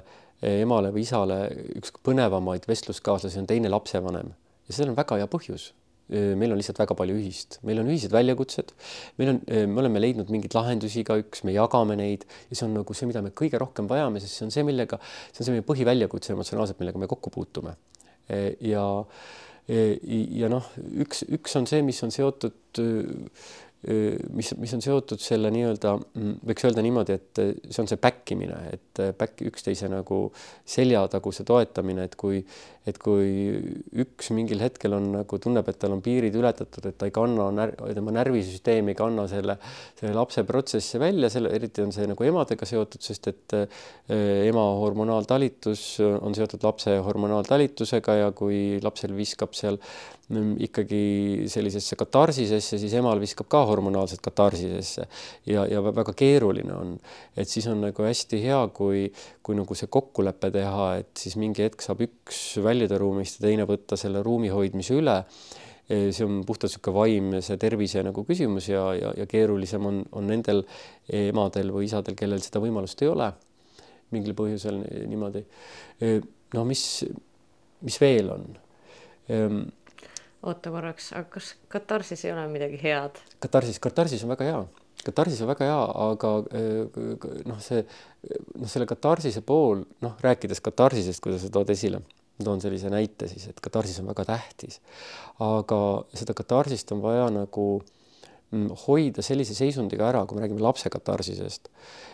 emale 0.62 0.94
või 0.96 1.04
isale 1.04 1.42
üks 1.82 1.92
põnevamaid 2.06 2.70
vestluskaaslasi 2.70 3.42
on 3.42 3.50
teine 3.50 3.74
lapsevanem. 3.74 4.32
Ja 4.70 4.78
sellel 4.78 4.94
on 4.94 5.02
väga 5.02 5.20
hea 5.20 5.28
põhjus 5.32 5.72
meil 6.10 6.54
on 6.54 6.58
lihtsalt 6.58 6.80
väga 6.82 6.96
palju 6.98 7.18
ühist, 7.20 7.60
meil 7.68 7.82
on 7.84 7.90
ühised 7.92 8.14
väljakutsed, 8.14 8.74
meil 9.22 9.34
on, 9.36 9.42
me 9.46 9.84
oleme 9.84 10.02
leidnud 10.02 10.32
mingeid 10.34 10.56
lahendusi 10.58 11.04
igaüks, 11.04 11.44
me 11.46 11.54
jagame 11.54 11.98
neid 12.00 12.26
ja 12.50 12.58
see 12.58 12.66
on 12.66 12.80
nagu 12.80 12.98
see, 12.98 13.10
mida 13.10 13.22
me 13.26 13.34
kõige 13.36 13.62
rohkem 13.62 13.90
vajame, 13.90 14.22
sest 14.24 14.40
see 14.40 14.48
on 14.48 14.56
see, 14.56 14.66
millega, 14.68 14.98
see 15.30 15.44
on 15.44 15.50
see 15.50 15.58
meie 15.58 15.68
põhiväljakutse 15.68 16.34
emotsionaalselt, 16.34 16.82
millega 16.82 17.02
me 17.02 17.10
kokku 17.12 17.34
puutume. 17.34 17.76
ja, 18.66 18.86
ja 19.70 20.50
noh, 20.50 20.72
üks, 21.06 21.24
üks 21.30 21.58
on 21.60 21.70
see, 21.70 21.84
mis 21.86 22.02
on 22.06 22.14
seotud 22.14 22.82
mis, 23.88 24.50
mis 24.60 24.74
on 24.76 24.82
seotud 24.84 25.22
selle 25.24 25.48
nii-öelda, 25.56 25.94
mm, 25.96 26.34
võiks 26.50 26.66
öelda 26.68 26.84
niimoodi, 26.84 27.16
et 27.16 27.40
see 27.72 27.80
on 27.80 27.88
see 27.88 28.02
back 28.02 28.34
imine, 28.36 28.58
et 28.74 29.02
back 29.16 29.40
üksteise 29.48 29.88
nagu 29.92 30.26
seljataguse 30.68 31.46
toetamine, 31.48 32.10
et 32.10 32.18
kui, 32.20 32.42
et 32.90 33.00
kui 33.00 33.30
üks 34.04 34.34
mingil 34.36 34.60
hetkel 34.66 34.98
on 34.98 35.08
nagu 35.14 35.40
tunneb, 35.40 35.72
et 35.72 35.80
tal 35.80 35.96
on 35.96 36.04
piirid 36.04 36.36
ületatud, 36.36 36.90
et 36.92 37.00
ta 37.00 37.08
ei 37.08 37.16
kanna 37.16 37.48
när,, 37.56 37.72
tema 37.96 38.18
närvisüsteem 38.20 38.92
ei 38.92 39.00
kanna 39.00 39.30
selle, 39.32 39.56
selle 40.02 40.14
lapse 40.18 40.44
protsessi 40.50 41.00
välja, 41.00 41.32
selle, 41.32 41.56
eriti 41.56 41.86
on 41.86 41.96
see 41.96 42.10
nagu 42.12 42.28
emadega 42.28 42.68
seotud, 42.68 43.00
sest 43.06 43.32
et 43.32 43.58
eh, 43.62 44.46
ema 44.50 44.68
hormonaaltalitus 44.84 45.86
on 46.20 46.36
seotud 46.36 46.68
lapse 46.68 47.00
hormonaaltalitusega 47.08 48.20
ja 48.26 48.32
kui 48.36 48.82
lapsel 48.84 49.16
viskab 49.16 49.56
seal 49.56 49.80
mm, 49.80 50.19
ikkagi 50.30 51.48
sellisesse 51.50 51.98
katarsisesse, 51.98 52.78
siis 52.78 52.94
emal 53.00 53.18
viskab 53.22 53.48
ka 53.50 53.64
hormonaalset 53.66 54.22
katarsisesse 54.22 55.08
ja, 55.50 55.64
ja 55.66 55.82
väga 55.82 56.14
keeruline 56.18 56.76
on, 56.76 56.92
et 57.34 57.50
siis 57.50 57.66
on 57.72 57.82
nagu 57.88 58.06
hästi 58.06 58.42
hea, 58.44 58.60
kui, 58.76 59.08
kui 59.42 59.58
nagu 59.58 59.78
see 59.78 59.90
kokkulepe 59.90 60.52
teha, 60.54 60.92
et 61.02 61.10
siis 61.18 61.40
mingi 61.42 61.66
hetk 61.66 61.82
saab 61.82 62.04
üks 62.06 62.60
väljuda 62.62 63.00
ruumist 63.02 63.40
ja 63.40 63.48
teine 63.48 63.66
võtta 63.70 63.98
selle 63.98 64.22
ruumi 64.26 64.54
hoidmise 64.54 65.00
üle 65.00 65.18
see 65.90 66.22
on 66.22 66.44
puhtalt 66.46 66.70
niisugune 66.70 66.94
vaimse 67.00 67.56
tervise 67.58 68.04
nagu 68.06 68.22
küsimus 68.28 68.68
ja, 68.70 68.84
ja, 68.94 69.14
ja 69.18 69.26
keerulisem 69.26 69.86
on, 69.90 70.04
on 70.14 70.28
nendel 70.30 70.62
emadel 71.10 71.74
või 71.74 71.88
isadel, 71.88 72.14
kellel 72.20 72.44
seda 72.46 72.62
võimalust 72.62 73.02
ei 73.02 73.10
ole 73.10 73.32
mingil 74.14 74.36
põhjusel 74.38 74.78
niimoodi. 75.10 75.44
no 76.54 76.66
mis, 76.70 76.84
mis 77.86 77.98
veel 78.02 78.30
on? 78.34 78.48
Oota 80.48 80.72
korraks, 80.72 81.12
aga 81.18 81.28
kas 81.34 81.54
katarsis 81.72 82.24
ei 82.26 82.34
ole 82.34 82.46
midagi 82.52 82.80
head? 82.84 83.20
katarsis, 83.44 83.80
katarsis 83.84 84.24
on 84.24 84.32
väga 84.34 84.48
hea, 84.48 84.62
katarsis 85.06 85.42
on 85.44 85.52
väga 85.52 85.68
hea, 85.68 85.82
aga 86.06 86.32
äh, 86.60 87.28
noh, 87.50 87.60
see 87.64 87.84
noh, 87.84 88.70
selle 88.72 88.88
katarsise 88.90 89.44
pool 89.46 89.84
noh, 90.06 90.16
rääkides 90.24 90.64
katarsisest, 90.64 91.24
kuidas 91.24 91.46
sa 91.46 91.52
tood 91.54 91.72
esile, 91.76 92.02
toon 92.44 92.64
sellise 92.64 92.92
näite 92.92 93.28
siis, 93.32 93.50
et 93.52 93.60
katarsis 93.64 94.00
on 94.04 94.10
väga 94.12 94.30
tähtis, 94.32 94.80
aga 95.44 95.82
seda 96.16 96.36
katarsist 96.38 96.96
on 96.96 97.04
vaja 97.04 97.28
nagu 97.36 97.68
mm, 97.82 98.72
hoida 98.86 99.26
sellise 99.26 99.58
seisundiga 99.58 100.08
ära, 100.12 100.26
kui 100.26 100.40
me 100.40 100.46
räägime 100.46 100.64
lapse 100.64 100.92
katarsisest, 100.94 101.72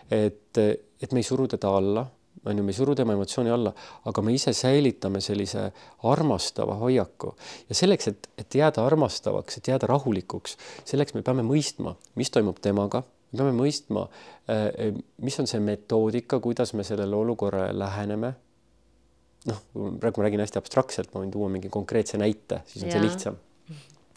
et, 0.09 0.57
et 0.57 1.13
me 1.13 1.21
ei 1.21 1.27
suru 1.27 1.49
teda 1.51 1.77
alla 1.77 2.07
on 2.45 2.57
ju, 2.57 2.63
me 2.63 2.73
ei 2.73 2.77
suru 2.77 2.95
tema 2.95 3.13
emotsiooni 3.15 3.49
alla, 3.49 3.71
aga 4.09 4.23
me 4.25 4.33
ise 4.35 4.53
säilitame 4.53 5.21
sellise 5.23 5.65
armastava 6.09 6.77
hoiaku 6.81 7.33
ja 7.69 7.77
selleks, 7.77 8.09
et, 8.11 8.29
et 8.37 8.57
jääda 8.59 8.85
armastavaks, 8.85 9.59
et 9.59 9.69
jääda 9.71 9.89
rahulikuks, 9.89 10.57
selleks 10.85 11.15
me 11.17 11.23
peame 11.25 11.45
mõistma, 11.47 11.95
mis 12.19 12.31
toimub 12.33 12.59
temaga, 12.63 13.03
me 13.31 13.39
peame 13.41 13.55
mõistma, 13.57 14.07
eh, 14.51 14.91
mis 15.25 15.39
on 15.41 15.49
see 15.49 15.63
metoodika, 15.63 16.39
kuidas 16.43 16.75
me 16.77 16.85
sellele 16.87 17.15
olukorrale 17.15 17.73
läheneme. 17.77 18.33
noh, 19.45 19.59
praegu 20.01 20.17
ma 20.17 20.25
räägin 20.25 20.41
hästi 20.41 20.57
abstraktselt, 20.57 21.11
ma 21.13 21.21
võin 21.21 21.29
tuua 21.31 21.49
mingi 21.53 21.69
konkreetse 21.69 22.17
näite, 22.17 22.63
siis 22.65 22.83
on 22.83 22.89
ja. 22.89 22.97
see 22.97 23.05
lihtsam. 23.05 23.41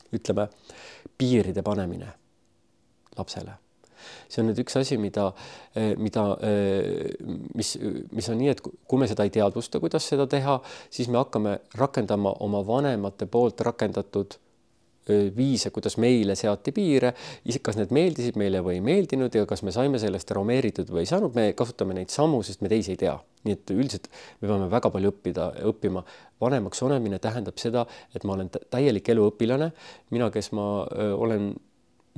ütleme 0.08 0.48
piiride 1.20 1.62
panemine 1.62 2.08
lapsele 3.18 3.58
see 4.28 4.42
on 4.42 4.50
nüüd 4.50 4.62
üks 4.64 4.78
asi, 4.80 4.98
mida, 5.00 5.30
eh, 5.74 5.94
mida, 6.00 6.24
eh, 6.44 7.14
mis, 7.58 7.76
mis 8.12 8.28
on 8.32 8.38
nii, 8.40 8.50
et 8.54 8.62
kui 8.62 9.00
me 9.00 9.08
seda 9.10 9.26
ei 9.26 9.32
teadvusta, 9.34 9.80
kuidas 9.82 10.08
seda 10.08 10.28
teha, 10.30 10.58
siis 10.90 11.08
me 11.08 11.20
hakkame 11.20 11.58
rakendama 11.78 12.36
oma 12.44 12.64
vanemate 12.66 13.28
poolt 13.30 13.60
rakendatud 13.68 14.38
viise, 15.08 15.70
kuidas 15.74 15.96
meile 16.00 16.36
seati 16.38 16.72
piire, 16.76 17.12
kas 17.64 17.78
need 17.78 17.92
meeldisid 17.94 18.38
meile 18.40 18.60
või 18.64 18.78
ei 18.78 18.84
meeldinud 18.84 19.34
ja 19.34 19.46
kas 19.48 19.62
me 19.64 19.72
saime 19.74 20.00
sellest 20.00 20.30
aromeeritud 20.34 20.90
või 20.92 21.04
ei 21.04 21.10
saanud, 21.10 21.34
me 21.36 21.52
kasutame 21.56 21.96
neid 21.96 22.12
samu, 22.12 22.42
sest 22.46 22.62
me 22.64 22.70
teisi 22.72 22.94
ei 22.94 23.02
tea. 23.04 23.18
nii 23.46 23.54
et 23.54 23.70
üldiselt 23.70 24.08
me 24.40 24.48
peame 24.48 24.66
väga 24.68 24.90
palju 24.90 25.12
õppida, 25.12 25.44
õppima. 25.70 26.02
vanemaks 26.40 26.82
olemine 26.82 27.18
tähendab 27.18 27.58
seda, 27.58 27.86
et 28.14 28.24
ma 28.24 28.34
olen 28.34 28.50
täielik 28.70 29.08
eluõpilane. 29.08 29.72
mina, 30.10 30.30
kes 30.30 30.52
ma 30.52 30.84
olen 31.16 31.54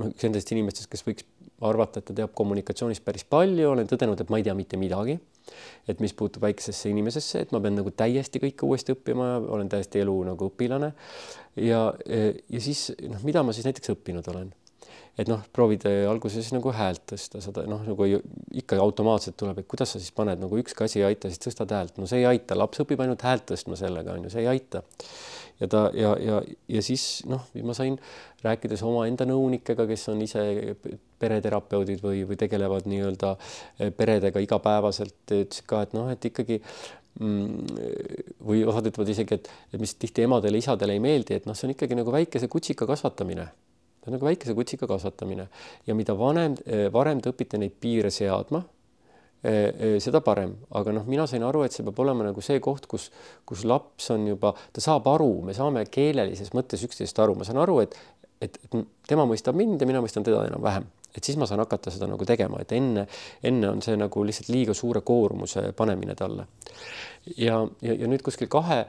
noh, 0.01 0.11
üks 0.11 0.27
nendest 0.27 0.51
inimestest, 0.55 0.89
kes 0.91 1.05
võiks 1.07 1.27
arvata, 1.67 2.01
et 2.01 2.07
ta 2.09 2.15
teab 2.17 2.33
kommunikatsioonist 2.37 3.03
päris 3.05 3.25
palju, 3.29 3.67
olen 3.69 3.89
tõdenud, 3.89 4.21
et 4.21 4.31
ma 4.33 4.39
ei 4.41 4.47
tea 4.47 4.57
mitte 4.57 4.79
midagi. 4.81 5.19
et 5.89 5.99
mis 5.99 6.13
puutub 6.13 6.43
väiksesse 6.45 6.89
inimesesse, 6.89 7.39
et 7.41 7.51
ma 7.51 7.59
pean 7.59 7.73
nagu 7.75 7.91
täiesti 7.91 8.39
kõike 8.39 8.63
uuesti 8.63 8.93
õppima, 8.93 9.25
olen 9.51 9.69
täiesti 9.69 9.99
elu 9.99 10.13
nagu 10.29 10.47
õpilane. 10.51 10.93
ja, 11.57 11.81
ja 12.05 12.61
siis 12.61 12.91
noh, 13.01 13.23
mida 13.25 13.43
ma 13.43 13.53
siis 13.53 13.65
näiteks 13.65 13.95
õppinud 13.95 14.29
olen 14.31 14.51
et 15.19 15.29
noh, 15.29 15.41
proovid 15.53 15.83
alguses 16.09 16.49
nagu 16.55 16.71
häält 16.75 17.03
tõsta, 17.11 17.41
seda 17.43 17.65
noh, 17.69 17.81
nagu 17.85 18.07
ikka 18.57 18.79
automaatselt 18.81 19.37
tuleb, 19.39 19.61
et 19.61 19.69
kuidas 19.69 19.93
sa 19.93 19.99
siis 19.99 20.13
paned 20.15 20.39
nagu 20.41 20.59
ükski 20.61 20.85
asi 20.85 21.01
ei 21.01 21.09
aita, 21.11 21.31
siis 21.31 21.41
tõstad 21.43 21.73
häält, 21.75 21.99
no 21.99 22.07
see 22.09 22.21
ei 22.23 22.29
aita, 22.29 22.57
laps 22.57 22.81
õpib 22.83 23.03
ainult 23.03 23.25
häält 23.27 23.49
tõstma 23.51 23.79
sellega 23.79 24.15
on 24.15 24.27
ju, 24.27 24.33
see 24.33 24.45
ei 24.45 24.51
aita. 24.53 24.83
Ja 25.61 25.69
ta 25.71 25.83
ja, 25.97 26.15
ja, 26.19 26.41
ja 26.67 26.81
siis 26.85 27.21
noh, 27.29 27.45
ma 27.63 27.75
sain 27.77 27.99
rääkides 28.43 28.81
omaenda 28.87 29.27
nõunikega, 29.29 29.85
kes 29.89 30.07
on 30.13 30.23
ise 30.25 30.75
pereterapeudid 31.21 32.01
või, 32.01 32.23
või 32.27 32.39
tegelevad 32.41 32.87
nii-öelda 32.89 33.35
peredega 33.97 34.41
igapäevaselt, 34.41 35.19
ütlesid 35.29 35.67
ka, 35.69 35.83
et 35.85 35.93
noh, 35.93 36.09
et 36.09 36.25
ikkagi 36.31 36.57
mm, 37.19 37.81
või 38.47 38.63
osad 38.67 38.89
ütlevad 38.89 39.11
isegi, 39.13 39.37
et, 39.37 39.49
et 39.73 39.81
mis 39.81 39.93
tihti 39.99 40.25
emadele-isadele 40.25 40.97
ei 40.97 41.03
meeldi, 41.03 41.37
et 41.37 41.49
noh, 41.49 41.57
see 41.57 41.69
on 41.69 41.75
ikkagi 41.75 41.97
nagu 41.99 42.13
väikese 42.13 42.49
kutsika 42.51 42.87
kasvatamine. 42.89 43.47
Nagu 44.09 44.25
väikese 44.25 44.55
kutsika 44.57 44.87
kasvatamine. 44.89 45.47
Ja 45.85 45.95
mida 45.95 46.15
vanem, 46.17 46.55
eh, 46.65 46.87
varem 46.93 47.21
te 47.21 47.29
õpite 47.29 47.59
neid 47.61 47.75
piire 47.81 48.09
seadma, 48.09 48.63
eh, 48.63 48.63
eh, 48.63 48.80
seda 49.41 50.21
parem, 50.21 50.53
aga 50.77 50.93
noh, 50.93 51.05
mina 51.09 51.25
sain 51.29 51.43
aru, 51.43 51.63
et 51.65 51.73
see 51.73 51.85
peab 51.85 51.99
olema 52.03 52.27
nagu 52.27 52.43
see 52.45 52.59
koht, 52.61 52.85
kus, 52.89 53.07
kus 53.47 53.63
laps 53.65 54.11
on 54.13 54.27
juba, 54.29 54.53
ta 54.73 54.83
saab 54.83 55.07
aru, 55.09 55.31
me 55.47 55.55
saame 55.57 55.85
keelelises 55.89 56.53
mõttes 56.53 56.83
üksteisest 56.85 57.21
aru, 57.23 57.33
ma 57.39 57.47
saan 57.47 57.61
aru, 57.63 57.79
et, 57.81 57.97
et, 58.37 58.59
et 58.67 58.77
tema 59.09 59.25
mõistab 59.29 59.57
mind 59.57 59.81
ja 59.81 59.89
mina 59.89 60.03
mõistan 60.03 60.25
teda 60.27 60.43
enam-vähem. 60.49 60.85
Et 61.17 61.25
siis 61.25 61.35
ma 61.35 61.47
saan 61.49 61.59
hakata 61.59 61.91
seda 61.91 62.07
nagu 62.07 62.23
tegema, 62.23 62.61
et 62.61 62.71
enne, 62.77 63.07
enne 63.43 63.71
on 63.73 63.81
see 63.83 63.97
nagu 63.99 64.23
lihtsalt 64.23 64.51
liiga 64.53 64.75
suure 64.77 65.01
koormuse 65.03 65.71
panemine 65.75 66.15
talle. 66.15 66.45
ja, 67.35 67.57
ja, 67.81 67.97
ja 67.97 68.07
nüüd 68.07 68.21
kuskil 68.23 68.47
kahe, 68.47 68.85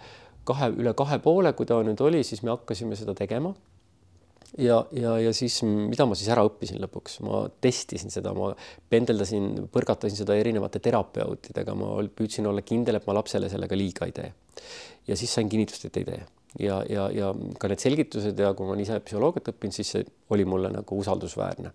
kahe 0.47 0.71
üle 0.77 0.93
kahe 0.95 1.19
poole, 1.25 1.57
kui 1.59 1.67
ta 1.67 1.81
nüüd 1.83 2.01
oli, 2.05 2.23
siis 2.29 2.45
me 2.45 2.53
hakkasime 2.55 2.99
seda 2.99 3.17
tegema 3.19 3.55
ja, 4.59 4.79
ja, 4.97 5.15
ja 5.21 5.33
siis 5.37 5.61
mida 5.65 6.05
ma 6.09 6.17
siis 6.19 6.29
ära 6.33 6.45
õppisin 6.47 6.81
lõpuks, 6.83 7.19
ma 7.25 7.43
testisin 7.65 8.13
seda, 8.13 8.35
ma 8.37 8.51
pendeldasin, 8.93 9.67
põrgatasin 9.73 10.19
seda 10.19 10.37
erinevate 10.39 10.83
terapeutidega, 10.85 11.75
ma 11.79 11.97
püüdsin 12.17 12.49
olla 12.51 12.65
kindel, 12.67 12.99
et 12.99 13.09
ma 13.09 13.17
lapsele 13.17 13.51
sellega 13.53 13.79
liiga 13.79 14.09
ei 14.09 14.15
tee. 14.17 14.31
ja 15.09 15.17
siis 15.19 15.33
sain 15.35 15.49
kinnitust, 15.49 15.89
et 15.89 15.97
ei 16.03 16.09
tee. 16.09 16.23
Ja, 16.61 16.83
ja, 16.85 17.07
ja 17.09 17.31
ka 17.59 17.69
need 17.71 17.81
selgitused 17.81 18.39
ja 18.39 18.51
kui 18.53 18.69
ma 18.69 18.77
ise 18.77 18.99
psühholoogiat 19.01 19.55
õppinud, 19.55 19.73
siis 19.73 19.95
see 19.95 20.03
oli 20.37 20.45
mulle 20.45 20.69
nagu 20.75 20.99
usaldusväärne. 21.01 21.73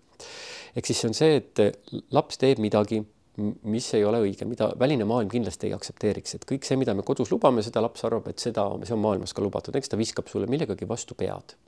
ehk 0.76 0.86
siis 0.86 1.00
see 1.02 1.08
on 1.08 1.16
see, 1.18 1.40
et 1.40 2.12
laps 2.14 2.38
teeb 2.38 2.62
midagi, 2.62 3.02
mis 3.38 3.88
ei 3.94 4.04
ole 4.06 4.20
õige, 4.22 4.46
mida 4.46 4.70
väline 4.78 5.06
maailm 5.06 5.30
kindlasti 5.30 5.66
ei 5.66 5.74
aktsepteeriks, 5.74 6.34
et 6.34 6.46
kõik 6.46 6.66
see, 6.66 6.78
mida 6.78 6.94
me 6.94 7.02
kodus 7.06 7.30
lubame, 7.34 7.62
seda 7.62 7.82
laps 7.82 8.06
arvab, 8.06 8.30
et 8.30 8.38
seda, 8.42 8.68
see 8.84 8.94
on 8.94 9.02
maailmas 9.02 9.34
ka 9.34 9.42
lubatud, 9.42 9.74
eks 9.78 9.90
ta 9.90 9.98
viskab 9.98 10.30
sulle 10.30 10.46
millegagi 10.50 10.86
vastu 10.86 11.18
pead 11.18 11.58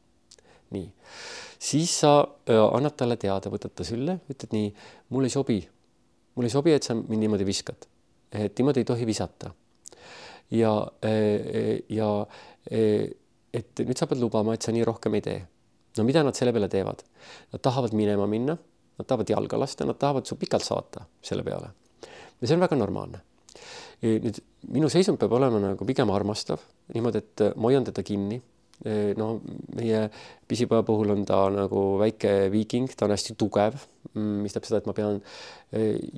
nii, 0.75 0.87
siis 1.59 1.93
sa 2.03 2.13
öö, 2.49 2.65
annad 2.77 2.97
talle 2.99 3.17
teada, 3.21 3.53
võtad 3.53 3.75
ta 3.77 3.87
sülle, 3.87 4.21
ütled 4.31 4.55
nii, 4.57 4.73
mul 5.15 5.29
ei 5.29 5.35
sobi, 5.35 5.61
mul 6.37 6.49
ei 6.49 6.53
sobi, 6.53 6.75
et 6.77 6.87
sa 6.87 6.97
mind 6.97 7.25
niimoodi 7.25 7.47
viskad, 7.49 7.87
et 8.33 8.59
niimoodi 8.59 8.85
ei 8.85 8.89
tohi 8.89 9.09
visata. 9.09 9.53
ja, 10.51 10.73
ja 11.89 12.11
et 13.51 13.83
nüüd 13.83 13.99
sa 13.99 14.07
pead 14.11 14.21
lubama, 14.23 14.55
et 14.55 14.63
sa 14.63 14.73
nii 14.75 14.85
rohkem 14.87 15.15
ei 15.19 15.25
tee. 15.25 15.41
no 15.99 16.05
mida 16.05 16.23
nad 16.23 16.35
selle 16.39 16.53
peale 16.53 16.69
teevad? 16.69 17.03
Nad 17.53 17.63
tahavad 17.63 17.95
minema 17.95 18.27
minna, 18.27 18.57
nad 18.99 19.07
tahavad 19.07 19.31
jalga 19.31 19.59
lasta, 19.59 19.87
nad 19.87 19.99
tahavad 19.99 20.27
su 20.27 20.37
pikalt 20.37 20.65
saata 20.65 21.07
selle 21.23 21.43
peale. 21.43 21.75
ja 22.41 22.47
see 22.47 22.57
on 22.57 22.63
väga 22.67 22.77
normaalne 22.77 23.21
nüüd 24.01 24.39
minu 24.73 24.89
seisund 24.93 25.21
peab 25.21 25.35
olema 25.37 25.61
nagu 25.61 25.87
pigem 25.89 26.11
armastav, 26.13 26.63
niimoodi, 26.95 27.21
et 27.21 27.45
ma 27.57 27.69
hoian 27.69 27.85
teda 27.85 28.05
kinni, 28.07 28.41
no 29.21 29.33
meie 29.77 30.07
pisipoja 30.51 30.83
puhul 30.87 31.15
on 31.15 31.25
ta 31.29 31.45
nagu 31.55 31.85
väike 32.01 32.51
viiking, 32.53 32.91
ta 32.97 33.07
on 33.07 33.15
hästi 33.15 33.37
tugev, 33.39 33.79
mm, 34.15 34.43
mis 34.43 34.55
tähendab 34.55 34.69
seda, 34.69 34.83
et 34.83 34.91
ma 34.91 34.97
pean 34.97 35.21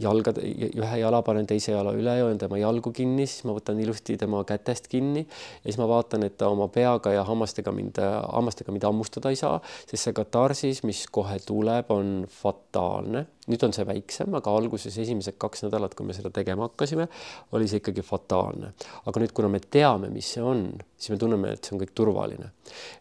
jalgad, 0.00 0.38
ühe 0.40 0.98
jala 1.02 1.20
panen 1.24 1.44
teise 1.48 1.74
jala 1.74 1.92
üle, 1.92 2.14
hoian 2.22 2.38
tema 2.40 2.56
jalgu 2.56 2.92
kinni, 2.96 3.26
siis 3.28 3.44
ma 3.44 3.52
võtan 3.52 3.80
ilusti 3.82 4.16
tema 4.20 4.40
kätest 4.48 4.86
kinni 4.88 5.26
ja 5.26 5.66
siis 5.66 5.76
ma 5.80 5.88
vaatan, 5.90 6.24
et 6.24 6.38
ta 6.40 6.48
oma 6.48 6.70
peaga 6.72 7.12
ja 7.12 7.24
hammastega 7.28 7.74
mind, 7.76 8.00
hammastega 8.32 8.72
mind 8.72 8.86
hammustada 8.88 9.32
ei 9.32 9.36
saa, 9.36 9.58
sest 9.84 10.06
see 10.06 10.16
katarsis, 10.16 10.80
mis 10.88 11.04
kohe 11.12 11.36
tuleb, 11.44 11.92
on 11.92 12.22
fataalne. 12.32 13.26
nüüd 13.50 13.64
on 13.66 13.74
see 13.74 13.84
väiksem, 13.84 14.32
aga 14.38 14.54
alguses 14.56 14.96
esimesed 15.02 15.36
kaks 15.42 15.66
nädalat, 15.66 15.96
kui 15.98 16.06
me 16.06 16.16
seda 16.16 16.30
tegema 16.32 16.68
hakkasime, 16.70 17.08
oli 17.52 17.68
see 17.68 17.82
ikkagi 17.82 18.04
fataalne. 18.06 18.72
aga 19.04 19.24
nüüd, 19.24 19.34
kuna 19.36 19.52
me 19.52 19.60
teame, 19.60 20.08
mis 20.14 20.32
see 20.38 20.46
on, 20.46 20.70
siis 20.96 21.12
me 21.12 21.20
tunneme, 21.20 21.52
et 21.52 21.60
see 21.60 21.76
on 21.76 21.82
kõik 21.82 21.92
turvaline. 21.92 22.54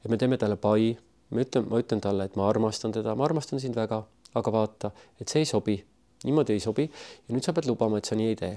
et 0.03 0.11
me 0.11 0.19
teeme 0.19 0.41
talle 0.41 0.59
pai, 0.59 0.91
ma 1.31 1.45
ütlen, 1.45 1.69
ma 1.71 1.79
ütlen 1.81 2.03
talle, 2.03 2.27
et 2.27 2.35
ma 2.39 2.49
armastan 2.49 2.93
teda, 2.95 3.15
ma 3.15 3.27
armastan 3.27 3.63
sind 3.63 3.77
väga, 3.77 4.03
aga 4.35 4.53
vaata, 4.53 4.91
et 5.19 5.31
see 5.31 5.43
ei 5.45 5.49
sobi 5.49 5.81
niimoodi 6.23 6.53
ei 6.53 6.61
sobi 6.61 6.85
ja 6.85 7.33
nüüd 7.33 7.45
sa 7.45 7.53
pead 7.55 7.67
lubama, 7.69 7.99
et 7.99 8.09
sa 8.09 8.17
nii 8.17 8.29
ei 8.33 8.37
tee. 8.37 8.53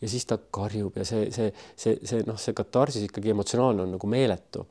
ja 0.00 0.08
siis 0.08 0.26
ta 0.28 0.36
karjub 0.36 0.96
ja 1.00 1.04
see, 1.08 1.30
see, 1.32 1.52
see, 1.76 1.96
see 2.04 2.24
noh, 2.28 2.36
see 2.40 2.56
katarsis 2.56 3.06
ikkagi 3.06 3.32
emotsionaalne 3.32 3.84
on 3.84 3.94
nagu 3.96 4.10
meeletu. 4.10 4.66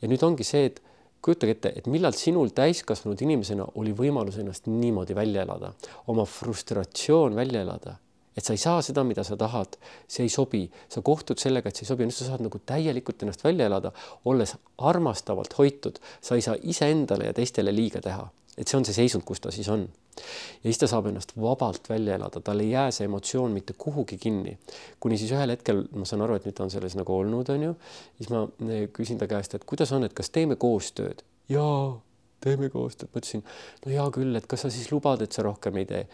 ja 0.00 0.08
nüüd 0.08 0.24
ongi 0.26 0.46
see, 0.46 0.70
et 0.70 0.80
kujutage 1.20 1.56
ette, 1.56 1.72
et 1.76 1.88
millal 1.92 2.16
sinul 2.16 2.52
täiskasvanud 2.56 3.20
inimesena 3.24 3.66
oli 3.80 3.92
võimalus 3.96 4.38
ennast 4.40 4.68
niimoodi 4.72 5.16
välja 5.16 5.44
elada, 5.44 5.74
oma 6.08 6.24
frustratsioon 6.24 7.36
välja 7.36 7.64
elada, 7.66 7.96
et 8.36 8.44
sa 8.44 8.54
ei 8.54 8.60
saa 8.62 8.82
seda, 8.84 9.04
mida 9.04 9.24
sa 9.26 9.36
tahad, 9.36 9.76
see 10.08 10.26
ei 10.26 10.32
sobi, 10.32 10.64
sa 10.88 11.02
kohtud 11.04 11.40
sellega, 11.42 11.70
et 11.70 11.78
see 11.78 11.86
ei 11.86 11.92
sobi, 11.92 12.06
nüüd 12.08 12.16
sa 12.16 12.28
saad 12.28 12.44
nagu 12.44 12.60
täielikult 12.66 13.24
ennast 13.24 13.42
välja 13.44 13.66
elada, 13.70 13.92
olles 14.30 14.54
armastavalt 14.90 15.56
hoitud, 15.58 15.98
sa 16.22 16.38
ei 16.38 16.44
saa 16.44 16.58
iseendale 16.62 17.30
ja 17.30 17.36
teistele 17.36 17.74
liiga 17.74 18.02
teha. 18.04 18.28
Et 18.58 18.68
see 18.68 18.76
on 18.76 18.84
see 18.84 18.96
seisund, 18.96 19.24
kus 19.24 19.40
ta 19.40 19.52
siis 19.54 19.68
on. 19.72 19.86
ja 20.20 20.66
siis 20.66 20.78
ta 20.82 20.88
saab 20.90 21.06
ennast 21.08 21.30
vabalt 21.38 21.86
välja 21.88 22.16
elada, 22.18 22.42
tal 22.44 22.60
ei 22.60 22.72
jää 22.74 22.90
see 22.92 23.06
emotsioon 23.08 23.54
mitte 23.54 23.72
kuhugi 23.78 24.18
kinni, 24.20 24.56
kuni 25.00 25.16
siis 25.18 25.30
ühel 25.32 25.54
hetkel 25.54 25.84
ma 25.94 26.04
saan 26.04 26.26
aru, 26.26 26.36
et 26.36 26.48
nüüd 26.48 26.56
ta 26.58 26.66
on 26.66 26.72
selles 26.74 26.96
nagu 26.98 27.14
olnud, 27.14 27.48
on 27.54 27.62
ju, 27.68 27.72
siis 28.18 28.28
ma 28.34 28.42
eh, 28.68 28.88
küsin 28.92 29.22
ta 29.22 29.30
käest, 29.30 29.54
et 29.56 29.64
kuidas 29.64 29.94
on, 29.96 30.04
et 30.04 30.16
kas 30.16 30.28
teeme 30.34 30.58
koostööd? 30.60 31.22
jaa 31.48 31.94
teeme 32.40 32.68
koostööd, 32.72 33.10
ma 33.12 33.20
ütlesin, 33.22 33.44
no 33.84 33.92
hea 33.92 34.06
küll, 34.14 34.36
et 34.36 34.48
kas 34.50 34.66
sa 34.66 34.72
siis 34.72 34.90
lubad, 34.92 35.22
et 35.24 35.32
sa 35.32 35.44
rohkem 35.46 35.80
ei 35.80 35.88
tee? 35.88 36.04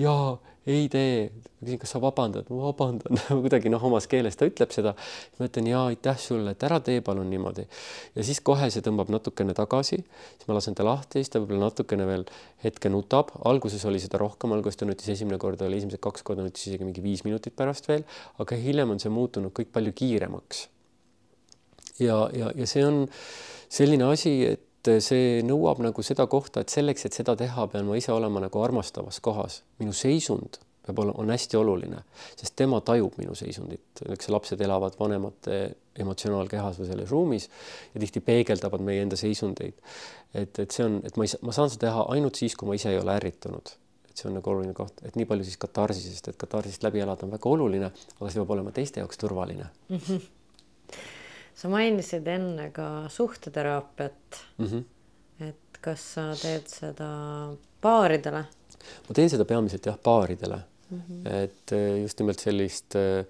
jaa, 0.00 0.34
ei 0.66 0.88
tee. 0.88 1.30
küsin, 1.64 1.78
kas 1.80 1.92
sa 1.94 2.00
vabandad? 2.00 2.48
ma 2.52 2.68
vabandan 2.68 3.18
kuidagi 3.44 3.70
noh, 3.72 3.82
omas 3.84 4.06
keeles 4.08 4.36
ta 4.36 4.48
ütleb 4.48 4.72
seda. 4.72 4.94
ma 5.38 5.48
ütlen 5.48 5.68
ja 5.68 5.84
aitäh 5.90 6.18
sulle, 6.20 6.54
et 6.54 6.66
ära 6.66 6.80
tee 6.84 7.00
palun 7.04 7.28
niimoodi. 7.30 7.66
ja 8.16 8.26
siis 8.26 8.40
kohe 8.44 8.70
see 8.72 8.84
tõmbab 8.84 9.12
natukene 9.12 9.56
tagasi, 9.56 10.00
siis 10.00 10.48
ma 10.48 10.58
lasen 10.58 10.76
ta 10.76 10.86
lahti, 10.86 11.20
siis 11.20 11.32
ta 11.32 11.42
võib-olla 11.42 11.68
natukene 11.68 12.08
veel 12.08 12.26
hetke 12.64 12.92
nutab. 12.92 13.32
alguses 13.44 13.84
oli 13.88 14.00
seda 14.02 14.20
rohkem, 14.22 14.52
alguses 14.56 14.80
ta 14.80 14.88
nutis 14.88 15.08
esimene 15.16 15.38
kord 15.40 15.62
oli 15.64 15.80
esimesed 15.82 16.02
kaks 16.04 16.24
korda 16.26 16.46
nutis 16.46 16.68
isegi 16.68 16.88
mingi 16.88 17.04
viis 17.04 17.24
minutit 17.28 17.56
pärast 17.56 17.88
veel, 17.88 18.06
aga 18.40 18.60
hiljem 18.60 18.96
on 18.96 19.02
see 19.02 19.12
muutunud 19.12 19.52
kõik 19.56 19.72
palju 19.72 19.92
kiiremaks. 20.00 20.68
ja, 22.00 22.22
ja, 22.32 22.52
ja 22.56 22.68
see 22.68 22.86
on 22.86 23.04
selline 23.68 24.08
asi, 24.12 24.38
et 24.54 24.70
et 24.90 25.04
see 25.04 25.40
nõuab 25.46 25.80
nagu 25.84 26.04
seda 26.04 26.26
kohta, 26.30 26.64
et 26.64 26.72
selleks, 26.72 27.06
et 27.06 27.16
seda 27.16 27.36
teha, 27.38 27.66
pean 27.72 27.88
ma 27.88 27.98
ise 27.98 28.12
olema 28.12 28.42
nagu 28.44 28.62
armastavas 28.64 29.20
kohas. 29.24 29.62
minu 29.80 29.92
seisund 29.96 30.60
peab 30.84 30.98
olema, 31.00 31.16
on 31.22 31.32
hästi 31.32 31.56
oluline, 31.56 32.02
sest 32.36 32.56
tema 32.60 32.80
tajub 32.84 33.16
minu 33.20 33.34
seisundit, 33.38 34.02
eks 34.12 34.28
lapsed 34.32 34.60
elavad 34.60 34.98
vanemate 35.00 35.60
emotsionaalkehas 36.04 36.80
või 36.80 36.90
selles 36.90 37.10
ruumis 37.14 37.48
ja 37.94 38.02
tihti 38.02 38.20
peegeldavad 38.24 38.84
meie 38.84 39.04
enda 39.04 39.16
seisundeid. 39.16 39.80
et, 40.34 40.58
et 40.58 40.70
see 40.70 40.84
on, 40.84 41.00
et 41.06 41.16
ma 41.16 41.24
ei 41.24 41.32
saa, 41.32 41.40
ma 41.46 41.56
saan 41.56 41.72
seda 41.72 41.88
teha 41.88 42.04
ainult 42.16 42.36
siis, 42.40 42.56
kui 42.58 42.68
ma 42.68 42.76
ise 42.76 42.92
ei 42.92 43.00
ole 43.00 43.16
ärritunud. 43.16 43.74
et 44.10 44.16
see 44.20 44.28
on 44.28 44.36
nagu 44.36 44.50
oluline 44.50 44.76
koht, 44.76 45.00
et 45.08 45.16
nii 45.16 45.28
palju 45.30 45.48
siis 45.48 45.60
katarsisest, 45.64 46.28
et 46.28 46.40
katarsist 46.40 46.84
läbi 46.84 47.00
elada 47.00 47.24
on 47.24 47.32
väga 47.32 47.52
oluline, 47.56 47.92
aga 48.18 48.30
see 48.30 48.42
peab 48.42 48.56
olema 48.58 48.74
teiste 48.74 49.00
jaoks 49.00 49.20
turvaline 49.24 49.70
mm. 49.88 50.00
-hmm 50.06 51.22
sa 51.54 51.70
mainisid 51.72 52.26
enne 52.28 52.70
ka 52.74 53.06
suhteteraapiat 53.12 54.40
mm. 54.58 54.66
-hmm. 54.66 54.84
et 55.48 55.80
kas 55.80 56.06
sa 56.14 56.28
teed 56.40 56.68
seda 56.70 57.08
paaridele? 57.80 58.44
ma 59.08 59.14
teen 59.16 59.30
seda 59.30 59.44
peamiselt 59.48 59.86
jah, 59.86 59.98
paaridele 59.98 60.58
mm. 60.90 61.00
-hmm. 61.00 61.32
et 61.44 61.72
eh, 61.72 62.02
just 62.02 62.20
nimelt 62.20 62.40
sellist, 62.40 62.94
eh, 62.94 63.24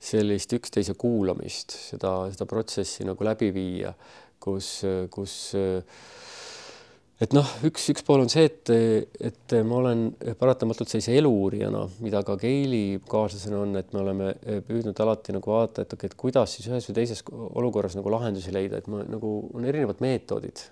sellist 0.00 0.52
üksteise 0.52 0.94
kuulamist, 0.94 1.76
seda, 1.90 2.14
seda 2.32 2.46
protsessi 2.46 3.04
nagu 3.04 3.24
läbi 3.24 3.52
viia, 3.54 3.94
kus, 4.40 4.82
kus 5.10 5.54
et 7.20 7.34
noh, 7.36 7.48
üks, 7.68 7.84
üks 7.92 8.04
pool 8.06 8.22
on 8.22 8.30
see, 8.32 8.46
et, 8.48 8.70
et 9.20 9.54
ma 9.68 9.76
olen 9.80 10.06
paratamatult 10.40 10.88
sellise 10.88 11.12
eluuurijana, 11.20 11.82
mida 12.00 12.22
ka 12.24 12.36
Keili 12.40 13.00
kaaslasena 13.10 13.58
on, 13.60 13.74
et 13.76 13.90
me 13.92 14.00
oleme 14.00 14.30
püüdnud 14.66 15.02
alati 15.04 15.34
nagu 15.36 15.52
vaadata, 15.52 15.84
et 15.84 15.92
okei 15.92 16.08
okay,, 16.08 16.14
et 16.14 16.20
kuidas 16.22 16.54
siis 16.56 16.70
ühes 16.70 16.88
või 16.88 16.96
teises 16.96 17.20
olukorras 17.30 17.96
nagu 17.98 18.12
lahendusi 18.14 18.54
leida, 18.56 18.80
et 18.80 18.88
ma 18.88 19.02
nagu 19.04 19.32
on 19.52 19.66
erinevad 19.68 20.00
meetodid, 20.00 20.62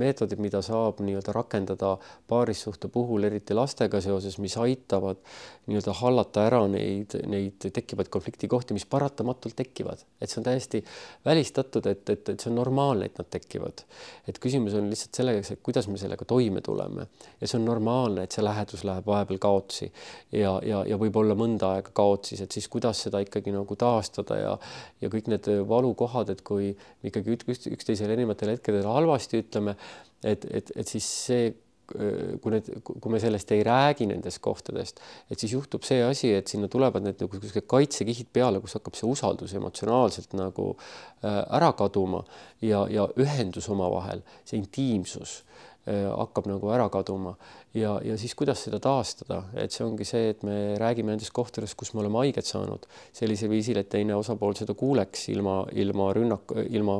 meetodid, 0.00 0.42
mida 0.42 0.62
saab 0.66 0.98
nii-öelda 1.06 1.34
rakendada 1.36 1.94
paarissuhte 2.30 2.90
puhul, 2.90 3.28
eriti 3.30 3.54
lastega 3.54 4.02
seoses, 4.02 4.40
mis 4.42 4.58
aitavad 4.58 5.22
nii-öelda 5.70 5.94
hallata 6.00 6.48
ära 6.50 6.64
neid, 6.70 7.14
neid 7.30 7.62
tekkivaid 7.62 8.10
konfliktikohti, 8.10 8.74
mis 8.74 8.86
paratamatult 8.90 9.54
tekivad, 9.58 10.02
et 10.18 10.30
see 10.30 10.42
on 10.42 10.50
täiesti 10.50 10.82
välistatud, 11.26 11.86
et, 11.90 12.04
et, 12.10 12.34
et 12.34 12.42
see 12.42 12.50
on 12.50 12.58
normaalne, 12.58 13.06
et 13.06 13.18
nad 13.18 13.30
tekivad. 13.30 13.86
et 14.26 14.38
küsimus 14.42 14.74
on 14.78 14.90
lihtsalt 14.90 15.22
selles, 15.22 15.50
et 15.54 15.62
kuidas 15.66 15.75
kuidas 15.76 15.88
me 15.92 15.98
sellega 16.00 16.24
toime 16.24 16.60
tuleme. 16.64 17.06
Ja 17.40 17.48
see 17.48 17.58
on 17.58 17.66
normaalne, 17.68 18.24
et 18.24 18.32
see 18.32 18.44
lähedus 18.44 18.84
läheb 18.88 19.06
vahepeal 19.06 19.40
kaotsi. 19.42 19.90
Ja, 20.32 20.56
ja, 20.64 20.80
ja 20.88 20.96
võib-olla 21.00 21.36
mõnda 21.36 21.74
aega 21.76 21.92
kaotsis, 21.96 22.40
et 22.40 22.56
siis 22.56 22.68
kuidas 22.72 23.02
seda 23.04 23.20
ikkagi 23.24 23.52
nagu 23.52 23.76
taastada 23.76 24.40
ja 24.40 24.56
ja 25.02 25.12
kõik 25.12 25.28
need 25.28 25.50
valukohad, 25.68 26.32
et 26.32 26.40
kui 26.46 26.72
ikkagi 27.04 27.36
üksteisele 27.36 28.16
erinevatel 28.16 28.54
hetkedel 28.54 28.88
halvasti 28.88 29.42
ütleme, 29.44 29.76
et, 30.24 30.48
et, 30.48 30.72
et 30.76 30.88
siis 30.88 31.06
see 31.26 31.52
kui 31.86 32.50
need, 32.50 32.68
kui 32.82 33.12
me 33.12 33.20
sellest 33.22 33.52
ei 33.54 33.62
räägi 33.66 34.08
nendest 34.10 34.40
kohtadest, 34.42 35.00
et 35.30 35.38
siis 35.38 35.54
juhtub 35.54 35.84
see 35.86 36.00
asi, 36.02 36.32
et 36.34 36.50
sinna 36.50 36.68
tulevad 36.72 37.04
need 37.04 37.20
nagu 37.22 37.38
niisugused 37.38 37.68
kaitsekihid 37.70 38.32
peale, 38.34 38.60
kus 38.62 38.74
hakkab 38.78 38.98
see 38.98 39.06
usaldus 39.08 39.54
emotsionaalselt 39.58 40.34
nagu 40.38 40.72
äh, 40.74 41.38
ära 41.58 41.70
kaduma 41.78 42.24
ja, 42.64 42.84
ja 42.90 43.06
ühendus 43.22 43.70
omavahel, 43.72 44.24
see 44.44 44.58
intiimsus 44.58 45.42
hakkab 45.86 46.48
nagu 46.50 46.70
ära 46.74 46.88
kaduma. 46.90 47.36
Ja, 47.76 47.96
ja 48.04 48.16
siis 48.18 48.34
kuidas 48.34 48.64
seda 48.66 48.80
taastada, 48.82 49.42
et 49.54 49.74
see 49.74 49.84
ongi 49.86 50.06
see, 50.08 50.30
et 50.32 50.42
me 50.46 50.74
räägime 50.80 51.12
nendest 51.12 51.34
kohtadest, 51.36 51.76
kus 51.78 51.92
me 51.94 52.02
oleme 52.02 52.18
haiget 52.24 52.48
saanud. 52.48 52.88
Sellisel 53.14 53.52
viisil, 53.52 53.78
et 53.78 53.90
teine 53.92 54.16
osapool 54.18 54.56
seda 54.58 54.74
kuuleks 54.74 55.28
ilma, 55.34 55.60
ilma 55.78 56.08
rünnak, 56.16 56.56
ilma 56.66 56.98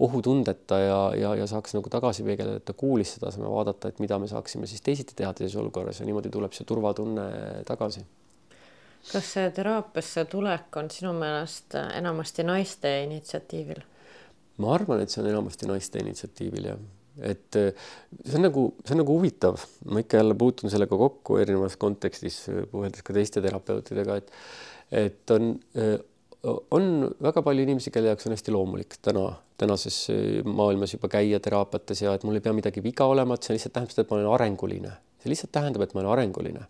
ohutundeta 0.00 0.78
ja, 0.80 1.00
ja, 1.16 1.34
ja 1.42 1.48
saaks 1.48 1.76
nagu 1.76 1.92
tagasi 1.92 2.24
peegeldada, 2.26 2.60
et 2.60 2.68
ta 2.68 2.76
kuulis 2.76 3.16
seda, 3.16 3.32
saame 3.32 3.48
vaadata, 3.52 3.92
et 3.92 4.00
mida 4.04 4.18
me 4.20 4.28
saaksime 4.28 4.68
siis 4.68 4.84
teisiti 4.84 5.16
teha 5.16 5.32
teises 5.36 5.56
olukorras 5.60 6.00
ja 6.00 6.08
niimoodi 6.08 6.32
tuleb 6.32 6.56
see 6.56 6.68
turvatunne 6.68 7.26
tagasi. 7.68 8.04
Kas 9.10 9.32
see 9.32 9.48
teraapiasse 9.56 10.26
tulek 10.28 10.76
on 10.76 10.90
sinu 10.92 11.14
meelest 11.16 11.76
enamasti 11.80 12.44
naiste 12.44 12.98
initsiatiivil? 13.06 13.84
ma 14.60 14.74
arvan, 14.76 15.00
et 15.00 15.08
see 15.08 15.22
on 15.22 15.28
enamasti 15.30 15.68
naiste 15.70 16.02
initsiatiivil 16.02 16.72
jah 16.74 16.80
et 17.22 17.56
äh, 17.60 17.70
see 18.24 18.38
on 18.38 18.46
nagu, 18.46 18.66
see 18.84 18.96
on 18.96 19.02
nagu 19.02 19.16
huvitav, 19.18 19.60
ma 19.90 20.02
ikka 20.02 20.20
jälle 20.20 20.36
puutun 20.38 20.72
sellega 20.72 20.98
kokku 21.00 21.38
erinevas 21.42 21.76
kontekstis, 21.80 22.42
puheldes 22.72 23.04
ka 23.06 23.16
teiste 23.16 23.42
terapeutidega, 23.44 24.20
et 24.20 24.32
et 24.90 25.30
on, 25.30 25.52
äh, 25.78 25.98
on 26.70 27.14
väga 27.22 27.44
palju 27.46 27.62
inimesi, 27.62 27.92
kelle 27.94 28.10
jaoks 28.10 28.26
on 28.26 28.34
hästi 28.34 28.54
loomulik 28.54 28.96
täna, 29.02 29.28
tänases 29.60 30.02
äh, 30.10 30.40
maailmas 30.44 30.96
juba 30.96 31.10
käia 31.12 31.40
teraapiates 31.40 32.02
ja 32.02 32.16
et 32.16 32.26
mul 32.26 32.40
ei 32.40 32.44
pea 32.44 32.56
midagi 32.56 32.82
viga 32.82 33.06
olema, 33.06 33.36
et 33.36 33.46
see 33.46 33.56
lihtsalt 33.56 33.76
tähendab 33.76 33.94
seda, 33.94 34.06
et 34.06 34.12
ma 34.12 34.18
olen 34.18 34.34
arenguline, 34.34 34.92
see 35.22 35.32
lihtsalt 35.32 35.54
tähendab, 35.54 35.86
et 35.86 35.94
ma 35.94 36.02
olen 36.02 36.12
arenguline. 36.16 36.66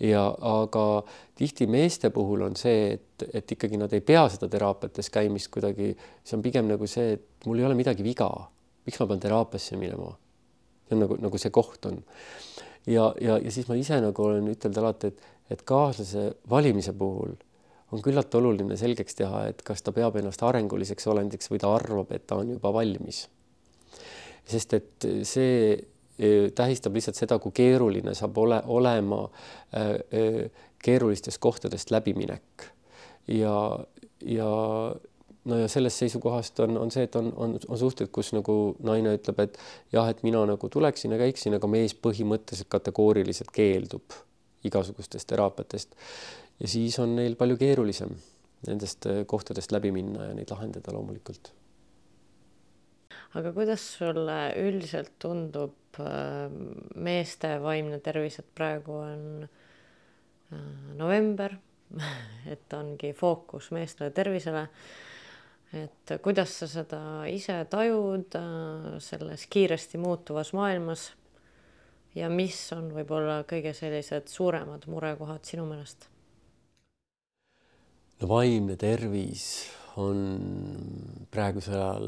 Ja 0.00 0.26
aga 0.44 1.04
tihti 1.38 1.64
meeste 1.72 2.10
puhul 2.12 2.42
on 2.44 2.56
see, 2.60 2.98
et, 2.98 3.24
et 3.32 3.52
ikkagi 3.54 3.78
nad 3.80 3.92
ei 3.96 4.02
pea 4.04 4.26
seda 4.28 4.48
teraapiates 4.52 5.08
käimist 5.12 5.48
kuidagi, 5.54 5.94
see 6.20 6.36
on 6.36 6.44
pigem 6.44 6.68
nagu 6.68 6.88
see, 6.90 7.14
et 7.16 7.48
mul 7.48 7.62
ei 7.62 7.64
ole 7.64 7.78
midagi 7.78 8.04
viga 8.04 8.28
miks 8.86 9.00
ma 9.00 9.08
pean 9.10 9.22
teraapiasse 9.22 9.78
minema? 9.80 10.12
see 10.86 10.94
on 10.94 11.02
nagu, 11.02 11.16
nagu 11.18 11.38
see 11.42 11.50
koht 11.54 11.88
on. 11.90 12.02
ja, 12.86 13.08
ja, 13.20 13.38
ja 13.42 13.50
siis 13.50 13.66
ma 13.68 13.78
ise 13.78 13.98
nagu 14.02 14.28
olen 14.28 14.52
ütelnud 14.52 14.82
alati, 14.82 15.10
et, 15.10 15.26
et 15.50 15.66
kaaslase 15.66 16.28
valimise 16.50 16.94
puhul 16.96 17.34
on 17.94 18.02
küllalt 18.02 18.34
oluline 18.34 18.76
selgeks 18.78 19.18
teha, 19.18 19.44
et 19.50 19.62
kas 19.66 19.82
ta 19.84 19.94
peab 19.94 20.18
ennast 20.18 20.42
arenguliseks 20.42 21.06
olendiks 21.12 21.50
või 21.52 21.60
ta 21.62 21.70
arvab, 21.74 22.10
et 22.14 22.26
ta 22.26 22.38
on 22.42 22.50
juba 22.56 22.72
valmis. 22.74 23.26
sest 24.46 24.74
et 24.78 25.06
see 25.26 25.74
e, 25.74 26.28
tähistab 26.54 26.94
lihtsalt 26.94 27.18
seda, 27.18 27.38
kui 27.42 27.54
keeruline 27.54 28.14
saab 28.14 28.38
ole, 28.38 28.60
olema 28.66 29.24
äh, 29.74 29.90
äh, 30.14 30.64
keerulistest 30.82 31.38
kohtadest 31.42 31.90
läbiminek 31.90 32.68
ja, 33.26 33.78
ja 34.22 34.50
no 35.46 35.58
ja 35.62 35.68
sellest 35.70 36.02
seisukohast 36.02 36.60
on, 36.64 36.76
on 36.80 36.90
see, 36.94 37.06
et 37.06 37.16
on, 37.18 37.32
on, 37.36 37.56
on 37.68 37.78
suhted, 37.80 38.10
kus 38.14 38.32
nagu 38.36 38.76
naine 38.86 39.14
ütleb, 39.18 39.42
et 39.46 39.58
jah, 39.94 40.08
et 40.10 40.22
mina 40.26 40.42
nagu 40.48 40.70
tuleksin 40.72 41.14
ja 41.14 41.20
käiksin, 41.20 41.56
aga 41.58 41.70
mees 41.70 41.94
põhimõtteliselt 41.94 42.70
kategooriliselt 42.72 43.52
keeldub 43.54 44.16
igasugustest 44.66 45.28
teraapiatest. 45.30 45.94
ja 46.60 46.68
siis 46.68 46.98
on 46.98 47.14
neil 47.16 47.36
palju 47.38 47.58
keerulisem 47.60 48.16
nendest 48.66 49.06
äh, 49.06 49.22
kohtadest 49.26 49.72
läbi 49.72 49.92
minna 49.94 50.30
ja 50.30 50.34
neid 50.34 50.50
lahendada 50.50 50.94
loomulikult. 50.94 51.52
aga 53.36 53.52
kuidas 53.52 53.84
sulle 53.98 54.38
üldiselt 54.62 55.12
tundub 55.22 56.00
äh, 56.00 56.50
meeste 56.94 57.56
vaimne 57.62 58.00
tervis, 58.00 58.40
et 58.40 58.48
praegu 58.54 58.98
on 59.02 59.46
äh, 59.46 60.60
november, 60.96 61.54
et 62.52 62.72
ongi 62.74 63.12
fookus 63.14 63.70
meeste 63.76 64.10
tervisele 64.10 64.66
et 65.74 66.12
kuidas 66.22 66.52
sa 66.60 66.68
seda 66.70 67.00
ise 67.30 67.56
tajud 67.70 68.36
äh, 68.38 68.90
selles 69.02 69.46
kiiresti 69.50 69.98
muutuvas 69.98 70.52
maailmas? 70.56 71.10
Ja 72.16 72.30
mis 72.32 72.56
on 72.72 72.88
võib-olla 72.94 73.42
kõige 73.48 73.74
sellised 73.76 74.30
suuremad 74.32 74.86
murekohad 74.88 75.44
sinu 75.44 75.66
meelest? 75.68 76.08
no 78.16 78.28
vaimne 78.30 78.78
tervis 78.80 79.66
on 80.00 80.20
praegusel 81.32 81.76
ajal 81.76 82.06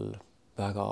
väga 0.59 0.87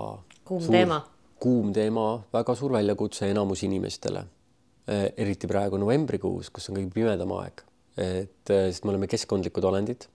kuum 0.44 0.60
suur, 0.60 0.74
teema, 0.76 0.98
kuum 1.40 1.70
teema, 1.76 2.08
väga 2.32 2.56
suur 2.58 2.74
väljakutse 2.76 3.30
enamus 3.32 3.62
inimestele, 3.64 4.26
äh, 4.90 5.06
eriti 5.16 5.48
praegu 5.48 5.80
novembrikuus, 5.80 6.50
kus 6.52 6.68
on 6.70 6.80
kõige 6.80 6.92
pimedam 6.98 7.32
aeg, 7.38 7.64
et 7.96 8.52
äh, 8.52 8.68
sest 8.68 8.84
me 8.84 8.92
oleme 8.92 9.08
keskkondlikud 9.10 9.64
olendid 9.72 10.08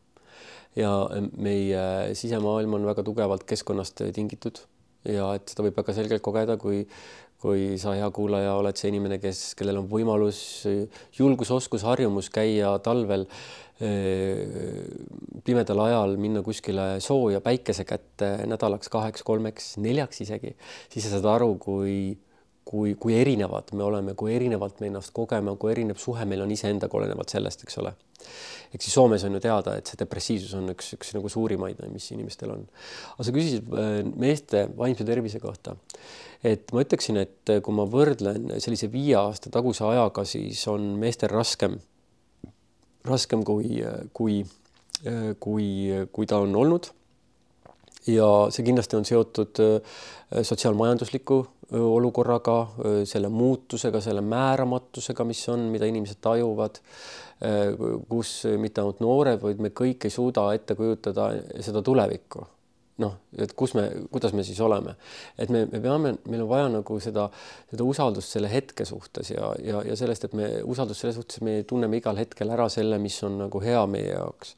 ja 0.76 0.92
meie 1.36 2.14
sisemaailm 2.18 2.78
on 2.78 2.86
väga 2.92 3.04
tugevalt 3.04 3.44
keskkonnast 3.50 4.06
tingitud 4.16 4.62
ja 5.08 5.34
et 5.36 5.50
seda 5.52 5.66
võib 5.66 5.80
väga 5.82 5.96
selgelt 5.98 6.24
kogeda, 6.24 6.58
kui 6.62 6.86
kui 7.42 7.78
sa, 7.82 7.96
hea 7.98 8.08
kuulaja, 8.14 8.54
oled 8.60 8.78
see 8.78 8.92
inimene, 8.92 9.18
kes, 9.22 9.56
kellel 9.58 9.80
on 9.82 9.88
võimalus, 9.90 10.40
julgus, 11.18 11.50
oskus, 11.56 11.82
harjumus 11.88 12.30
käia 12.34 12.76
talvel 12.86 13.26
eh, 13.82 14.44
pimedal 15.46 15.82
ajal 15.88 16.14
minna 16.22 16.44
kuskile 16.46 17.00
sooja 17.02 17.42
päikese 17.42 17.86
kätte 17.90 18.36
nädalaks, 18.50 18.92
kaheks, 18.94 19.26
kolmeks, 19.26 19.72
neljaks 19.82 20.22
isegi, 20.28 20.54
siis 20.94 21.08
sa 21.08 21.16
saad 21.16 21.32
aru, 21.34 21.56
kui 21.62 21.96
kui, 22.72 22.94
kui 23.00 23.18
erinevad 23.20 23.74
me 23.76 23.84
oleme, 23.84 24.14
kui 24.18 24.32
erinevalt 24.36 24.80
me 24.80 24.88
ennast 24.88 25.12
kogeme, 25.16 25.54
kui 25.60 25.74
erinev 25.74 26.00
suhe 26.00 26.24
meil 26.30 26.46
on 26.46 26.54
iseendaga 26.56 26.98
olenevalt 27.00 27.34
sellest, 27.34 27.66
eks 27.66 27.80
ole. 27.82 27.92
ehk 28.72 28.86
siis 28.86 28.94
Soomes 28.96 29.26
on 29.28 29.36
ju 29.36 29.42
teada, 29.44 29.74
et 29.76 29.90
see 29.90 30.00
depressiivsus 30.00 30.54
on 30.56 30.72
üks, 30.72 30.94
üks 30.96 31.12
nagu 31.18 31.30
suurimaid, 31.32 31.82
mis 31.92 32.08
inimestel 32.16 32.54
on. 32.54 32.64
aga 33.16 33.28
sa 33.28 33.36
küsisid 33.36 33.68
äh, 33.76 33.92
meeste 34.24 34.64
vaimse 34.78 35.08
tervise 35.08 35.42
kohta. 35.44 35.76
et 36.48 36.72
ma 36.72 36.86
ütleksin, 36.86 37.20
et 37.26 37.54
kui 37.66 37.76
ma 37.76 37.88
võrdlen 37.92 38.56
sellise 38.64 38.88
viie 38.94 39.18
aasta 39.20 39.52
taguse 39.52 39.84
ajaga, 39.90 40.26
siis 40.26 40.64
on 40.72 40.94
meestel 41.02 41.34
raskem, 41.34 41.76
raskem 43.08 43.44
kui, 43.44 43.82
kui, 44.16 44.42
kui, 45.44 45.70
kui 46.14 46.30
ta 46.30 46.40
on 46.46 46.56
olnud 46.56 46.92
ja 48.08 48.28
see 48.54 48.64
kindlasti 48.66 48.98
on 48.98 49.06
seotud 49.06 49.60
sotsiaalmajandusliku 50.32 51.44
olukorraga, 51.80 52.56
selle 53.08 53.30
muutusega, 53.32 54.02
selle 54.04 54.22
määramatusega, 54.22 55.26
mis 55.28 55.44
on, 55.50 55.68
mida 55.72 55.88
inimesed 55.88 56.20
tajuvad, 56.22 56.82
kus 58.10 58.34
mitte 58.62 58.84
ainult 58.84 59.00
noored, 59.02 59.40
vaid 59.42 59.62
me 59.64 59.72
kõik 59.76 60.08
ei 60.08 60.14
suuda 60.14 60.50
ette 60.56 60.76
kujutada 60.78 61.32
seda 61.64 61.82
tulevikku. 61.86 62.48
noh, 63.02 63.16
et 63.34 63.56
kus 63.58 63.72
me, 63.74 63.88
kuidas 64.14 64.34
me 64.38 64.44
siis 64.46 64.60
oleme, 64.62 64.92
et 65.40 65.50
me, 65.50 65.64
me 65.72 65.80
peame, 65.82 66.12
meil 66.30 66.44
on 66.44 66.50
vaja 66.52 66.68
nagu 66.70 67.00
seda, 67.02 67.24
seda 67.72 67.86
usaldust 67.88 68.36
selle 68.36 68.52
hetke 68.52 68.86
suhtes 68.86 69.32
ja, 69.32 69.48
ja, 69.64 69.80
ja 69.88 69.96
sellest, 69.98 70.28
et 70.28 70.36
me 70.38 70.50
usaldust 70.70 71.02
selle 71.02 71.16
suhtes, 71.16 71.40
me 71.42 71.64
tunneme 71.66 71.98
igal 71.98 72.20
hetkel 72.20 72.52
ära 72.54 72.68
selle, 72.70 73.00
mis 73.02 73.18
on 73.26 73.40
nagu 73.42 73.64
hea 73.64 73.82
meie 73.90 74.12
jaoks 74.12 74.54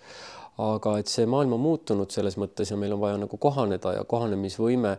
aga 0.62 0.98
et 1.02 1.10
see 1.10 1.26
maailm 1.30 1.56
on 1.56 1.64
muutunud 1.64 2.12
selles 2.14 2.36
mõttes 2.38 2.70
ja 2.70 2.78
meil 2.78 2.94
on 2.94 3.02
vaja 3.02 3.18
nagu 3.24 3.38
kohaneda 3.42 3.96
ja 3.96 4.04
kohanemisvõime, 4.06 4.98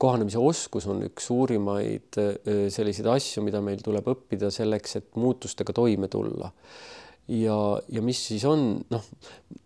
kohanemise 0.00 0.40
oskus 0.40 0.86
on 0.90 1.02
üks 1.06 1.28
suurimaid 1.30 2.18
selliseid 2.72 3.08
asju, 3.14 3.44
mida 3.46 3.60
meil 3.64 3.82
tuleb 3.84 4.08
õppida 4.14 4.50
selleks, 4.54 4.98
et 5.00 5.08
muutustega 5.20 5.74
toime 5.76 6.08
tulla. 6.12 6.50
ja, 7.28 7.58
ja 7.88 8.04
mis 8.04 8.20
siis 8.28 8.44
on, 8.48 8.66
noh, 8.92 9.10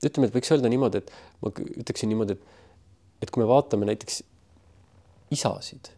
ütleme, 0.04 0.28
et 0.28 0.34
võiks 0.34 0.54
öelda 0.54 0.70
niimoodi, 0.72 1.02
et 1.02 1.12
ma 1.42 1.52
ütleksin 1.52 2.12
niimoodi, 2.12 2.38
et, 2.38 2.58
et 3.26 3.34
kui 3.34 3.42
me 3.42 3.48
vaatame 3.50 3.88
näiteks 3.88 4.22
isasid, 5.34 5.92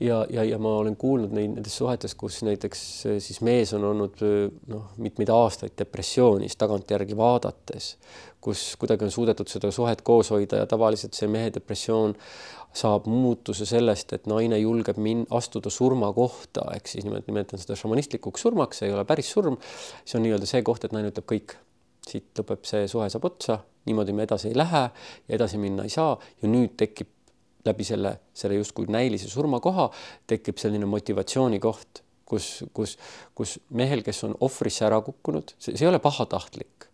ja, 0.00 0.26
ja, 0.30 0.44
ja 0.44 0.58
ma 0.58 0.76
olen 0.80 0.96
kuulnud 0.96 1.32
neid 1.34 1.54
nendes 1.56 1.76
suhetes, 1.78 2.14
kus 2.18 2.40
näiteks 2.46 2.80
eh, 3.08 3.18
siis 3.22 3.40
mees 3.46 3.72
on 3.76 3.84
olnud 3.90 4.22
eh, 4.26 4.48
noh, 4.70 4.90
mitmeid 5.02 5.30
aastaid 5.32 5.76
depressioonis 5.78 6.56
tagantjärgi 6.60 7.16
vaadates, 7.18 7.94
kus 8.44 8.74
kuidagi 8.80 9.06
on 9.06 9.14
suudetud 9.14 9.50
seda 9.50 9.70
suhet 9.74 10.02
koos 10.02 10.32
hoida 10.34 10.62
ja 10.62 10.68
tavaliselt 10.70 11.16
see 11.16 11.30
mehe 11.30 11.52
depressioon 11.54 12.16
saab 12.74 13.06
muutuse 13.06 13.66
sellest, 13.70 14.16
et 14.16 14.24
naine 14.26 14.58
julgeb 14.58 14.98
min-, 14.98 15.26
astuda 15.30 15.70
surma 15.70 16.10
kohta, 16.12 16.66
ehk 16.74 16.90
siis 16.90 17.06
nimelt 17.06 17.28
nimetan 17.30 17.62
seda 17.62 17.76
šamanistlikuks 17.78 18.42
surmaks, 18.42 18.82
see 18.82 18.90
ei 18.90 18.96
ole 18.96 19.04
päris 19.06 19.30
surm. 19.30 19.60
see 20.02 20.18
on 20.18 20.26
nii-öelda 20.26 20.50
see 20.50 20.64
koht, 20.66 20.84
et 20.84 20.96
naine 20.96 21.12
ütleb 21.12 21.28
kõik, 21.30 21.54
siit 22.04 22.34
lõpeb 22.40 22.66
see 22.66 22.88
suhe 22.90 23.06
saab 23.12 23.30
otsa, 23.30 23.60
niimoodi 23.86 24.16
me 24.16 24.26
edasi 24.26 24.50
ei 24.50 24.58
lähe 24.58 24.82
ja 24.90 25.36
edasi 25.38 25.60
minna 25.62 25.86
ei 25.86 25.92
saa 25.92 26.16
ja 26.42 26.50
nüüd 26.50 26.74
tekib 26.80 27.13
läbi 27.64 27.84
selle, 27.84 28.16
selle 28.34 28.58
justkui 28.60 28.88
näilise 28.92 29.28
surmakoha 29.30 29.90
tekib 30.30 30.58
selline 30.60 30.86
motivatsioonikoht, 30.90 32.02
kus, 32.24 32.64
kus, 32.74 32.96
kus 33.34 33.58
mehel, 33.70 34.02
kes 34.04 34.24
on 34.28 34.36
ohvrisse 34.40 34.86
ära 34.86 35.00
kukkunud, 35.04 35.54
see 35.58 35.76
ei 35.80 35.88
ole 35.90 36.02
pahatahtlik. 36.02 36.90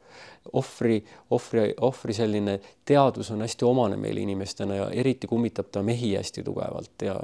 Ohvri, 0.56 0.96
ohvri, 1.36 1.66
ohvri 1.84 2.14
selline 2.16 2.54
teadvus 2.88 3.28
on 3.34 3.44
hästi 3.44 3.66
omane 3.68 3.98
meile 4.00 4.22
inimestena 4.24 4.78
ja 4.78 4.86
eriti 5.02 5.28
kummitab 5.28 5.68
ta 5.68 5.82
mehi 5.84 6.14
hästi 6.16 6.42
tugevalt 6.46 7.04
ja 7.04 7.18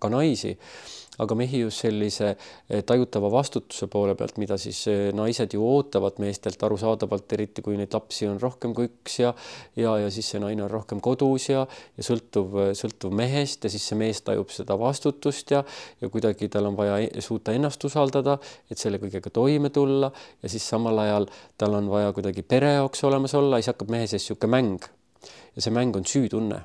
ka 0.00 0.08
naisi 0.08 0.54
aga 1.20 1.36
mehi 1.36 1.60
just 1.60 1.82
sellise 1.84 2.30
eh, 2.32 2.80
tajutava 2.88 3.28
vastutuse 3.32 3.86
poole 3.92 4.14
pealt, 4.16 4.38
mida 4.40 4.56
siis 4.60 4.78
eh, 4.88 5.10
naised 5.16 5.52
ju 5.52 5.64
ootavad 5.66 6.16
meestelt 6.22 6.62
arusaadavalt, 6.64 7.34
eriti 7.36 7.64
kui 7.64 7.76
neid 7.76 7.92
lapsi 7.92 8.28
on 8.30 8.40
rohkem 8.40 8.72
kui 8.76 8.88
üks 8.88 9.18
ja 9.20 9.34
ja, 9.76 9.96
ja 10.00 10.08
siis 10.12 10.30
see 10.32 10.40
naine 10.40 10.64
on 10.64 10.72
rohkem 10.72 11.02
kodus 11.04 11.50
ja, 11.50 11.66
ja 11.98 12.06
sõltuv, 12.06 12.56
sõltuv 12.78 13.12
mehest 13.18 13.68
ja 13.68 13.72
siis 13.72 13.90
see 13.90 14.00
mees 14.00 14.22
tajub 14.24 14.52
seda 14.54 14.78
vastutust 14.80 15.52
ja 15.52 15.62
ja 16.00 16.08
kuidagi 16.08 16.48
tal 16.52 16.70
on 16.70 16.80
vaja 16.80 16.96
e-, 17.04 17.20
suuta 17.20 17.52
ennast 17.52 17.84
usaldada, 17.84 18.38
et 18.72 18.80
selle 18.80 19.02
kõigega 19.02 19.34
toime 19.34 19.68
tulla 19.74 20.08
ja 20.42 20.48
siis 20.48 20.64
samal 20.68 21.04
ajal 21.04 21.28
tal 21.60 21.76
on 21.76 21.92
vaja 21.92 22.16
kuidagi 22.16 22.42
pere 22.42 22.78
jaoks 22.78 23.04
olemas 23.04 23.36
olla, 23.36 23.60
siis 23.60 23.74
hakkab 23.74 23.92
mehe 23.92 24.08
sees 24.08 24.22
niisugune 24.24 24.56
mäng. 24.56 24.90
ja 25.56 25.62
see 25.62 25.72
mäng 25.74 25.96
on 25.96 26.08
süütunne. 26.08 26.64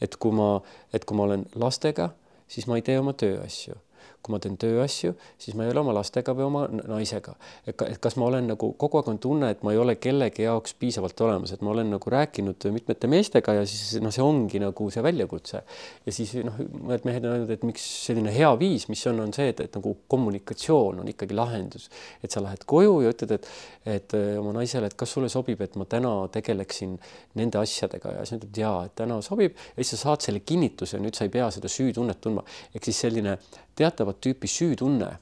et 0.00 0.16
kui 0.16 0.32
ma, 0.34 0.60
et 0.94 1.04
kui 1.04 1.16
ma 1.16 1.26
olen 1.26 1.48
lastega 1.58 2.12
siis 2.52 2.68
ma 2.68 2.76
ei 2.76 2.84
tee 2.84 2.98
oma 3.00 3.14
tööasju 3.16 3.78
kui 4.22 4.32
ma 4.34 4.38
teen 4.42 4.54
tööasju, 4.60 5.16
siis 5.40 5.56
ma 5.58 5.66
ei 5.66 5.72
ole 5.72 5.82
oma 5.82 5.94
lastega 5.96 6.34
või 6.36 6.44
oma 6.46 6.62
naisega. 6.70 7.34
et 7.66 7.76
ka, 7.78 7.88
et 7.90 7.98
kas 8.02 8.14
ma 8.20 8.28
olen 8.28 8.52
nagu 8.52 8.68
kogu 8.78 9.00
aeg 9.00 9.08
on 9.10 9.18
tunne, 9.22 9.50
et 9.50 9.64
ma 9.66 9.72
ei 9.74 9.80
ole 9.82 9.96
kellegi 9.98 10.46
jaoks 10.46 10.76
piisavalt 10.78 11.20
olemas, 11.26 11.52
et 11.52 11.62
ma 11.64 11.72
olen 11.72 11.90
nagu 11.90 12.12
rääkinud 12.14 12.68
mitmete 12.74 13.10
meestega 13.10 13.56
ja 13.58 13.64
siis 13.66 13.98
noh, 14.02 14.14
see 14.14 14.22
ongi 14.22 14.60
nagu 14.62 14.88
see 14.94 15.02
väljakutse. 15.02 15.62
ja 16.06 16.14
siis 16.14 16.34
noh, 16.46 16.60
mõned 16.76 17.08
mehed 17.08 17.26
on 17.26 17.34
öelnud, 17.34 17.50
et 17.50 17.66
miks 17.66 17.86
selline 18.06 18.34
hea 18.34 18.52
viis, 18.60 18.86
mis 18.92 19.02
on, 19.10 19.18
on 19.26 19.34
see, 19.34 19.48
et, 19.50 19.64
et 19.66 19.80
nagu 19.80 19.96
kommunikatsioon 20.14 21.02
on 21.02 21.10
ikkagi 21.10 21.34
lahendus, 21.34 21.88
et 22.22 22.30
sa 22.30 22.44
lähed 22.44 22.62
koju 22.68 23.00
ja 23.02 23.10
ütled, 23.16 23.34
et, 23.38 23.50
et 23.96 24.16
oma 24.38 24.54
naisele, 24.60 24.86
et 24.86 24.98
kas 24.98 25.16
sulle 25.16 25.32
sobib, 25.32 25.60
et 25.66 25.74
ma 25.80 25.88
täna 25.90 26.14
tegeleksin 26.32 26.94
nende 27.40 27.58
asjadega 27.58 28.18
ja 28.20 28.24
siis 28.28 28.38
ütled 28.38 28.62
ja, 28.62 28.72
et 28.86 28.94
täna 29.02 29.18
sobib 29.24 29.58
ja 29.58 29.82
siis 29.82 29.96
sa 29.96 30.12
saad 30.12 30.22
selle 30.28 30.46
kinnituse, 30.46 31.02
nüüd 31.02 31.18
sa 31.18 31.26
ei 31.26 31.34
pea 31.34 31.50
seda 31.54 31.70
süütunnet 31.72 32.22
tundma, 32.22 32.46
ehk 32.70 32.86
siis 32.86 33.02
selline 33.06 33.36
teatavat 33.78 34.20
tüüpi 34.24 34.48
süütunne 34.50 35.12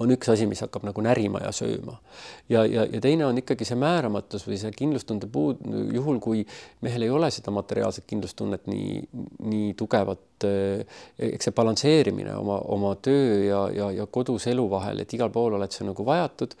on 0.00 0.12
üks 0.14 0.30
asi, 0.32 0.46
mis 0.48 0.62
hakkab 0.64 0.84
nagu 0.88 1.02
närima 1.04 1.42
ja 1.44 1.50
sööma. 1.54 1.98
ja, 2.48 2.64
ja, 2.64 2.86
ja 2.88 3.00
teine 3.04 3.26
on 3.26 3.38
ikkagi 3.40 3.66
see 3.68 3.76
määramatus 3.80 4.46
või 4.48 4.56
see 4.60 4.72
kindlustunde 4.76 5.28
puud, 5.32 5.60
juhul 5.94 6.20
kui 6.24 6.40
mehel 6.84 7.04
ei 7.04 7.12
ole 7.12 7.28
seda 7.34 7.52
materiaalset 7.54 8.06
kindlustunnet 8.08 8.64
nii, 8.70 8.96
nii 9.52 9.74
tugevat, 9.78 10.24
eh, 10.48 10.96
eks 11.30 11.50
see 11.50 11.56
balansseerimine 11.56 12.32
oma, 12.40 12.58
oma 12.76 12.94
töö 13.04 13.44
ja, 13.44 13.66
ja, 13.76 13.90
ja 14.00 14.08
kodus 14.08 14.48
elu 14.50 14.66
vahel, 14.72 15.04
et 15.04 15.14
igal 15.16 15.32
pool 15.34 15.58
oled 15.60 15.76
sa 15.76 15.84
nagu 15.88 16.06
vajatud. 16.06 16.56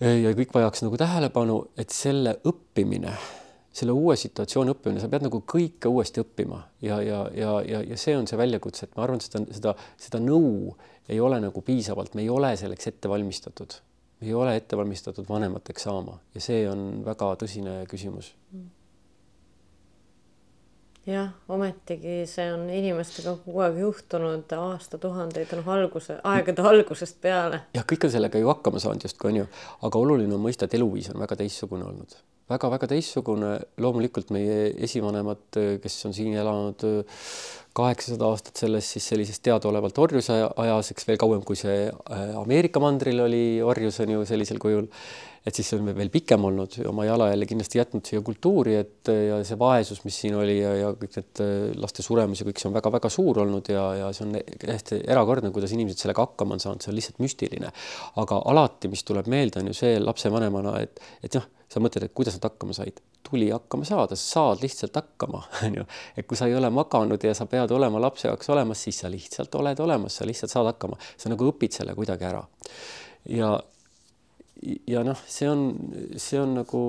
ja 0.00 0.30
kõik 0.32 0.54
vajaks 0.54 0.86
nagu 0.86 0.96
tähelepanu, 0.96 1.58
et 1.76 1.90
selle 1.92 2.38
õppimine 2.48 3.18
selle 3.72 3.94
uue 3.94 4.16
situatsiooni 4.18 4.72
õppimine, 4.74 5.02
sa 5.02 5.08
pead 5.10 5.24
nagu 5.26 5.42
kõike 5.46 5.90
uuesti 5.90 6.22
õppima 6.24 6.58
ja, 6.82 6.98
ja, 7.06 7.20
ja, 7.36 7.52
ja, 7.66 7.82
ja 7.92 7.98
see 8.00 8.16
on 8.18 8.26
see 8.26 8.38
väljakutse, 8.40 8.88
et 8.88 8.96
ma 8.98 9.04
arvan, 9.06 9.22
seda, 9.22 9.44
seda, 9.54 9.74
seda 10.00 10.20
nõu 10.22 10.74
ei 11.10 11.20
ole 11.22 11.38
nagu 11.42 11.62
piisavalt, 11.66 12.16
me 12.18 12.24
ei 12.24 12.32
ole 12.32 12.50
selleks 12.58 12.90
ette 12.90 13.10
valmistatud. 13.10 13.78
me 14.20 14.26
ei 14.26 14.34
ole 14.34 14.56
ette 14.58 14.76
valmistatud 14.76 15.28
vanemateks 15.28 15.86
saama 15.86 16.18
ja 16.34 16.42
see 16.42 16.66
on 16.70 17.04
väga 17.06 17.30
tõsine 17.44 17.76
küsimus. 17.90 18.32
jah, 21.06 21.30
ometigi 21.48 22.26
see 22.26 22.48
on 22.52 22.66
inimestega 22.74 23.36
kogu 23.44 23.62
aeg 23.68 23.78
juhtunud 23.84 24.50
aastatuhandeid, 24.58 25.54
noh 25.60 25.70
alguse, 25.76 26.18
aegade 26.24 26.66
algusest 26.72 27.22
peale. 27.22 27.62
jah, 27.78 27.86
kõik 27.86 28.10
on 28.10 28.16
sellega 28.18 28.42
ju 28.42 28.50
hakkama 28.50 28.82
saanud 28.82 29.06
justkui 29.06 29.30
onju, 29.30 29.46
aga 29.86 30.04
oluline 30.04 30.34
on 30.34 30.42
mõista, 30.42 30.66
et 30.66 30.74
eluviis 30.74 31.14
on 31.14 31.22
väga 31.22 31.38
teistsugune 31.38 31.86
olnud 31.86 32.18
väga-väga 32.50 32.90
teistsugune, 32.90 33.54
loomulikult 33.80 34.32
meie 34.34 34.70
esivanemad, 34.86 35.60
kes 35.82 35.98
on 36.08 36.16
siin 36.16 36.34
elanud 36.40 36.84
kaheksasada 37.76 38.26
aastat 38.26 38.58
selles 38.58 38.88
siis 38.94 39.06
sellises 39.12 39.40
teadaolevalt 39.44 39.98
orjuse 40.02 40.40
ajas, 40.42 40.90
eks 40.92 41.06
veel 41.06 41.18
kauem, 41.20 41.42
kui 41.46 41.58
see 41.58 41.86
äh, 41.86 42.22
Ameerika 42.40 42.82
mandril 42.82 43.22
oli 43.26 43.44
orjus 43.62 44.00
on 44.02 44.16
ju 44.16 44.24
sellisel 44.26 44.58
kujul, 44.62 44.88
et 45.46 45.56
siis 45.56 45.70
on 45.76 45.86
veel 45.96 46.10
pikem 46.12 46.44
olnud 46.44 46.74
oma 46.90 47.06
jalajälje 47.08 47.48
kindlasti 47.52 47.80
jätnud 47.80 48.08
siia 48.08 48.24
kultuuri, 48.24 48.74
et 48.80 49.10
ja 49.10 49.38
see 49.46 49.58
vaesus, 49.60 50.02
mis 50.04 50.18
siin 50.24 50.36
oli 50.38 50.58
ja, 50.58 50.74
ja 50.76 50.90
kõik 50.96 51.16
need 51.16 51.44
äh, 51.44 51.54
laste 51.80 52.04
suremus 52.04 52.42
ja 52.42 52.48
kõik 52.48 52.60
see 52.60 52.68
on 52.70 52.76
väga-väga 52.76 53.12
suur 53.12 53.40
olnud 53.44 53.70
ja, 53.72 53.86
ja 54.02 54.10
see 54.16 54.26
on 54.26 54.36
hästi 54.74 55.00
erakordne, 55.06 55.52
kuidas 55.54 55.72
inimesed 55.76 56.04
sellega 56.04 56.26
hakkama 56.28 56.58
on 56.58 56.64
saanud, 56.64 56.84
see 56.84 56.92
on 56.92 56.98
lihtsalt 56.98 57.24
müstiline. 57.24 57.72
aga 58.20 58.42
alati, 58.52 58.92
mis 58.92 59.06
tuleb 59.08 59.30
meelde, 59.32 59.62
on 59.62 59.72
ju 59.72 59.80
see 59.80 59.96
lapsevanemana, 60.02 60.76
et, 60.84 61.00
et 61.24 61.40
noh 61.40 61.48
sa 61.70 61.80
mõtled, 61.82 62.04
et 62.06 62.14
kuidas 62.16 62.34
nad 62.36 62.48
hakkama 62.48 62.74
said, 62.74 62.98
tuli 63.26 63.50
hakkama 63.52 63.86
saada, 63.86 64.18
sa 64.18 64.34
saad 64.34 64.62
lihtsalt 64.64 64.96
hakkama, 64.98 65.42
on 65.66 65.80
ju. 65.80 65.84
et 66.18 66.26
kui 66.28 66.38
sa 66.38 66.48
ei 66.50 66.56
ole 66.58 66.70
maganud 66.74 67.22
ja 67.24 67.34
sa 67.36 67.46
pead 67.50 67.70
olema 67.74 68.00
lapse 68.02 68.28
jaoks 68.28 68.50
olemas, 68.50 68.82
siis 68.86 69.02
sa 69.04 69.10
lihtsalt 69.12 69.54
oled 69.60 69.82
olemas, 69.86 70.18
sa 70.18 70.28
lihtsalt 70.28 70.52
saad 70.52 70.72
hakkama, 70.72 70.98
sa 71.16 71.32
nagu 71.32 71.50
õpid 71.52 71.78
selle 71.78 71.94
kuidagi 71.98 72.26
ära. 72.26 72.42
ja, 73.30 73.54
ja 74.88 75.02
noh, 75.06 75.20
see 75.28 75.48
on, 75.48 75.62
see 76.20 76.40
on 76.40 76.54
nagu, 76.58 76.80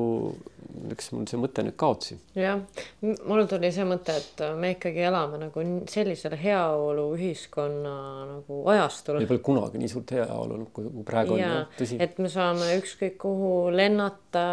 eks 0.91 1.11
mul 1.15 1.27
see 1.29 1.39
mõte 1.39 1.63
nüüd 1.65 1.77
kaotsi. 1.79 2.17
jah, 2.37 2.61
mul 3.01 3.43
tuli 3.49 3.71
see 3.73 3.85
mõte, 3.87 4.15
et 4.19 4.43
me 4.59 4.73
ikkagi 4.75 5.05
elame 5.07 5.39
nagu 5.41 5.65
sellisel 5.91 6.35
heaoluühiskonna 6.41 7.95
nagu 8.33 8.61
ajastul. 8.73 9.21
ei 9.21 9.29
pole 9.29 9.43
kunagi 9.45 9.81
nii 9.81 9.91
suurt 9.91 10.15
heaolu 10.17 10.57
olnud, 10.57 10.71
kui 10.75 11.05
praegu 11.07 11.39
ja, 11.39 11.51
on, 11.61 11.77
tõsi. 11.79 11.99
et 12.03 12.19
me 12.21 12.31
saame 12.31 12.73
ükskõik 12.79 13.19
kuhu 13.21 13.53
lennata 13.75 14.47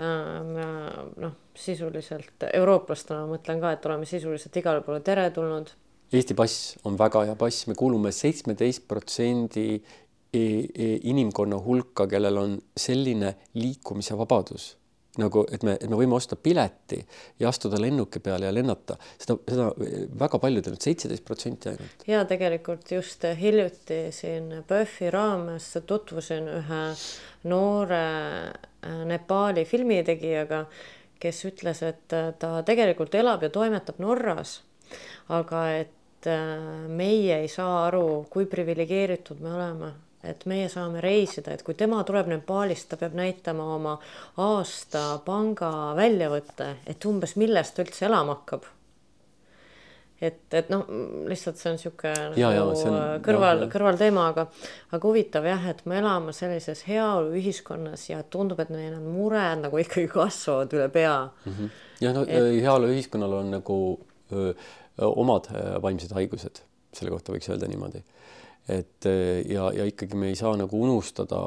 äh,. 0.00 1.12
noh, 1.18 1.36
sisuliselt 1.58 2.48
eurooplastena 2.52 3.26
ma 3.26 3.36
mõtlen 3.36 3.60
ka, 3.60 3.74
et 3.74 3.86
oleme 3.90 4.08
sisuliselt 4.08 4.56
igale 4.62 4.84
poole 4.86 5.02
teretulnud 5.04 5.74
Eesti 6.08 6.32
pass 6.32 6.76
on 6.88 6.94
väga 6.96 7.26
hea 7.28 7.34
pass, 7.36 7.66
me 7.68 7.74
kuulume 7.76 8.08
seitsmeteist 8.16 8.86
protsendi 8.88 9.82
inimkonna 10.32 11.56
hulka, 11.64 12.06
kellel 12.06 12.36
on 12.36 12.58
selline 12.76 13.34
liikumise 13.54 14.16
vabadus. 14.18 14.74
Nagu, 15.18 15.42
et 15.50 15.64
me, 15.66 15.72
et 15.80 15.90
me 15.90 15.96
võime 15.98 16.14
osta 16.14 16.36
pileti 16.38 17.00
ja 17.40 17.48
astuda 17.50 17.80
lennuki 17.80 18.20
peale 18.22 18.46
ja 18.46 18.52
lennata, 18.54 18.94
seda, 19.18 19.34
seda 19.50 19.66
väga 20.20 20.38
paljudel, 20.38 20.76
seitseteist 20.78 21.24
protsenti 21.26 21.72
ainult. 21.72 22.04
ja 22.06 22.20
tegelikult 22.28 22.92
just 22.92 23.26
hiljuti 23.40 24.12
siin 24.14 24.52
PÖFFi 24.68 25.10
raames 25.10 25.72
tutvusin 25.90 26.46
ühe 26.60 26.82
noore 27.50 28.02
äh, 28.52 29.02
Nepaali 29.10 29.66
filmitegijaga, 29.66 30.66
kes 31.18 31.44
ütles, 31.50 31.82
et 31.82 32.18
ta 32.38 32.52
tegelikult 32.62 33.16
elab 33.18 33.42
ja 33.42 33.50
toimetab 33.50 33.98
Norras, 34.04 34.60
aga 35.34 35.64
et 35.80 36.30
äh, 36.30 36.84
meie 36.86 37.42
ei 37.42 37.50
saa 37.50 37.88
aru, 37.88 38.28
kui 38.30 38.46
priviligeeritud 38.46 39.42
me 39.42 39.56
oleme 39.56 39.96
et 40.26 40.46
meie 40.50 40.66
saame 40.70 41.02
reisida, 41.02 41.52
et 41.54 41.62
kui 41.66 41.76
tema 41.78 42.00
tuleb 42.06 42.30
Nepaalist, 42.32 42.88
ta 42.90 42.98
peab 42.98 43.14
näitama 43.18 43.68
oma 43.76 43.94
aasta 44.42 45.20
panga 45.26 45.94
väljavõtte, 45.98 46.72
et 46.90 47.06
umbes 47.06 47.36
millest 47.38 47.76
ta 47.76 47.84
üldse 47.86 48.08
elama 48.08 48.38
hakkab. 48.40 48.66
et, 50.18 50.40
et 50.50 50.70
noh, 50.72 50.82
lihtsalt 51.30 51.60
see 51.60 51.70
on 51.70 51.76
niisugune 51.76 52.14
nagu 52.34 52.72
on, 52.90 52.96
kõrval, 53.22 53.62
kõrvalteema, 53.70 54.24
aga, 54.32 54.48
aga 54.90 55.06
huvitav 55.06 55.46
jah, 55.46 55.68
et 55.70 55.84
me 55.86 56.00
elame 56.00 56.34
sellises 56.34 56.82
heaoluühiskonnas 56.88 58.08
ja 58.08 58.24
tundub, 58.26 58.58
et 58.58 58.72
meil 58.74 58.90
need 58.96 59.06
mured 59.06 59.62
nagu 59.62 59.78
ikkagi 59.78 60.10
kasvavad 60.10 60.74
üle 60.74 60.88
pea 60.90 61.14
mm. 61.28 61.52
-hmm. 61.52 61.70
ja 62.00 62.12
no 62.16 62.26
et... 62.26 62.58
heaoluühiskonnal 62.66 63.38
on 63.44 63.54
nagu 63.54 63.78
öö, 64.32 64.52
omad 64.98 65.46
vaimsed 65.82 66.10
haigused, 66.18 66.64
selle 66.92 67.14
kohta 67.14 67.30
võiks 67.32 67.54
öelda 67.54 67.70
niimoodi 67.70 68.02
et 68.68 69.06
ja, 69.48 69.70
ja 69.72 69.84
ikkagi 69.88 70.16
me 70.18 70.28
ei 70.28 70.36
saa 70.36 70.56
nagu 70.56 70.82
unustada 70.82 71.46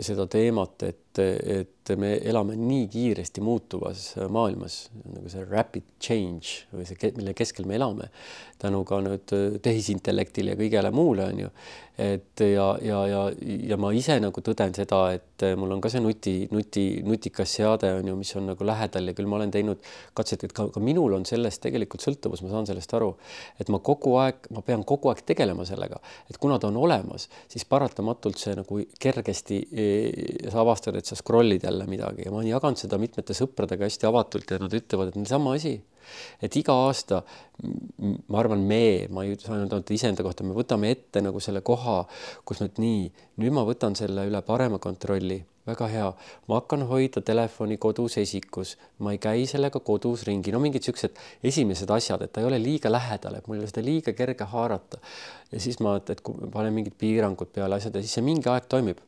seda 0.00 0.26
teemat, 0.30 0.82
et, 0.88 1.09
et 1.18 1.80
et 1.90 1.98
me 1.98 2.14
elame 2.22 2.56
nii 2.58 2.86
kiiresti 2.90 3.42
muutuvas 3.44 4.14
maailmas 4.30 4.82
nagu 5.14 5.30
see 5.32 5.44
rapid 5.48 5.86
change 6.02 6.66
või 6.74 6.86
see, 6.88 7.12
mille 7.16 7.34
keskel 7.36 7.68
me 7.68 7.78
elame 7.78 8.10
tänu 8.60 8.82
ka 8.84 9.00
nüüd 9.04 9.32
tehisintellektile 9.64 10.54
ja 10.54 10.58
kõigele 10.58 10.90
muule 10.92 11.30
on 11.30 11.38
ju. 11.46 11.52
Et 12.00 12.40
ja, 12.44 12.66
ja, 12.84 12.98
ja, 13.08 13.22
ja 13.72 13.76
ma 13.80 13.90
ise 13.96 14.14
nagu 14.20 14.40
tõden 14.44 14.72
seda, 14.76 14.98
et 15.16 15.44
mul 15.60 15.72
on 15.74 15.82
ka 15.84 15.90
see 15.92 16.00
nuti, 16.00 16.34
nuti, 16.52 16.84
nutikas 17.04 17.54
seade 17.58 17.90
on 17.98 18.08
ju, 18.08 18.14
mis 18.16 18.32
on 18.40 18.46
nagu 18.52 18.64
lähedal 18.64 19.10
ja 19.10 19.14
küll 19.16 19.28
ma 19.28 19.36
olen 19.36 19.52
teinud 19.52 19.80
katset, 20.16 20.46
et 20.46 20.54
ka, 20.56 20.68
ka 20.72 20.80
minul 20.84 21.16
on 21.16 21.26
sellest 21.28 21.60
tegelikult 21.64 22.04
sõltuvus, 22.04 22.40
ma 22.44 22.52
saan 22.52 22.68
sellest 22.68 22.94
aru, 22.96 23.10
et 23.60 23.72
ma 23.72 23.82
kogu 23.84 24.14
aeg, 24.20 24.48
ma 24.56 24.64
pean 24.64 24.84
kogu 24.88 25.12
aeg 25.12 25.20
tegelema 25.28 25.66
sellega, 25.68 26.00
et 26.28 26.40
kuna 26.40 26.56
ta 26.60 26.70
on 26.70 26.80
olemas, 26.80 27.28
siis 27.52 27.68
paratamatult 27.68 28.40
see 28.40 28.56
nagu 28.56 28.80
kergesti 29.00 29.60
sa 30.48 30.64
avastad, 30.64 30.99
et 31.00 31.08
sa 31.08 31.18
scroll'id 31.18 31.64
jälle 31.66 31.86
midagi. 31.90 32.26
Ja 32.26 32.34
ma 32.34 32.40
olen 32.40 32.52
jaganud 32.52 32.80
seda 32.80 32.98
mitmete 33.00 33.36
sõpradega 33.36 33.88
hästi 33.88 34.08
avatult 34.08 34.52
ja 34.52 34.60
nad 34.62 34.76
ütlevad, 34.76 35.12
et 35.14 35.30
sama 35.30 35.56
asi. 35.58 35.78
Et 36.42 36.56
iga 36.58 36.74
aasta 36.86 37.20
ma 37.62 38.40
arvan, 38.40 38.62
me, 38.66 39.06
ma 39.12 39.24
ei 39.24 39.36
öelda 39.36 39.76
ainult 39.76 39.92
iseenda 39.94 40.24
kohta, 40.26 40.46
me 40.46 40.56
võtame 40.56 40.90
ette 40.94 41.22
nagu 41.22 41.42
selle 41.42 41.62
koha, 41.66 42.02
kus 42.48 42.62
nüüd 42.64 42.80
nii, 42.82 43.06
nüüd 43.42 43.54
ma 43.56 43.64
võtan 43.68 43.96
selle 43.98 44.24
üle 44.28 44.40
parema 44.46 44.80
kontrolli, 44.82 45.38
väga 45.68 45.88
hea, 45.92 46.06
ma 46.48 46.58
hakkan 46.58 46.86
hoida 46.88 47.22
telefoni 47.24 47.76
kodus 47.80 48.16
esikus, 48.22 48.76
ma 49.04 49.12
ei 49.14 49.20
käi 49.22 49.44
sellega 49.50 49.82
kodus 49.84 50.24
ringi, 50.28 50.54
no 50.54 50.62
mingid 50.62 50.86
siuksed 50.86 51.20
esimesed 51.52 51.92
asjad, 51.94 52.24
et 52.24 52.32
ta 52.32 52.42
ei 52.42 52.48
ole 52.48 52.60
liiga 52.62 52.92
lähedal, 52.92 53.36
et 53.36 53.46
mul 53.46 53.58
ei 53.58 53.64
ole 53.64 53.70
seda 53.70 53.84
liiga 53.84 54.16
kerge 54.16 54.48
haarata. 54.54 55.02
ja 55.52 55.60
siis 55.60 55.80
ma, 55.84 55.98
et 56.00 56.24
kui 56.24 56.50
panen 56.52 56.74
mingid 56.74 56.96
piirangud 56.98 57.52
peale 57.52 57.76
asjad 57.76 57.94
ja 57.94 58.04
siis 58.04 58.18
see 58.18 58.24
mingi 58.24 58.48
aeg 58.50 58.68
toimib 58.72 59.04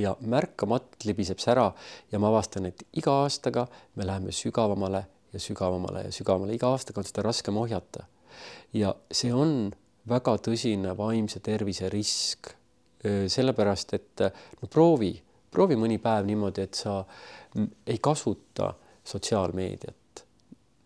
ja 0.00 0.14
märkamatult 0.20 1.04
libiseb 1.08 1.40
see 1.42 1.52
ära 1.54 1.70
ja 2.12 2.20
ma 2.22 2.30
avastan, 2.32 2.66
et 2.70 2.84
iga 2.96 3.20
aastaga 3.24 3.66
me 3.96 4.06
läheme 4.08 4.32
sügavamale 4.34 5.04
ja 5.32 5.40
sügavamale 5.40 6.06
ja 6.08 6.12
sügavamale, 6.12 6.56
iga 6.56 6.72
aastaga 6.74 7.02
on 7.02 7.08
seda 7.08 7.24
raskem 7.26 7.56
ohjata. 7.60 8.06
ja 8.72 8.94
see 9.12 9.32
on 9.34 9.72
väga 10.08 10.36
tõsine 10.46 10.96
vaimse 10.96 11.40
tervise 11.40 11.88
risk. 11.92 12.54
sellepärast, 13.00 13.94
et 13.96 14.20
no 14.60 14.68
proovi, 14.68 15.14
proovi 15.50 15.76
mõni 15.80 15.96
päev 15.98 16.26
niimoodi, 16.28 16.66
et 16.68 16.76
sa 16.76 16.98
ei 17.86 17.98
kasuta 17.98 18.74
sotsiaalmeediat. 19.04 20.24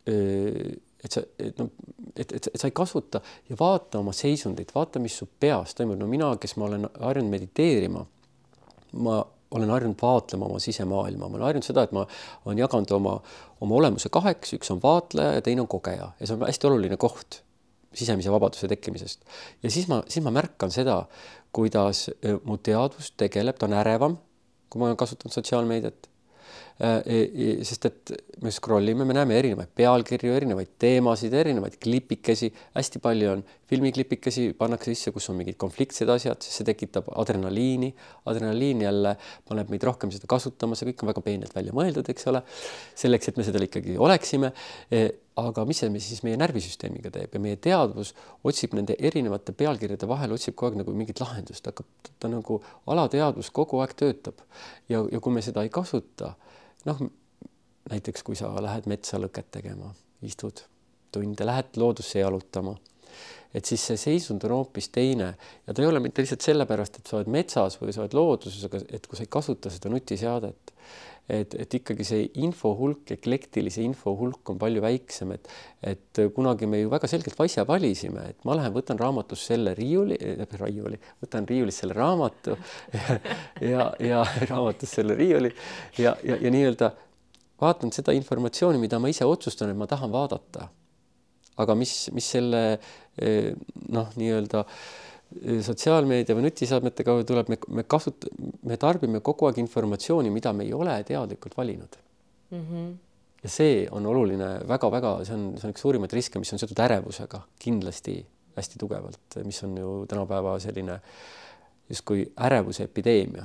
et 0.07 1.13
sa, 1.13 1.23
et 1.39 1.59
noh, 1.59 1.71
et, 2.15 2.33
et, 2.33 2.47
et 2.47 2.61
sa 2.61 2.69
ei 2.69 2.77
kasuta 2.77 3.21
ja 3.49 3.57
vaata 3.59 3.99
oma 3.99 4.13
seisundit, 4.13 4.71
vaata, 4.75 5.03
mis 5.03 5.17
su 5.19 5.27
peas 5.41 5.75
toimub. 5.75 5.99
no 5.99 6.07
mina, 6.07 6.31
kes 6.41 6.57
ma 6.57 6.69
olen 6.69 6.87
harjunud 7.01 7.31
mediteerima, 7.31 8.05
ma 8.95 9.23
olen 9.55 9.71
harjunud 9.71 9.99
vaatlema 10.03 10.49
oma 10.49 10.59
sisemaailma, 10.63 11.29
ma 11.29 11.39
olen 11.39 11.49
harjunud 11.49 11.67
seda, 11.67 11.85
et 11.87 11.93
ma 11.95 12.05
olen 12.45 12.59
jaganud 12.59 12.91
oma, 12.97 13.15
oma 13.63 13.77
olemuse 13.81 14.11
kaheks, 14.13 14.57
üks 14.59 14.73
on 14.75 14.81
vaatleja 14.83 15.37
ja 15.39 15.45
teine 15.45 15.63
on 15.63 15.71
kogeja. 15.71 16.11
Ja 16.21 16.27
see 16.27 16.37
on 16.37 16.47
hästi 16.47 16.71
oluline 16.71 16.99
koht 17.01 17.41
sisemise 17.95 18.33
vabaduse 18.35 18.69
tekkimisest. 18.69 19.23
ja 19.63 19.71
siis 19.71 19.87
ma, 19.89 20.01
siis 20.11 20.25
ma 20.25 20.33
märkan 20.35 20.73
seda, 20.75 21.05
kuidas 21.55 22.09
mu 22.45 22.59
teadvus 22.59 23.13
tegeleb, 23.21 23.59
ta 23.59 23.69
on 23.69 23.77
ärevam, 23.79 24.19
kui 24.69 24.83
ma 24.83 24.91
olen 24.91 24.99
kasutanud 24.99 25.35
sotsiaalmeediat 25.37 26.11
sest 26.75 27.87
et 27.87 28.13
me 28.43 28.51
scroll 28.51 28.89
ime, 28.91 29.05
me 29.07 29.15
näeme 29.15 29.37
erinevaid 29.39 29.71
pealkirju, 29.79 30.33
erinevaid 30.35 30.73
teemasid, 30.83 31.35
erinevaid 31.39 31.77
klipikesi, 31.79 32.49
hästi 32.75 33.01
palju 33.03 33.31
on 33.31 33.45
filmiklipikesi 33.71 34.49
pannakse 34.59 34.91
sisse, 34.91 35.13
kus 35.15 35.31
on 35.31 35.39
mingid 35.39 35.57
konfliktsed 35.61 36.11
asjad, 36.11 36.43
siis 36.43 36.59
see 36.59 36.67
tekitab 36.67 37.13
adrenaliini. 37.15 37.93
adrenaliin 38.27 38.83
jälle 38.83 39.15
paneb 39.49 39.71
meid 39.71 39.87
rohkem 39.87 40.11
seda 40.11 40.27
kasutama, 40.31 40.75
see 40.75 40.91
kõik 40.91 41.05
on 41.05 41.13
väga 41.13 41.23
peenelt 41.25 41.55
välja 41.55 41.75
mõeldud, 41.77 42.11
eks 42.11 42.27
ole, 42.33 42.43
selleks, 42.99 43.31
et 43.31 43.39
me 43.39 43.47
seda 43.47 43.63
ikkagi 43.63 43.95
oleksime. 43.95 44.51
E, 44.91 45.07
aga 45.39 45.65
mis 45.67 45.79
see 45.83 46.03
siis 46.03 46.23
meie 46.27 46.39
närvisüsteemiga 46.43 47.11
teeb? 47.15 47.33
Ja 47.35 47.43
meie 47.43 47.57
teadvus 47.63 48.13
otsib 48.43 48.75
nende 48.75 48.99
erinevate 48.99 49.55
pealkirjade 49.55 50.11
vahel, 50.11 50.35
otsib 50.35 50.59
kogu 50.59 50.75
aeg 50.75 50.83
nagu 50.83 50.95
mingit 50.95 51.23
lahendust, 51.23 51.71
hakkab 51.71 52.11
ta 52.19 52.31
nagu 52.31 52.61
alateadvus 52.91 53.51
kogu 53.55 53.83
aeg 53.83 53.95
töötab. 53.99 54.43
Ja, 54.91 55.07
ja 55.11 55.23
kui 55.23 55.35
me 55.35 55.43
seda 55.43 55.63
ei 55.63 55.73
kasuta 55.75 56.35
noh, 56.89 57.05
näiteks 57.91 58.25
kui 58.27 58.37
sa 58.39 58.51
lähed 58.63 58.89
metsa 58.91 59.21
lõket 59.21 59.51
tegema, 59.59 59.93
istud 60.25 60.65
tunde, 61.15 61.47
lähed 61.47 61.79
loodusse 61.79 62.21
jalutama, 62.23 62.75
et 63.55 63.69
siis 63.69 63.83
see 63.87 64.01
seisund 64.01 64.45
on 64.49 64.57
hoopis 64.57 64.89
teine. 64.95 65.35
Ja 65.67 65.75
ta 65.75 65.83
ei 65.83 65.89
ole 65.89 66.01
mitte 66.03 66.25
lihtsalt 66.25 66.43
sellepärast, 66.47 66.99
et 66.99 67.11
sa 67.11 67.21
oled 67.21 67.31
metsas 67.31 67.79
või 67.81 67.95
sa 67.95 68.03
oled 68.03 68.17
looduses, 68.19 68.65
aga 68.67 68.81
et 68.89 69.07
kui 69.07 69.19
sa 69.19 69.27
ei 69.27 69.31
kasuta 69.31 69.71
seda 69.73 69.93
nutiseadet, 69.93 70.75
et, 71.29 71.55
et 71.57 71.77
ikkagi 71.79 72.05
see 72.05 72.27
info 72.45 72.75
hulk, 72.79 73.15
eklektilise 73.17 73.85
info 73.85 74.13
hulk 74.19 74.51
on 74.53 74.59
palju 74.61 74.83
väiksem, 74.85 75.33
et, 75.37 75.49
et 75.85 76.21
kunagi 76.37 76.69
me 76.71 76.83
ju 76.83 76.91
väga 76.93 77.09
selgelt 77.11 77.41
asja 77.41 77.65
valisime, 77.69 78.27
et 78.35 78.45
ma 78.45 78.59
lähen, 78.59 78.75
võtan 78.75 79.01
raamatust 79.01 79.53
selle 79.53 79.73
riiuli 79.79 80.19
äh,, 80.21 80.45
riiuli, 80.61 81.01
võtan 81.25 81.49
riiulist 81.49 81.85
selle 81.85 81.97
raamatu 81.97 82.59
ja, 83.01 83.17
ja, 83.71 83.89
ja 84.01 84.23
raamatust 84.51 85.01
selle 85.01 85.17
riiuli 85.19 85.55
ja, 85.99 86.17
ja, 86.25 86.37
ja 86.37 86.53
nii-öelda 86.53 86.93
vaatan 87.61 87.93
seda 87.95 88.15
informatsiooni, 88.17 88.81
mida 88.83 89.01
ma 89.01 89.11
ise 89.13 89.27
otsustan, 89.29 89.73
et 89.73 89.79
ma 89.79 89.89
tahan 89.91 90.13
vaadata. 90.13 90.69
Aga 91.63 91.77
mis, 91.79 91.93
mis 92.11 92.27
selle 92.35 92.61
eh, 92.75 93.53
noh, 93.95 94.09
nii-öelda 94.19 94.65
eh, 94.65 95.04
sotsiaalmeedia 95.67 96.37
või 96.37 96.47
nutiseadmete 96.47 97.05
kaudu 97.07 97.27
tuleb, 97.29 97.51
me, 97.53 97.59
me 97.81 97.85
kasut-, 97.91 98.29
me 98.63 98.79
tarbime 98.81 99.21
kogu 99.25 99.49
aeg 99.49 99.59
informatsiooni, 99.63 100.31
mida 100.35 100.53
me 100.53 100.67
ei 100.67 100.75
ole 100.77 100.95
teadlikult 101.07 101.57
valinud 101.59 101.99
mm. 102.51 102.61
-hmm. 102.61 102.93
ja 103.43 103.51
see 103.51 103.83
on 103.91 104.07
oluline 104.07 104.51
väga-väga, 104.69 105.17
see 105.25 105.35
on, 105.35 105.49
see 105.59 105.69
on 105.69 105.75
üks 105.75 105.85
suurimaid 105.87 106.13
riske, 106.13 106.39
mis 106.39 106.53
on 106.53 106.63
seotud 106.63 106.85
ärevusega 106.87 107.43
kindlasti 107.59 108.21
hästi 108.55 108.79
tugevalt, 108.79 109.41
mis 109.45 109.63
on 109.67 109.77
ju 109.79 110.07
tänapäeva 110.09 110.59
selline 110.63 111.01
justkui 111.89 112.31
ärevuse 112.41 112.87
epideemia 112.87 113.45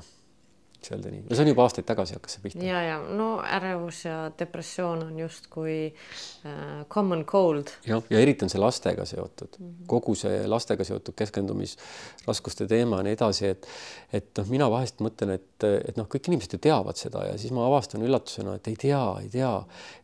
võiks 0.80 0.94
öelda 0.94 1.12
nii. 1.12 1.24
no 1.28 1.36
see 1.36 1.44
on 1.44 1.52
juba 1.52 1.66
aastaid 1.66 1.88
tagasi 1.88 2.16
hakkas 2.16 2.36
see 2.36 2.44
pihta. 2.44 2.64
ja, 2.64 2.80
ja 2.86 2.98
no 3.04 3.28
ärevus 3.44 4.04
ja 4.06 4.18
depressioon 4.40 5.04
on 5.10 5.20
justkui 5.20 5.76
äh, 5.92 6.86
common 6.90 7.26
cold. 7.26 7.74
jah, 7.86 8.04
ja 8.10 8.20
eriti 8.24 8.48
on 8.48 8.54
see 8.54 8.62
lastega 8.62 9.06
seotud 9.06 9.60
mm, 9.60 9.68
-hmm. 9.68 9.90
kogu 9.92 10.16
see 10.16 10.42
lastega 10.48 10.88
seotud 10.88 11.18
keskendumisraskuste 11.20 12.68
teema 12.68 13.02
ja 13.02 13.10
nii 13.10 13.18
edasi, 13.20 13.48
et 13.48 13.68
et 14.14 14.32
noh, 14.38 14.48
mina 14.50 14.70
vahest 14.72 15.04
mõtlen, 15.04 15.36
et, 15.36 15.49
et 15.68 16.00
noh, 16.00 16.08
kõik 16.10 16.32
inimesed 16.32 16.56
ju 16.56 16.62
teavad 16.64 16.98
seda 17.00 17.26
ja 17.28 17.36
siis 17.40 17.54
ma 17.56 17.68
avastan 17.68 18.06
üllatusena, 18.06 18.56
et 18.58 18.72
ei 18.72 18.78
tea, 18.80 19.04
ei 19.24 19.30
tea, 19.34 19.52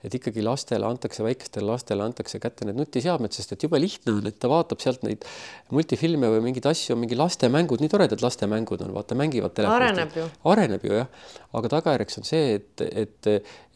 et 0.05 0.19
ikkagi 0.19 0.43
lastele 0.45 0.87
antakse, 0.89 1.23
väikestele 1.25 1.69
lastele 1.71 2.05
antakse 2.05 2.41
kätte 2.43 2.67
need 2.67 2.77
nutiseadmed, 2.79 3.33
sest 3.35 3.55
et 3.55 3.65
jube 3.65 3.79
lihtne 3.81 4.17
on, 4.17 4.29
et 4.29 4.39
ta 4.41 4.51
vaatab 4.51 4.83
sealt 4.83 5.05
neid 5.07 5.25
multifilme 5.73 6.29
või 6.35 6.43
mingeid 6.49 6.67
asju, 6.69 6.99
mingi 6.99 7.17
lastemängud, 7.17 7.81
nii 7.81 7.91
toredad 7.91 8.21
lastemängud 8.25 8.83
on, 8.85 8.93
vaata, 8.95 9.17
mängivad 9.17 9.55
telefonist. 9.55 9.95
areneb 9.95 10.19
ju. 10.19 10.29
areneb 10.51 10.65
areneb 10.65 10.85
ju 10.85 10.97
jah, 10.99 11.09
aga 11.55 11.71
tagajärjeks 11.77 12.19
on 12.21 12.27
see, 12.27 12.55
et, 12.59 12.85
et, 13.05 13.29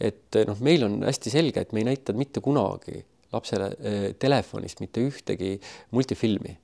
et 0.10 0.40
noh, 0.50 0.60
meil 0.66 0.86
on 0.88 1.00
hästi 1.06 1.34
selge, 1.34 1.64
et 1.64 1.76
me 1.76 1.84
ei 1.84 1.90
näita 1.92 2.16
mitte 2.18 2.44
kunagi 2.44 3.04
lapsele 3.34 3.70
eh, 3.80 4.08
telefonist 4.20 4.82
mitte 4.82 5.04
ühtegi 5.06 5.58
multifilmi 5.94 6.56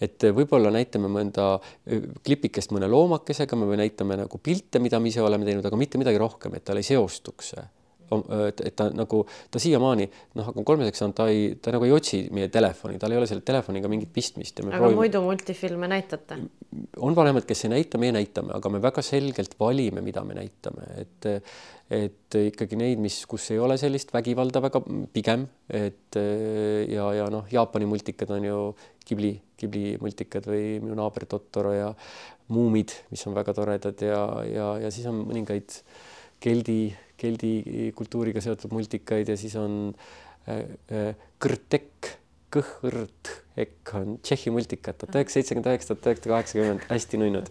et 0.00 0.28
võib-olla 0.36 0.72
näitame 0.74 1.10
mõnda 1.12 1.50
eh, 1.86 2.06
klipikest 2.26 2.72
mõne 2.76 2.88
loomakesega, 2.90 3.58
me 3.60 3.80
näitame 3.80 4.20
nagu 4.22 4.40
pilte, 4.42 4.82
mida 4.82 5.00
me 5.00 5.12
ise 5.12 5.22
oleme 5.24 5.48
teinud, 5.48 5.66
aga 5.66 5.80
mitte 5.80 6.00
midagi 6.00 6.20
rohkem, 6.20 6.56
et 6.56 6.64
tal 6.64 6.80
ei 6.80 6.86
seostuks. 6.86 7.54
see 7.54 7.79
et, 8.48 8.62
et 8.68 8.76
ta 8.76 8.88
nagu, 8.94 9.22
ta 9.50 9.62
siiamaani 9.62 10.06
noh, 10.38 10.52
aga 10.52 10.64
kolmeseks 10.66 11.02
saanud, 11.02 11.16
ta 11.16 11.28
ei, 11.32 11.56
ta 11.62 11.74
nagu 11.74 11.86
ei 11.88 11.94
otsi 11.94 12.22
meie 12.34 12.50
telefoni, 12.52 13.00
tal 13.00 13.14
ei 13.14 13.20
ole 13.20 13.28
selle 13.30 13.44
telefoniga 13.46 13.90
mingit 13.92 14.12
pistmist. 14.14 14.62
aga 14.62 14.76
proovime... 14.76 15.00
muidu 15.02 15.24
multifilme 15.24 15.90
näitate? 15.90 16.40
on 17.02 17.16
vanemad, 17.16 17.46
kes 17.48 17.66
ei 17.66 17.74
näita, 17.74 18.00
meie 18.02 18.14
näitame, 18.14 18.54
aga 18.56 18.72
me 18.72 18.80
väga 18.82 19.04
selgelt 19.04 19.56
valime, 19.60 20.04
mida 20.04 20.24
me 20.26 20.38
näitame, 20.40 20.88
et 21.04 21.30
et 21.90 22.36
ikkagi 22.38 22.76
neid, 22.78 23.00
mis, 23.02 23.16
kus 23.26 23.48
ei 23.50 23.58
ole 23.58 23.74
sellist 23.80 24.12
vägivalda 24.14 24.60
väga 24.62 24.78
pigem, 25.10 25.48
et 25.66 26.14
ja, 26.14 27.08
ja 27.16 27.26
noh, 27.34 27.48
Jaapani 27.50 27.88
multikad 27.90 28.30
on 28.36 28.46
ju 28.46 28.58
Ghibli, 29.08 29.32
Ghibli 29.58 29.96
multikad 29.98 30.46
või 30.46 30.78
minu 30.78 30.94
naaber 31.00 31.26
Totoro 31.30 31.74
ja 31.74 31.90
Muumid, 32.54 32.94
mis 33.10 33.26
on 33.26 33.34
väga 33.34 33.54
toredad 33.54 34.06
ja, 34.06 34.22
ja, 34.46 34.70
ja 34.84 34.90
siis 34.94 35.06
on 35.10 35.24
mõningaid 35.26 35.80
keldi 36.42 36.80
keldi 37.20 37.90
kultuuriga 37.96 38.42
seotud 38.44 38.72
multikaid 38.74 39.28
ja 39.32 39.36
siis 39.40 39.56
on 39.60 39.92
äh, 40.48 40.64
äh, 40.92 41.12
kõrtek, 41.42 42.16
Kõhõrt 42.50 43.28
Ekk 43.60 43.92
on 43.94 44.16
Tšehhi 44.24 44.50
multika, 44.50 44.90
tuhat 44.90 45.14
üheksasada 45.14 45.36
seitsekümmend 45.36 45.68
üheksa, 45.70 45.94
tuhat 45.94 46.08
üheksasada 46.08 46.32
kaheksakümmend, 46.32 46.86
hästi 46.88 47.20
nunnud. 47.20 47.50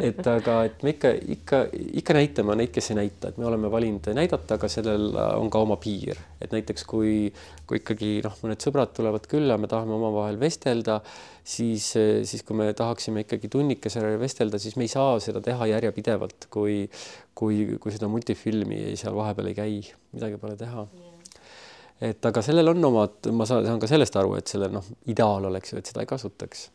et 0.00 0.28
aga, 0.32 0.54
et 0.68 0.84
me 0.86 0.94
ikka, 0.94 1.10
ikka, 1.34 1.60
ikka 2.00 2.16
näitame 2.16 2.56
neid, 2.56 2.72
kes 2.72 2.88
ei 2.92 2.98
näita, 3.00 3.32
et 3.32 3.40
me 3.40 3.48
oleme 3.50 3.68
valinud 3.72 4.08
näidata, 4.16 4.56
aga 4.56 4.70
sellel 4.72 5.10
on 5.20 5.50
ka 5.52 5.60
oma 5.66 5.76
piir, 5.82 6.20
et 6.40 6.54
näiteks 6.56 6.86
kui, 6.88 7.16
kui 7.68 7.82
ikkagi 7.82 8.12
noh, 8.24 8.38
mõned 8.44 8.64
sõbrad 8.64 8.96
tulevad 8.96 9.28
külla, 9.28 9.58
me 9.60 9.68
tahame 9.68 9.96
omavahel 9.98 10.40
vestelda, 10.40 11.02
siis, 11.46 11.88
siis 12.26 12.42
kui 12.46 12.58
me 12.58 12.68
tahaksime 12.76 13.22
ikkagi 13.24 13.50
tunnikese 13.52 14.02
vestelda, 14.20 14.58
siis 14.62 14.76
me 14.78 14.86
ei 14.86 14.92
saa 14.92 15.16
seda 15.22 15.42
teha 15.44 15.68
järjepidevalt, 15.70 16.48
kui, 16.52 16.84
kui, 17.38 17.60
kui 17.82 17.94
seda 17.94 18.10
multifilmi 18.10 18.80
seal 18.98 19.16
vahepeal 19.16 19.52
ei 19.52 19.58
käi, 19.58 19.76
midagi 20.16 20.40
pole 20.42 20.56
teha. 20.60 20.86
Et 22.06 22.28
aga 22.28 22.42
sellel 22.44 22.74
on 22.74 22.90
omad, 22.90 23.30
ma 23.32 23.46
saan, 23.48 23.64
saan 23.64 23.80
ka 23.80 23.88
sellest 23.88 24.18
aru, 24.20 24.34
et 24.36 24.50
sellel 24.52 24.74
noh, 24.74 24.88
ideaal 25.08 25.48
oleks 25.48 25.72
ju, 25.72 25.80
et 25.80 25.92
seda 25.92 26.02
ei 26.04 26.10
kasutaks. 26.10 26.70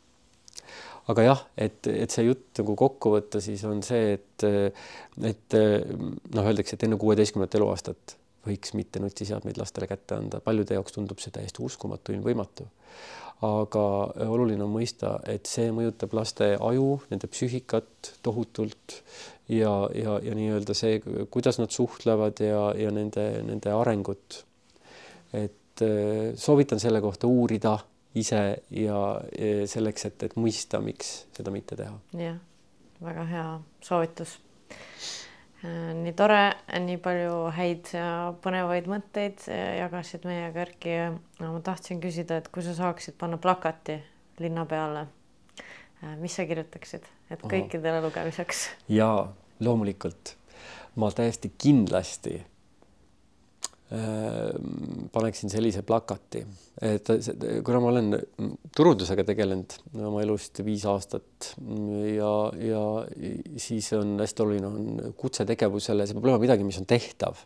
aga 1.12 1.24
jah, 1.26 1.44
et, 1.58 1.88
et 1.92 2.14
see 2.14 2.24
jutt 2.28 2.62
nagu 2.62 2.76
kokku 2.78 3.12
võtta, 3.18 3.42
siis 3.44 3.62
on 3.68 3.82
see, 3.84 4.16
et, 4.16 4.46
et 5.28 5.56
noh, 5.58 6.46
öeldakse, 6.46 6.78
et 6.78 6.88
enne 6.88 6.98
kuueteistkümnendat 7.02 7.58
eluaastat 7.60 8.16
võiks 8.48 8.74
mitte 8.78 9.02
nutiseadmeid 9.04 9.58
lastele 9.62 9.88
kätte 9.90 10.18
anda, 10.18 10.40
paljude 10.44 10.78
jaoks 10.78 10.96
tundub 10.98 11.22
see 11.22 11.34
täiesti 11.34 11.64
uskumatu, 11.64 12.16
ilmvõimatu. 12.16 12.68
aga 13.42 13.84
oluline 14.30 14.64
on 14.64 14.74
mõista, 14.74 15.16
et 15.26 15.50
see 15.50 15.72
mõjutab 15.74 16.14
laste 16.14 16.52
aju, 16.62 17.00
nende 17.10 17.30
psüühikat 17.32 18.12
tohutult 18.22 19.00
ja, 19.50 19.72
ja, 19.98 20.20
ja 20.22 20.36
nii-öelda 20.38 20.76
see, 20.78 21.02
kuidas 21.34 21.58
nad 21.58 21.74
suhtlevad 21.74 22.44
ja, 22.46 22.68
ja 22.78 22.92
nende, 22.94 23.26
nende 23.48 23.74
arengut 23.74 24.44
et 25.34 25.82
äh, 25.82 26.36
soovitan 26.36 26.80
selle 26.80 27.02
kohta 27.02 27.28
uurida 27.28 27.78
ise 28.16 28.42
ja 28.76 29.02
selleks, 29.72 30.06
et, 30.10 30.24
et 30.28 30.34
mõista, 30.36 30.82
miks 30.84 31.14
seda 31.36 31.54
mitte 31.54 31.78
teha. 31.80 31.94
jah, 32.20 32.40
väga 33.04 33.28
hea 33.30 33.46
soovitus. 33.88 34.38
Äh, 35.62 35.92
nii 35.94 36.14
tore, 36.18 36.42
nii 36.82 36.98
palju 37.02 37.36
häid 37.54 37.92
ja 37.94 38.06
põnevaid 38.42 38.88
mõtteid 38.90 39.44
jagasid 39.78 40.26
meiega, 40.26 40.66
Erki. 40.66 40.96
ma 41.40 41.60
tahtsin 41.62 42.02
küsida, 42.02 42.40
et 42.42 42.50
kui 42.50 42.66
sa 42.66 42.74
saaksid 42.78 43.18
panna 43.22 43.38
plakati 43.38 44.00
linna 44.42 44.66
peale, 44.66 45.06
äh, 46.02 46.16
mis 46.18 46.34
sa 46.34 46.48
kirjutaksid, 46.50 47.06
et 47.30 47.46
kõikidele 47.46 48.02
lugemiseks? 48.08 48.70
ja 48.90 49.28
loomulikult 49.62 50.36
ma 50.96 51.12
täiesti 51.14 51.54
kindlasti 51.58 52.40
paneksin 55.12 55.52
sellise 55.52 55.82
plakati, 55.84 56.40
et 56.88 57.10
kuna 57.66 57.80
ma 57.84 57.90
olen 57.90 58.16
turundusega 58.76 59.26
tegelenud 59.28 59.74
oma 60.08 60.22
elust 60.24 60.62
viis 60.64 60.86
aastat 60.88 61.50
ja, 62.14 62.30
ja 62.56 62.84
siis 63.60 63.90
on 63.98 64.14
hästi 64.22 64.46
oluline 64.46 64.70
on 64.70 65.16
kutsetegevusele, 65.20 66.06
see 66.08 66.16
peab 66.16 66.30
olema 66.30 66.44
midagi, 66.46 66.68
mis 66.68 66.80
on 66.80 66.88
tehtav. 66.88 67.44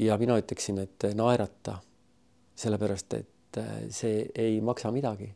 ja 0.00 0.18
mina 0.20 0.36
ütleksin, 0.38 0.78
et 0.84 1.08
naerata, 1.18 1.80
sellepärast 2.54 3.18
et 3.18 3.60
see 3.90 4.22
ei 4.38 4.60
maksa 4.62 4.94
midagi, 4.94 5.32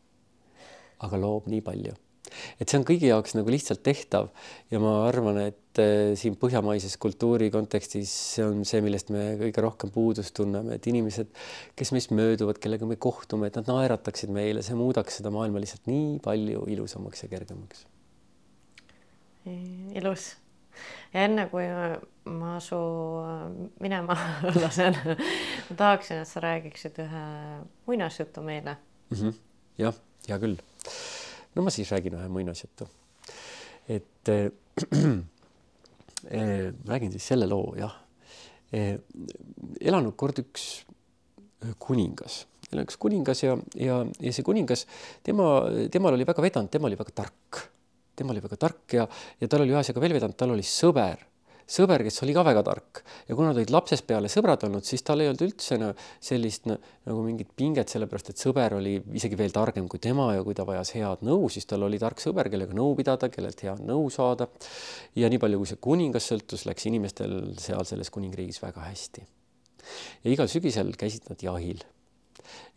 aga 1.03 1.19
loob 1.19 1.51
nii 1.51 1.65
palju 1.67 1.97
et 2.61 2.69
see 2.69 2.81
on 2.81 2.87
kõigi 2.89 3.11
jaoks 3.11 3.37
nagu 3.39 3.53
lihtsalt 3.53 3.83
tehtav 3.87 4.31
ja 4.73 4.81
ma 4.83 4.95
arvan, 5.07 5.41
et 5.51 5.81
äh, 5.83 6.13
siin 6.21 6.37
põhjamaises 6.41 6.97
kultuuri 7.03 7.51
kontekstis 7.55 8.13
see 8.37 8.47
on 8.47 8.65
see, 8.69 8.83
millest 8.85 9.13
me 9.15 9.37
kõige 9.41 9.65
rohkem 9.65 9.95
puudust 9.95 10.35
tunneme, 10.37 10.79
et 10.79 10.91
inimesed, 10.91 11.33
kes 11.79 11.95
meist 11.97 12.15
mööduvad, 12.17 12.61
kellega 12.63 12.89
me 12.89 12.99
kohtume, 13.01 13.51
et 13.51 13.59
nad 13.61 13.71
naerataksid 13.71 14.33
meile, 14.35 14.65
see 14.67 14.79
muudaks 14.79 15.21
seda 15.21 15.33
maailma 15.35 15.63
lihtsalt 15.63 15.91
nii 15.91 16.21
palju 16.25 16.67
ilusamaks 16.77 17.27
ja 17.27 17.33
kergemaks. 17.33 17.87
ilus 19.97 20.35
ja 21.15 21.25
enne 21.27 21.47
kui 21.51 21.67
ma 22.31 22.59
su 22.63 22.79
minema 23.83 24.17
lasen 24.63 24.97
ma 25.05 25.77
tahaksin, 25.77 26.23
et 26.23 26.31
sa 26.31 26.43
räägiksid 26.45 27.01
ühe 27.05 27.25
muinasjutu 27.89 28.45
meile 28.47 28.77
mm. 29.11 29.17
-hmm. 29.17 29.35
jah, 29.79 29.97
hea 30.29 30.39
küll 30.39 30.57
no 31.55 31.65
ma 31.67 31.73
siis 31.75 31.91
räägin 31.93 32.17
ühe 32.19 32.29
muinasjutu. 32.33 32.89
et 33.89 34.29
äh, 34.29 34.51
äh, 36.31 36.71
räägin 36.87 37.13
siis 37.13 37.27
selle 37.33 37.49
loo 37.51 37.75
jah 37.79 37.95
äh,. 38.73 38.99
elanud 39.81 40.17
kord 40.17 40.39
üks 40.43 40.85
äh, 41.65 41.75
kuningas, 41.79 42.45
üks 42.73 42.97
kuningas 43.01 43.43
ja, 43.43 43.57
ja, 43.75 44.05
ja 44.21 44.33
see 44.33 44.47
kuningas, 44.47 44.87
tema, 45.27 45.51
temal 45.93 46.15
oli 46.15 46.29
väga 46.29 46.43
vedanud, 46.45 46.71
tema 46.71 46.91
oli 46.91 46.99
väga 47.01 47.17
tark, 47.23 47.65
tema 48.17 48.35
oli 48.35 48.45
väga 48.45 48.61
tark 48.61 48.99
ja, 49.01 49.09
ja 49.41 49.49
tal 49.49 49.65
oli 49.65 49.75
ühe 49.75 49.83
asjaga 49.83 50.05
veel 50.05 50.17
vedanud, 50.19 50.39
tal 50.39 50.55
oli 50.55 50.67
sõber 50.67 51.30
sõber, 51.71 52.03
kes 52.07 52.23
oli 52.25 52.35
ka 52.37 52.45
väga 52.47 52.63
tark 52.67 53.03
ja 53.29 53.37
kuna 53.37 53.51
nad 53.51 53.61
olid 53.61 53.73
lapsest 53.73 54.07
peale 54.09 54.31
sõbrad 54.33 54.65
olnud, 54.67 54.87
siis 54.87 55.05
tal 55.07 55.23
ei 55.23 55.31
olnud 55.31 55.45
üldse 55.47 55.79
no, 55.81 55.91
sellist 56.23 56.67
no, 56.71 56.77
nagu 57.09 57.23
mingit 57.27 57.53
pinget, 57.57 57.93
sellepärast 57.93 58.33
et 58.33 58.43
sõber 58.43 58.77
oli 58.81 58.97
isegi 59.19 59.39
veel 59.39 59.55
targem 59.55 59.87
kui 59.91 60.03
tema 60.03 60.31
ja 60.35 60.45
kui 60.47 60.57
ta 60.59 60.67
vajas 60.69 60.95
head 60.97 61.25
nõu, 61.27 61.49
siis 61.53 61.69
tal 61.71 61.87
oli 61.87 62.01
tark 62.03 62.23
sõber, 62.23 62.51
kellega 62.53 62.77
nõu 62.77 62.97
pidada, 62.99 63.31
kellelt 63.33 63.63
head 63.67 63.85
nõu 63.87 64.11
saada. 64.13 64.51
ja 65.19 65.31
nii 65.31 65.41
palju, 65.43 65.63
kui 65.63 65.71
see 65.71 65.81
kuningas 65.89 66.27
sõltus, 66.33 66.67
läks 66.69 66.91
inimestel 66.91 67.55
seal 67.61 67.87
selles 67.89 68.11
kuningriigis 68.11 68.63
väga 68.63 68.91
hästi. 68.91 69.27
ja 70.25 70.35
igal 70.35 70.51
sügisel 70.51 70.93
käisid 70.99 71.31
nad 71.31 71.43
jahil 71.43 71.83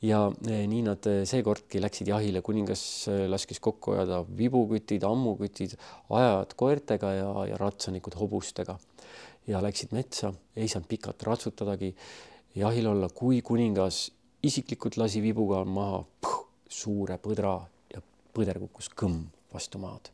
ja 0.03 0.19
eh, 0.47 0.63
nii 0.67 0.81
nad 0.85 1.05
eh, 1.07 1.21
seekordki 1.27 1.81
läksid 1.81 2.09
jahile, 2.11 2.41
kuningas 2.43 2.83
eh, 3.11 3.23
laskis 3.31 3.61
kokku 3.63 3.95
ajada 3.95 4.21
vibukütid, 4.37 5.05
ammukütid, 5.07 5.77
ajajad 6.11 6.55
koertega 6.59 7.13
ja, 7.15 7.29
ja 7.53 7.59
ratsanikud 7.59 8.17
hobustega. 8.19 8.77
Ja 9.47 9.59
läksid 9.63 9.91
metsa, 9.95 10.31
ei 10.55 10.69
saanud 10.71 10.87
pikalt 10.87 11.23
ratsutadagi. 11.27 11.91
Jahil 12.55 12.87
olla, 12.87 13.09
kui 13.11 13.41
kuningas 13.43 14.05
isiklikult 14.43 14.95
lasi 14.99 15.23
vibuga 15.23 15.63
maha 15.67 16.03
puh, 16.23 16.37
suure 16.71 17.17
põdra 17.23 17.57
ja 17.91 18.03
põder 18.35 18.59
kukkus 18.63 18.91
kõmm 18.95 19.25
vastu 19.53 19.81
maad. 19.83 20.11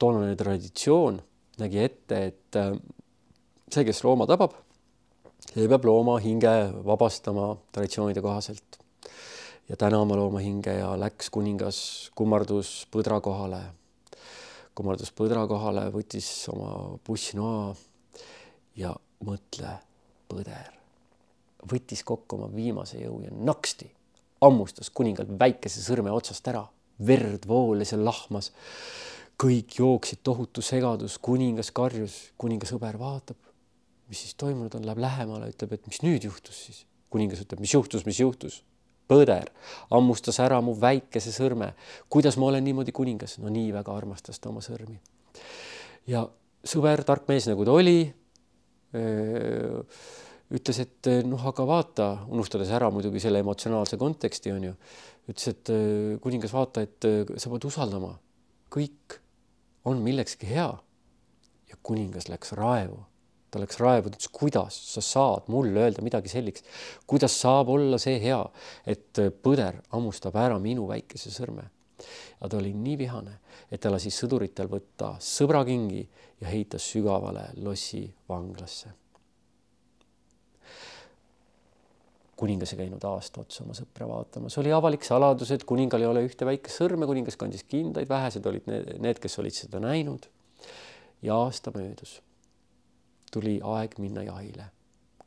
toonane 0.00 0.36
traditsioon 0.36 1.18
nägi 1.60 1.80
ette, 1.82 2.20
et 2.30 2.58
see, 3.68 3.84
kes 3.84 4.00
looma 4.04 4.24
tabab 4.28 4.54
see 5.48 5.68
peab 5.68 5.84
looma 5.88 6.18
hinge 6.22 6.52
vabastama 6.86 7.56
traditsioonide 7.72 8.22
kohaselt 8.22 8.80
ja 9.68 9.76
tänama 9.76 10.16
looma 10.16 10.42
hinge 10.44 10.74
ja 10.78 10.92
läks 11.00 11.30
kuningas 11.30 12.10
kummardus 12.14 12.86
põdra 12.92 13.20
kohale. 13.20 13.62
kummardus 14.74 15.12
põdra 15.12 15.46
kohale, 15.48 15.88
võttis 15.92 16.28
oma 16.52 16.98
bussinoa 17.06 17.74
ja 18.76 18.94
mõtle, 19.26 19.72
põder 20.28 20.76
võttis 21.70 22.02
kokku 22.06 22.38
oma 22.38 22.48
viimase 22.54 23.00
jõu 23.02 23.20
ja 23.24 23.32
naksti 23.34 23.90
hammustas 24.40 24.90
kuningal 24.90 25.28
väikese 25.38 25.82
sõrme 25.84 26.12
otsast 26.14 26.46
ära, 26.48 26.62
verd 27.06 27.46
voolas 27.48 27.92
ja 27.92 27.98
lahmas. 28.00 28.52
kõik 29.40 29.78
jooksid 29.78 30.18
tohutu 30.22 30.60
segadus, 30.60 31.16
kuningas 31.18 31.70
karjus, 31.72 32.32
kuninga 32.36 32.66
sõber 32.68 32.98
vaatab 33.00 33.36
mis 34.10 34.24
siis 34.24 34.34
toimunud 34.38 34.74
on, 34.74 34.86
läheb 34.86 35.00
lähemale, 35.02 35.52
ütleb, 35.52 35.76
et 35.76 35.86
mis 35.86 36.02
nüüd 36.02 36.26
juhtus 36.26 36.66
siis. 36.66 36.84
kuningas 37.10 37.42
ütleb, 37.44 37.62
mis 37.62 37.74
juhtus, 37.74 38.06
mis 38.06 38.20
juhtus? 38.20 38.60
põder 39.10 39.48
hammustas 39.90 40.38
ära 40.42 40.60
mu 40.62 40.76
väikese 40.78 41.32
sõrme. 41.34 41.72
kuidas 42.08 42.38
ma 42.38 42.50
olen 42.50 42.64
niimoodi 42.66 42.94
kuningas? 42.94 43.38
no 43.42 43.52
nii 43.52 43.72
väga 43.74 43.94
armastas 43.94 44.38
ta 44.38 44.50
oma 44.50 44.62
sõrmi. 44.64 44.98
ja 46.10 46.26
sõber, 46.66 47.04
tark 47.06 47.28
mees 47.30 47.48
nagu 47.50 47.64
ta 47.66 47.76
oli, 47.78 48.00
ütles, 50.50 50.80
et 50.82 51.10
noh, 51.26 51.46
aga 51.46 51.66
vaata, 51.66 52.08
unustades 52.34 52.70
ära 52.74 52.90
muidugi 52.90 53.22
selle 53.22 53.42
emotsionaalse 53.44 53.98
konteksti 54.00 54.52
on 54.52 54.66
ju, 54.70 54.74
ütles, 55.30 55.46
et 55.54 55.70
kuningas, 56.22 56.54
vaata, 56.54 56.82
et 56.82 57.06
sa 57.38 57.52
pead 57.52 57.66
usaldama, 57.70 58.16
kõik 58.74 59.20
on 59.86 60.02
millekski 60.02 60.50
hea. 60.50 60.70
ja 61.70 61.76
kuningas 61.86 62.26
läks 62.26 62.50
raevu 62.58 63.04
ta 63.50 63.60
läks 63.60 63.80
raevu, 63.82 64.10
ta 64.10 64.18
ütles, 64.18 64.30
kuidas 64.34 64.76
sa 64.92 65.02
saad 65.04 65.50
mulle 65.50 65.82
öelda 65.82 66.04
midagi 66.06 66.30
sellist, 66.30 66.66
kuidas 67.10 67.34
saab 67.40 67.72
olla 67.74 67.98
see 68.00 68.18
hea, 68.22 68.40
et 68.86 69.20
põder 69.42 69.80
hammustab 69.94 70.38
ära 70.38 70.58
minu 70.62 70.86
väikese 70.90 71.32
sõrme. 71.34 71.66
aga 72.40 72.48
ta 72.48 72.56
oli 72.56 72.72
nii 72.72 72.96
vihane, 72.96 73.34
et 73.68 73.80
ta 73.80 73.90
lasi 73.92 74.08
sõduritel 74.14 74.70
võtta 74.70 75.16
sõbrakingi 75.20 76.06
ja 76.40 76.48
heitas 76.48 76.86
sügavale 76.92 77.50
lossi 77.60 78.06
vanglasse. 78.28 78.96
kuningas 82.40 82.70
ei 82.72 82.78
käinud 82.78 83.02
aasta 83.04 83.42
otsa 83.42 83.66
oma 83.66 83.74
sõpra 83.76 84.06
vaatamas, 84.08 84.54
oli 84.62 84.70
avalik 84.72 85.04
saladus, 85.04 85.50
et 85.52 85.64
kuningal 85.68 86.00
ei 86.00 86.08
ole 86.08 86.22
ühte 86.24 86.46
väikest 86.48 86.80
sõrme, 86.80 87.04
kuningas 87.04 87.36
kandis 87.36 87.66
kindaid, 87.68 88.08
vähesed 88.08 88.46
olid 88.48 88.64
need, 88.70 88.94
need, 88.96 89.20
kes 89.20 89.36
olid 89.42 89.52
seda 89.52 89.82
näinud. 89.82 90.24
ja 91.20 91.36
aasta 91.36 91.68
möödus 91.74 92.22
tuli 93.30 93.60
aeg 93.62 93.98
minna 93.98 94.22
jahile. 94.22 94.64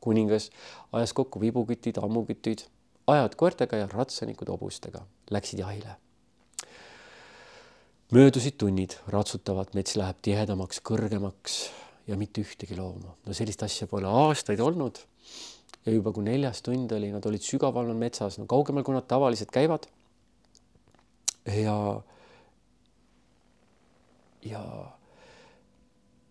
kuningas 0.00 0.50
ajas 0.92 1.12
kokku 1.12 1.40
vibukütid, 1.40 1.96
ammukütid 1.96 2.66
ajad 3.06 3.36
koertega 3.36 3.76
ja 3.76 3.88
ratsanikud 3.92 4.48
hobustega 4.48 5.04
läksid 5.30 5.58
jahile. 5.58 5.96
möödusid 8.12 8.54
tunnid, 8.58 8.94
ratsutavad, 9.10 9.72
mets 9.74 9.96
läheb 9.96 10.20
tihedamaks, 10.22 10.80
kõrgemaks 10.84 11.56
ja 12.06 12.16
mitte 12.16 12.44
ühtegi 12.44 12.76
looma. 12.76 13.16
no 13.26 13.34
sellist 13.36 13.62
asja 13.62 13.86
pole 13.90 14.08
aastaid 14.08 14.60
olnud. 14.60 14.98
ja 15.86 15.92
juba 15.92 16.12
kui 16.12 16.24
neljas 16.24 16.62
tund 16.62 16.92
oli, 16.92 17.12
nad 17.12 17.26
olid 17.26 17.44
sügaval 17.44 17.92
metsas, 17.96 18.38
no 18.38 18.46
kaugemal, 18.46 18.84
kui 18.84 18.96
nad 18.96 19.08
tavaliselt 19.08 19.52
käivad. 19.52 19.88
ja, 21.46 21.78
ja, 24.44 24.64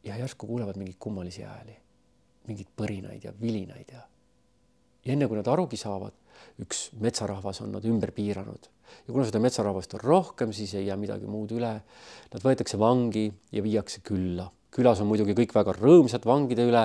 ja 0.03 0.17
järsku 0.19 0.47
kuulevad 0.47 0.77
mingeid 0.79 0.99
kummalisi 0.99 1.45
hääli, 1.47 1.75
mingeid 2.47 2.71
põrinaid 2.77 3.23
ja 3.23 3.33
vilinaid 3.41 3.93
ja, 3.93 4.03
ja 5.05 5.13
enne 5.13 5.27
kui 5.27 5.39
nad 5.39 5.47
arugi 5.47 5.79
saavad, 5.79 6.15
üks 6.61 6.89
metsarahvas 6.99 7.61
on 7.63 7.71
nad 7.75 7.85
ümber 7.87 8.11
piiranud 8.11 8.69
ja 9.07 9.13
kuna 9.13 9.25
seda 9.27 9.39
metsarahvast 9.43 9.95
on 9.97 10.03
rohkem, 10.03 10.51
siis 10.53 10.73
ei 10.77 10.87
jää 10.87 10.97
midagi 10.99 11.29
muud 11.29 11.53
üle. 11.55 11.71
Nad 12.33 12.43
võetakse 12.43 12.79
vangi 12.79 13.29
ja 13.51 13.63
viiakse 13.63 14.03
külla 14.05 14.49
külas 14.73 15.01
on 15.03 15.09
muidugi 15.09 15.35
kõik 15.37 15.53
väga 15.55 15.75
rõõmsad 15.77 16.25
vangide 16.27 16.65
üle 16.69 16.83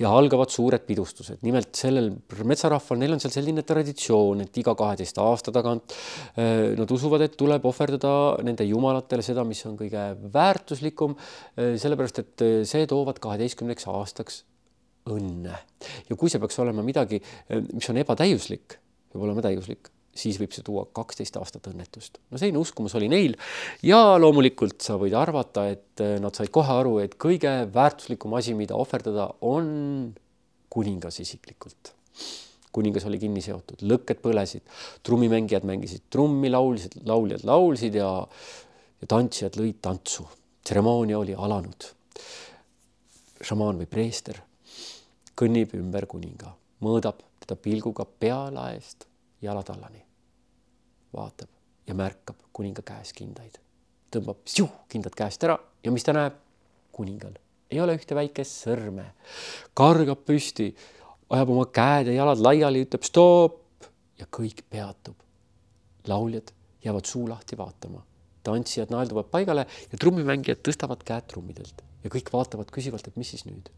ja 0.00 0.12
algavad 0.12 0.52
suured 0.52 0.84
pidustused. 0.88 1.40
nimelt 1.46 1.72
sellel 1.76 2.10
metsarahval, 2.44 3.00
neil 3.00 3.16
on 3.16 3.22
seal 3.22 3.34
selline 3.34 3.64
traditsioon, 3.66 4.44
et 4.44 4.60
iga 4.62 4.74
kaheteist 4.78 5.18
aasta 5.22 5.54
tagant 5.54 5.96
eh, 6.36 6.72
nad 6.78 6.90
usuvad, 6.90 7.24
et 7.26 7.36
tuleb 7.38 7.64
ohverdada 7.68 8.42
nende 8.44 8.66
jumalatele 8.68 9.24
seda, 9.24 9.46
mis 9.48 9.64
on 9.68 9.78
kõige 9.80 10.04
väärtuslikum, 10.34 11.16
eh, 11.56 11.74
sellepärast 11.80 12.22
et 12.24 12.46
eh, 12.46 12.58
see 12.68 12.88
toovad 12.90 13.22
kaheteistkümneks 13.22 13.88
aastaks 13.92 14.42
õnne. 15.10 15.56
ja 16.08 16.16
kui 16.16 16.30
see 16.30 16.42
peaks 16.42 16.60
olema 16.62 16.84
midagi, 16.86 17.18
mis 17.72 17.88
on 17.90 17.98
ebatäiuslik, 18.04 18.78
peab 19.10 19.26
olema 19.26 19.42
täiuslik 19.42 19.90
siis 20.12 20.36
võib 20.40 20.52
see 20.52 20.64
tuua 20.64 20.84
kaksteist 20.94 21.36
aastat 21.40 21.68
õnnetust. 21.70 22.20
no 22.30 22.40
selline 22.40 22.60
uskumus 22.60 22.94
oli 22.98 23.08
neil 23.12 23.36
ja 23.86 24.18
loomulikult 24.20 24.82
sa 24.84 24.98
võid 25.00 25.16
arvata, 25.16 25.66
et 25.72 26.02
eh, 26.04 26.18
nad 26.22 26.36
said 26.36 26.52
kohe 26.52 26.76
aru, 26.80 26.98
et 27.04 27.16
kõige 27.20 27.52
väärtuslikum 27.72 28.34
asi, 28.36 28.54
mida 28.58 28.76
ohverdada, 28.76 29.30
on 29.48 30.12
kuningas 30.72 31.20
isiklikult. 31.24 31.94
kuningas 32.72 33.04
oli 33.08 33.18
kinni 33.20 33.42
seotud, 33.44 33.84
lõkked 33.84 34.20
põlesid, 34.24 34.64
trummimängijad 35.04 35.64
mängisid 35.68 36.06
trummi, 36.12 36.48
laulsid, 36.52 36.96
lauljad 37.08 37.44
laulsid 37.48 37.96
ja, 38.00 38.12
ja 39.00 39.08
tantsijad 39.08 39.56
lõid 39.60 39.80
tantsu. 39.80 40.28
tseremoonia 40.64 41.18
oli 41.18 41.34
alanud. 41.34 41.88
šamaan 43.42 43.80
või 43.80 43.88
preester 43.90 44.42
kõnnib 45.36 45.72
ümber 45.74 46.04
kuninga, 46.06 46.52
mõõdab 46.84 47.24
teda 47.42 47.56
pilguga 47.56 48.04
pealaest 48.04 49.08
jalatallani. 49.42 50.04
vaatab 51.12 51.48
ja 51.86 51.94
märkab 51.94 52.36
kuninga 52.52 52.82
käes 52.86 53.12
kindaid, 53.12 53.58
tõmbab 54.12 54.40
siuh, 54.48 54.70
kindad 54.88 55.14
käest 55.18 55.44
ära 55.44 55.58
ja 55.84 55.92
mis 55.92 56.04
ta 56.04 56.14
näeb? 56.16 56.38
kuningal. 56.92 57.32
Ei 57.72 57.80
ole 57.80 57.94
ühte 57.96 58.12
väikest 58.12 58.66
sõrme, 58.66 59.06
kargab 59.72 60.26
püsti, 60.28 60.66
ajab 61.32 61.52
oma 61.54 61.64
käed 61.72 62.10
ja 62.10 62.18
jalad 62.18 62.42
laiali, 62.44 62.82
ütleb 62.84 63.06
stopp! 63.08 63.86
Ja 64.20 64.28
kõik 64.28 64.60
peatub. 64.70 65.16
lauljad 66.06 66.52
jäävad 66.84 67.06
suu 67.08 67.28
lahti 67.28 67.56
vaatama, 67.58 68.02
tantsijad 68.44 68.90
naelduvad 68.92 69.30
paigale 69.32 69.64
ja 69.66 69.98
trummimängijad 69.98 70.60
tõstavad 70.66 71.02
käed 71.06 71.26
trummidelt. 71.30 71.82
Ja 72.04 72.10
kõik 72.10 72.28
vaatavad 72.32 72.70
küsivalt, 72.74 73.08
et 73.08 73.16
mis 73.16 73.30
siis 73.30 73.46
nüüd 73.46 73.70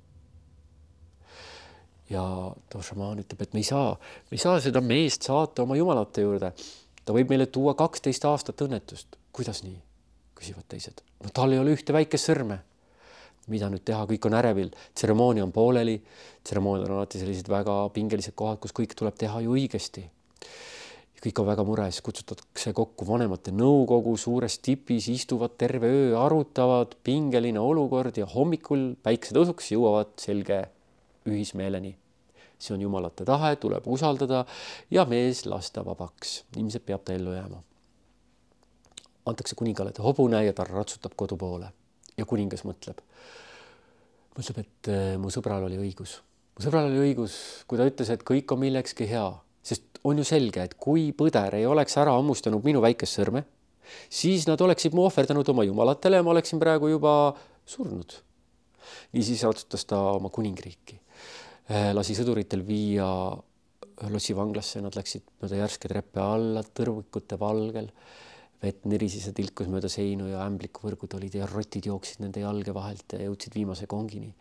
ja 2.10 2.22
too 2.70 2.82
šamaan 2.84 3.22
ütleb, 3.22 3.42
et 3.44 3.54
me 3.56 3.62
ei 3.62 3.68
saa, 3.68 3.94
me 4.28 4.36
ei 4.36 4.42
saa 4.42 4.60
seda 4.62 4.82
meest 4.84 5.28
saata 5.28 5.64
oma 5.64 5.76
jumalate 5.78 6.24
juurde. 6.24 6.52
ta 7.04 7.12
võib 7.12 7.32
meile 7.32 7.46
tuua 7.46 7.74
kaksteist 7.74 8.24
aastat 8.28 8.60
õnnetust. 8.66 9.16
kuidas 9.32 9.62
nii? 9.64 9.80
küsivad 10.36 10.68
teised. 10.68 11.00
no 11.24 11.32
tal 11.32 11.52
ei 11.52 11.62
ole 11.62 11.76
ühte 11.76 11.96
väikest 11.96 12.30
sõrme. 12.30 12.60
mida 13.48 13.68
nüüd 13.68 13.84
teha, 13.84 14.06
kõik 14.08 14.24
on 14.24 14.36
ärevil, 14.40 14.70
tseremoonia 14.94 15.44
on 15.44 15.52
pooleli. 15.52 16.02
tseremooniad 16.44 16.90
on 16.90 16.98
alati 16.98 17.22
sellised 17.22 17.48
väga 17.48 17.88
pingelised 17.94 18.36
kohad, 18.36 18.60
kus 18.60 18.76
kõik 18.76 18.94
tuleb 18.96 19.16
teha 19.16 19.40
ju 19.40 19.56
õigesti. 19.56 20.04
kõik 21.24 21.40
on 21.40 21.46
väga 21.48 21.64
mures, 21.64 22.02
kutsutakse 22.04 22.74
kokku 22.76 23.06
vanemate 23.08 23.48
nõukogu 23.50 24.12
suures 24.20 24.58
tipis, 24.58 25.08
istuvad 25.08 25.56
terve 25.56 25.88
öö, 25.88 26.18
arutavad, 26.20 26.98
pingeline 27.02 27.60
olukord 27.60 28.18
ja 28.20 28.26
hommikul 28.28 28.90
päikesetõusuks 29.00 29.72
jõuavad 29.72 30.12
selge 30.20 30.66
ühismeeleni. 31.28 31.96
see 32.58 32.74
on 32.74 32.80
jumalate 32.80 33.24
tahe, 33.26 33.56
tuleb 33.60 33.86
usaldada 33.90 34.44
ja 34.90 35.04
mees 35.10 35.42
lasta 35.46 35.82
vabaks, 35.84 36.44
ilmselt 36.56 36.84
peab 36.86 37.02
ta 37.04 37.12
ellu 37.12 37.32
jääma. 37.34 37.62
antakse 39.26 39.56
kuningale 39.56 39.92
hobune 39.98 40.44
ja 40.44 40.52
ta 40.52 40.64
ratsutab 40.64 41.12
kodu 41.16 41.36
poole 41.36 41.72
ja 42.16 42.24
kuningas 42.24 42.64
mõtleb, 42.64 43.00
mõtleb, 44.38 44.60
et 44.60 44.92
eh, 44.92 45.16
mu 45.18 45.32
sõbral 45.34 45.66
oli 45.66 45.80
õigus, 45.80 46.20
mu 46.54 46.64
sõbral 46.64 46.90
oli 46.92 47.00
õigus, 47.08 47.64
kui 47.66 47.80
ta 47.80 47.88
ütles, 47.88 48.10
et 48.10 48.22
kõik 48.22 48.52
on 48.52 48.62
millekski 48.62 49.08
hea, 49.10 49.26
sest 49.62 50.00
on 50.04 50.20
ju 50.20 50.24
selge, 50.24 50.62
et 50.62 50.74
kui 50.78 51.10
põder 51.12 51.58
ei 51.58 51.66
oleks 51.66 51.96
ära 51.98 52.14
hammustanud 52.14 52.64
minu 52.64 52.84
väikest 52.84 53.18
sõrme, 53.18 53.44
siis 54.08 54.46
nad 54.46 54.60
oleksid 54.60 54.94
mu 54.94 55.08
ohverdanud 55.08 55.48
oma 55.48 55.64
jumalatele 55.64 56.20
ja 56.20 56.24
ma 56.24 56.36
oleksin 56.36 56.60
praegu 56.62 56.92
juba 56.92 57.34
surnud. 57.66 58.20
niisiis 59.12 59.44
otsustas 59.44 59.84
ta 59.88 59.98
oma 60.12 60.28
kuningriiki 60.28 61.00
Äh, 61.00 61.03
lasi 61.68 62.14
sõduritel 62.16 62.60
viia 62.66 63.06
lossi 64.10 64.34
vanglasse, 64.36 64.82
nad 64.84 64.96
läksid 64.96 65.24
mööda 65.40 65.62
järske 65.62 65.88
treppe 65.88 66.20
alla 66.20 66.62
tõrvikute 66.62 67.38
valgel. 67.40 67.90
vett 68.64 68.86
nirises 68.88 69.26
ja 69.26 69.32
tilkus 69.36 69.68
mööda 69.68 69.90
seinu 69.92 70.24
ja 70.30 70.40
ämblikuvõrgud 70.46 71.18
olid 71.18 71.34
ja 71.36 71.44
rotid 71.46 71.84
jooksid 71.84 72.22
nende 72.22 72.40
jalge 72.40 72.72
vahelt 72.72 73.12
ja 73.12 73.18
jõudsid 73.26 73.54
viimase 73.54 73.86
kongini. 73.86 74.34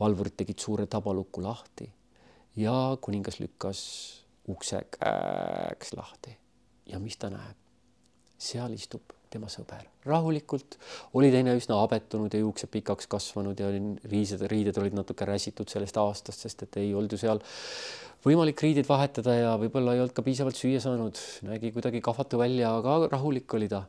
valvurid 0.00 0.36
tegid 0.36 0.58
suure 0.58 0.86
tabaluku 0.86 1.42
lahti 1.42 1.90
ja 2.56 2.96
kuningas 3.00 3.40
lükkas 3.40 3.80
ukse 4.48 4.82
käeks 4.98 5.92
lahti. 5.96 6.36
ja 6.86 6.98
mis 6.98 7.16
ta 7.16 7.30
näeb? 7.30 7.56
seal 8.38 8.72
istub 8.72 9.19
tema 9.30 9.48
sõber. 9.52 9.86
rahulikult 10.04 10.76
oli 11.18 11.30
teine 11.30 11.54
üsna 11.58 11.78
abetunud 11.84 12.34
ja 12.34 12.42
juuksed 12.42 12.70
pikaks 12.72 13.06
kasvanud 13.10 13.60
ja 13.60 13.70
riised, 14.10 14.42
riided 14.50 14.78
olid 14.80 14.96
natuke 14.96 15.28
räsitud 15.28 15.70
sellest 15.70 15.98
aastast, 16.00 16.46
sest 16.46 16.64
et 16.66 16.80
ei 16.82 16.94
olnud 16.94 17.14
ju 17.14 17.20
seal 17.20 17.42
võimalik 18.24 18.60
riideid 18.60 18.88
vahetada 18.88 19.34
ja 19.36 19.52
võib-olla 19.60 19.94
ei 19.94 20.02
olnud 20.02 20.14
ka 20.16 20.24
piisavalt 20.24 20.58
süüa 20.58 20.80
saanud, 20.82 21.18
nägi 21.48 21.70
kuidagi 21.72 22.02
kahvatu 22.04 22.40
välja, 22.40 22.74
aga 22.80 23.08
rahulik 23.12 23.54
oli 23.56 23.68
ta. 23.70 23.84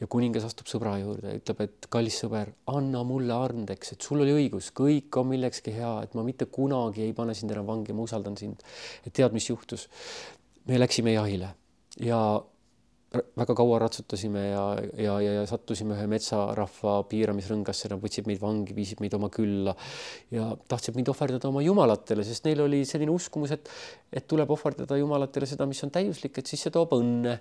ja 0.00 0.06
kuningas 0.10 0.46
astub 0.46 0.70
sõbra 0.70 0.96
juurde 1.00 1.32
ja 1.32 1.38
ütleb, 1.40 1.62
et 1.66 1.88
kallis 1.90 2.18
sõber, 2.22 2.52
anna 2.70 3.02
mulle 3.06 3.34
andeks, 3.34 3.94
et 3.94 4.02
sul 4.02 4.22
oli 4.22 4.34
õigus, 4.34 4.70
kõik 4.74 5.20
on 5.20 5.30
millekski 5.30 5.74
hea, 5.74 5.94
et 6.06 6.14
ma 6.14 6.22
mitte 6.26 6.46
kunagi 6.46 7.06
ei 7.06 7.14
pane 7.14 7.34
sind 7.34 7.54
enam 7.54 7.66
vangi, 7.66 7.94
ma 7.94 8.06
usaldan 8.06 8.38
sind. 8.38 8.62
et 9.04 9.12
tead, 9.12 9.34
mis 9.34 9.48
juhtus? 9.50 9.88
me 10.68 10.78
läksime 10.78 11.14
jahile 11.14 11.54
ja 12.04 12.20
väga 13.08 13.54
kaua 13.56 13.78
ratsutasime 13.80 14.42
ja, 14.50 14.62
ja, 15.00 15.14
ja, 15.24 15.32
ja 15.38 15.44
sattusime 15.48 15.94
ühe 15.96 16.04
metsarahva 16.12 16.98
piiramisrõngasse, 17.08 17.88
nad 17.88 18.02
võtsid 18.02 18.26
meid 18.28 18.40
vangi, 18.42 18.74
viisid 18.76 19.00
meid 19.00 19.14
oma 19.16 19.30
külla 19.32 19.72
ja 20.34 20.50
tahtsid 20.68 20.98
meid 20.98 21.08
ohverdada 21.08 21.48
oma 21.48 21.62
jumalatele, 21.64 22.26
sest 22.26 22.44
neil 22.44 22.60
oli 22.66 22.82
selline 22.88 23.14
uskumus, 23.14 23.54
et, 23.56 23.70
et 24.12 24.26
tuleb 24.28 24.52
ohverdada 24.52 24.98
jumalatele 25.00 25.48
seda, 25.48 25.64
mis 25.70 25.80
on 25.86 25.94
täiuslik, 25.94 26.36
et 26.36 26.52
siis 26.52 26.66
see 26.66 26.74
toob 26.74 26.92
õnne. 26.98 27.38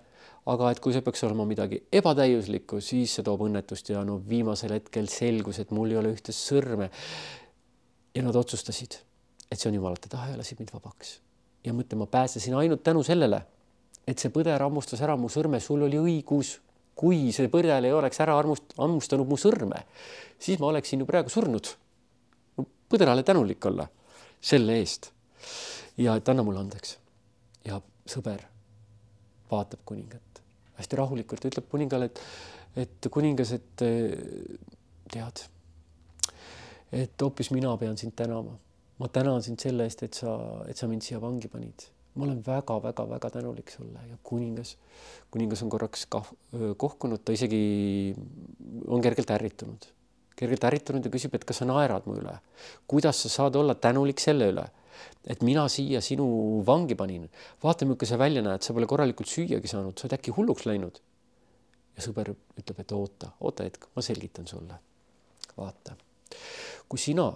aga 0.48 0.70
et 0.72 0.80
kui 0.80 0.94
see 0.96 1.04
peaks 1.04 1.26
olema 1.28 1.44
midagi 1.44 1.82
ebatäiuslikku, 1.92 2.80
siis 2.80 3.18
see 3.18 3.26
toob 3.28 3.44
õnnetust 3.50 3.92
ja 3.92 4.06
no 4.08 4.22
viimasel 4.30 4.72
hetkel 4.78 5.12
selgus, 5.12 5.60
et 5.60 5.76
mul 5.76 5.92
ei 5.92 6.00
ole 6.00 6.14
ühte 6.16 6.32
sõrme. 6.32 6.90
ja 8.16 8.24
nad 8.24 8.36
otsustasid, 8.36 9.02
et 9.52 9.60
see 9.60 9.68
on 9.68 9.76
jumalate 9.82 10.08
tahe 10.08 10.32
ja 10.32 10.40
lasid 10.40 10.64
mind 10.64 10.72
vabaks. 10.72 11.20
ja 11.68 11.76
mõtle, 11.76 12.00
ma 12.00 12.08
pääsesin 12.08 12.56
ainult 12.56 12.88
tänu 12.88 13.04
sellele 13.04 13.44
et 14.08 14.20
see 14.20 14.32
põder 14.34 14.64
hammustas 14.64 15.02
ära 15.04 15.18
mu 15.20 15.30
sõrme, 15.32 15.60
sul 15.60 15.84
oli 15.88 16.00
õigus. 16.00 16.58
kui 16.98 17.30
see 17.30 17.50
põder 17.54 17.84
ei 17.86 17.94
oleks 17.94 18.20
ära 18.24 18.34
armust-, 18.40 18.74
hammustanud 18.78 19.28
mu 19.30 19.38
sõrme, 19.38 19.84
siis 20.42 20.58
ma 20.60 20.72
oleksin 20.72 21.04
ju 21.04 21.06
praegu 21.06 21.30
surnud. 21.30 21.68
põderale 22.90 23.24
tänulik 23.24 23.66
olla 23.66 23.88
selle 24.42 24.80
eest. 24.80 25.12
ja 25.98 26.16
et 26.16 26.30
anna 26.30 26.44
mulle 26.44 26.60
andeks. 26.60 26.98
ja 27.66 27.82
sõber 28.08 28.48
vaatab 29.52 29.80
kuningat 29.86 30.42
hästi 30.78 30.96
rahulikult, 30.96 31.46
ütleb 31.50 31.68
kuningale, 31.70 32.06
et, 32.12 32.20
et 32.84 33.10
kuningas, 33.12 33.52
et 33.56 33.84
tead, 35.12 35.44
et 36.94 37.22
hoopis 37.22 37.52
mina 37.52 37.76
pean 37.78 37.98
sind 37.98 38.16
tänama. 38.16 38.58
ma 38.98 39.08
tänan 39.08 39.44
sind 39.44 39.60
selle 39.62 39.86
eest, 39.86 40.04
et 40.04 40.14
sa, 40.14 40.32
et 40.68 40.78
sa 40.78 40.88
mind 40.88 41.06
siia 41.06 41.22
vangi 41.22 41.48
panid 41.48 41.86
ma 42.18 42.26
olen 42.26 42.40
väga-väga-väga 42.46 43.30
tänulik 43.38 43.70
sulle 43.72 44.02
ja 44.10 44.18
kuningas, 44.26 44.76
kuningas 45.32 45.62
on 45.64 45.70
korraks 45.70 46.08
kah-, 46.10 46.34
kohkunud, 46.78 47.22
ta 47.24 47.36
isegi 47.36 48.16
on 48.88 49.04
kergelt 49.06 49.32
ärritunud, 49.36 49.88
kergelt 50.38 50.66
ärritunud 50.70 51.06
ja 51.06 51.14
küsib, 51.14 51.36
et 51.38 51.46
kas 51.48 51.62
sa 51.62 51.70
naerad 51.70 52.08
mu 52.10 52.18
üle. 52.18 52.34
kuidas 52.88 53.22
sa 53.24 53.30
saad 53.30 53.56
olla 53.60 53.76
tänulik 53.76 54.22
selle 54.24 54.50
üle, 54.54 54.66
et 55.28 55.44
mina 55.46 55.68
siia 55.70 56.02
sinu 56.02 56.28
vangi 56.66 56.96
panin. 56.96 57.30
vaata, 57.64 57.86
milline 57.86 58.10
sa 58.10 58.18
välja 58.18 58.42
näed, 58.42 58.66
sa 58.66 58.74
pole 58.74 58.90
korralikult 58.90 59.30
süüagi 59.30 59.70
saanud, 59.70 59.98
sa 59.98 60.08
oled 60.08 60.18
äkki 60.18 60.34
hulluks 60.34 60.66
läinud. 60.66 61.02
ja 61.98 62.06
sõber 62.06 62.34
ütleb, 62.34 62.80
et 62.80 62.92
oota, 62.92 63.34
oota 63.42 63.66
hetk, 63.66 63.90
ma 63.96 64.02
selgitan 64.02 64.48
sulle. 64.48 64.80
vaata, 65.58 65.98
kui 66.90 67.00
sina 67.02 67.32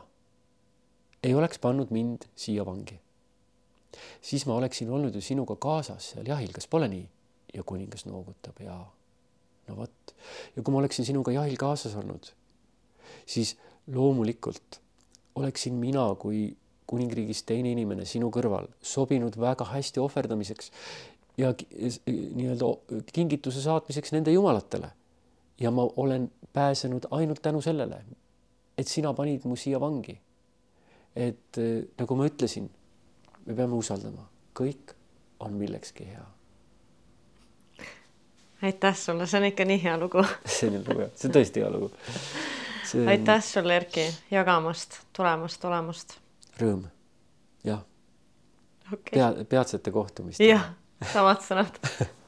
ei 1.23 1.33
oleks 1.37 1.59
pannud 1.61 1.93
mind 1.93 2.25
siia 2.35 2.65
vangi, 2.65 2.97
siis 4.21 4.45
ma 4.45 4.55
oleksin 4.55 4.89
olnud 4.89 5.15
ju 5.15 5.21
sinuga 5.21 5.55
kaasas 5.55 6.13
seal 6.13 6.27
jahil, 6.27 6.51
kas 6.53 6.67
pole 6.67 6.87
nii? 6.91 7.07
ja 7.53 7.63
kuningas 7.67 8.05
noogutab 8.07 8.61
ja 8.63 8.77
no 9.67 9.75
vot. 9.75 10.15
ja 10.55 10.63
kui 10.63 10.71
ma 10.71 10.79
oleksin 10.79 11.05
sinuga 11.05 11.33
jahil 11.35 11.57
kaasas 11.59 11.95
olnud, 11.99 12.31
siis 13.25 13.57
loomulikult 13.91 14.79
oleksin 15.35 15.73
mina 15.73 16.05
kui 16.19 16.51
kuningriigis 16.87 17.43
teine 17.47 17.71
inimene 17.71 18.05
sinu 18.05 18.27
kõrval 18.33 18.67
sobinud 18.83 19.37
väga 19.39 19.67
hästi 19.71 20.01
ohverdamiseks 20.03 20.71
ja 21.39 21.53
nii-öelda 21.55 22.71
kingituse 23.13 23.61
saatmiseks 23.63 24.11
nende 24.11 24.33
jumalatele. 24.35 24.91
ja 25.59 25.71
ma 25.71 25.83
olen 25.95 26.31
pääsenud 26.53 27.05
ainult 27.11 27.41
tänu 27.41 27.61
sellele, 27.61 28.01
et 28.77 28.87
sina 28.87 29.13
panid 29.13 29.45
mu 29.45 29.55
siia 29.55 29.79
vangi. 29.79 30.19
et 31.15 31.57
nagu 31.97 32.15
ma 32.15 32.27
ütlesin, 32.27 32.69
me 33.45 33.55
peame 33.55 33.77
usaldama, 33.77 34.27
kõik 34.57 34.95
on 35.39 35.53
millekski 35.57 36.07
hea. 36.07 36.25
aitäh 38.61 38.97
sulle, 38.97 39.27
see 39.27 39.41
on 39.41 39.49
ikka 39.49 39.65
nii 39.65 39.83
hea 39.83 39.97
lugu. 39.97 40.23
See 40.45 40.69
on 40.69 40.83
lugu 40.85 41.01
jah, 41.01 41.13
see 41.15 41.29
on 41.29 41.37
tõesti 41.37 41.63
hea 41.63 41.69
lugu. 41.73 41.91
See.... 42.85 43.05
aitäh 43.07 43.43
sulle, 43.45 43.75
Erki, 43.75 44.05
jagamast, 44.31 45.01
tulemast, 45.13 45.65
olemast 45.65 46.17
rõõm, 46.59 46.85
jah. 47.65 47.83
Okay.. 48.91 49.13
pea, 49.13 49.31
peatsete 49.49 49.91
kohtumist. 49.91 50.43
jah, 50.43 50.73
samad 51.13 51.45
sõnad 51.45 51.79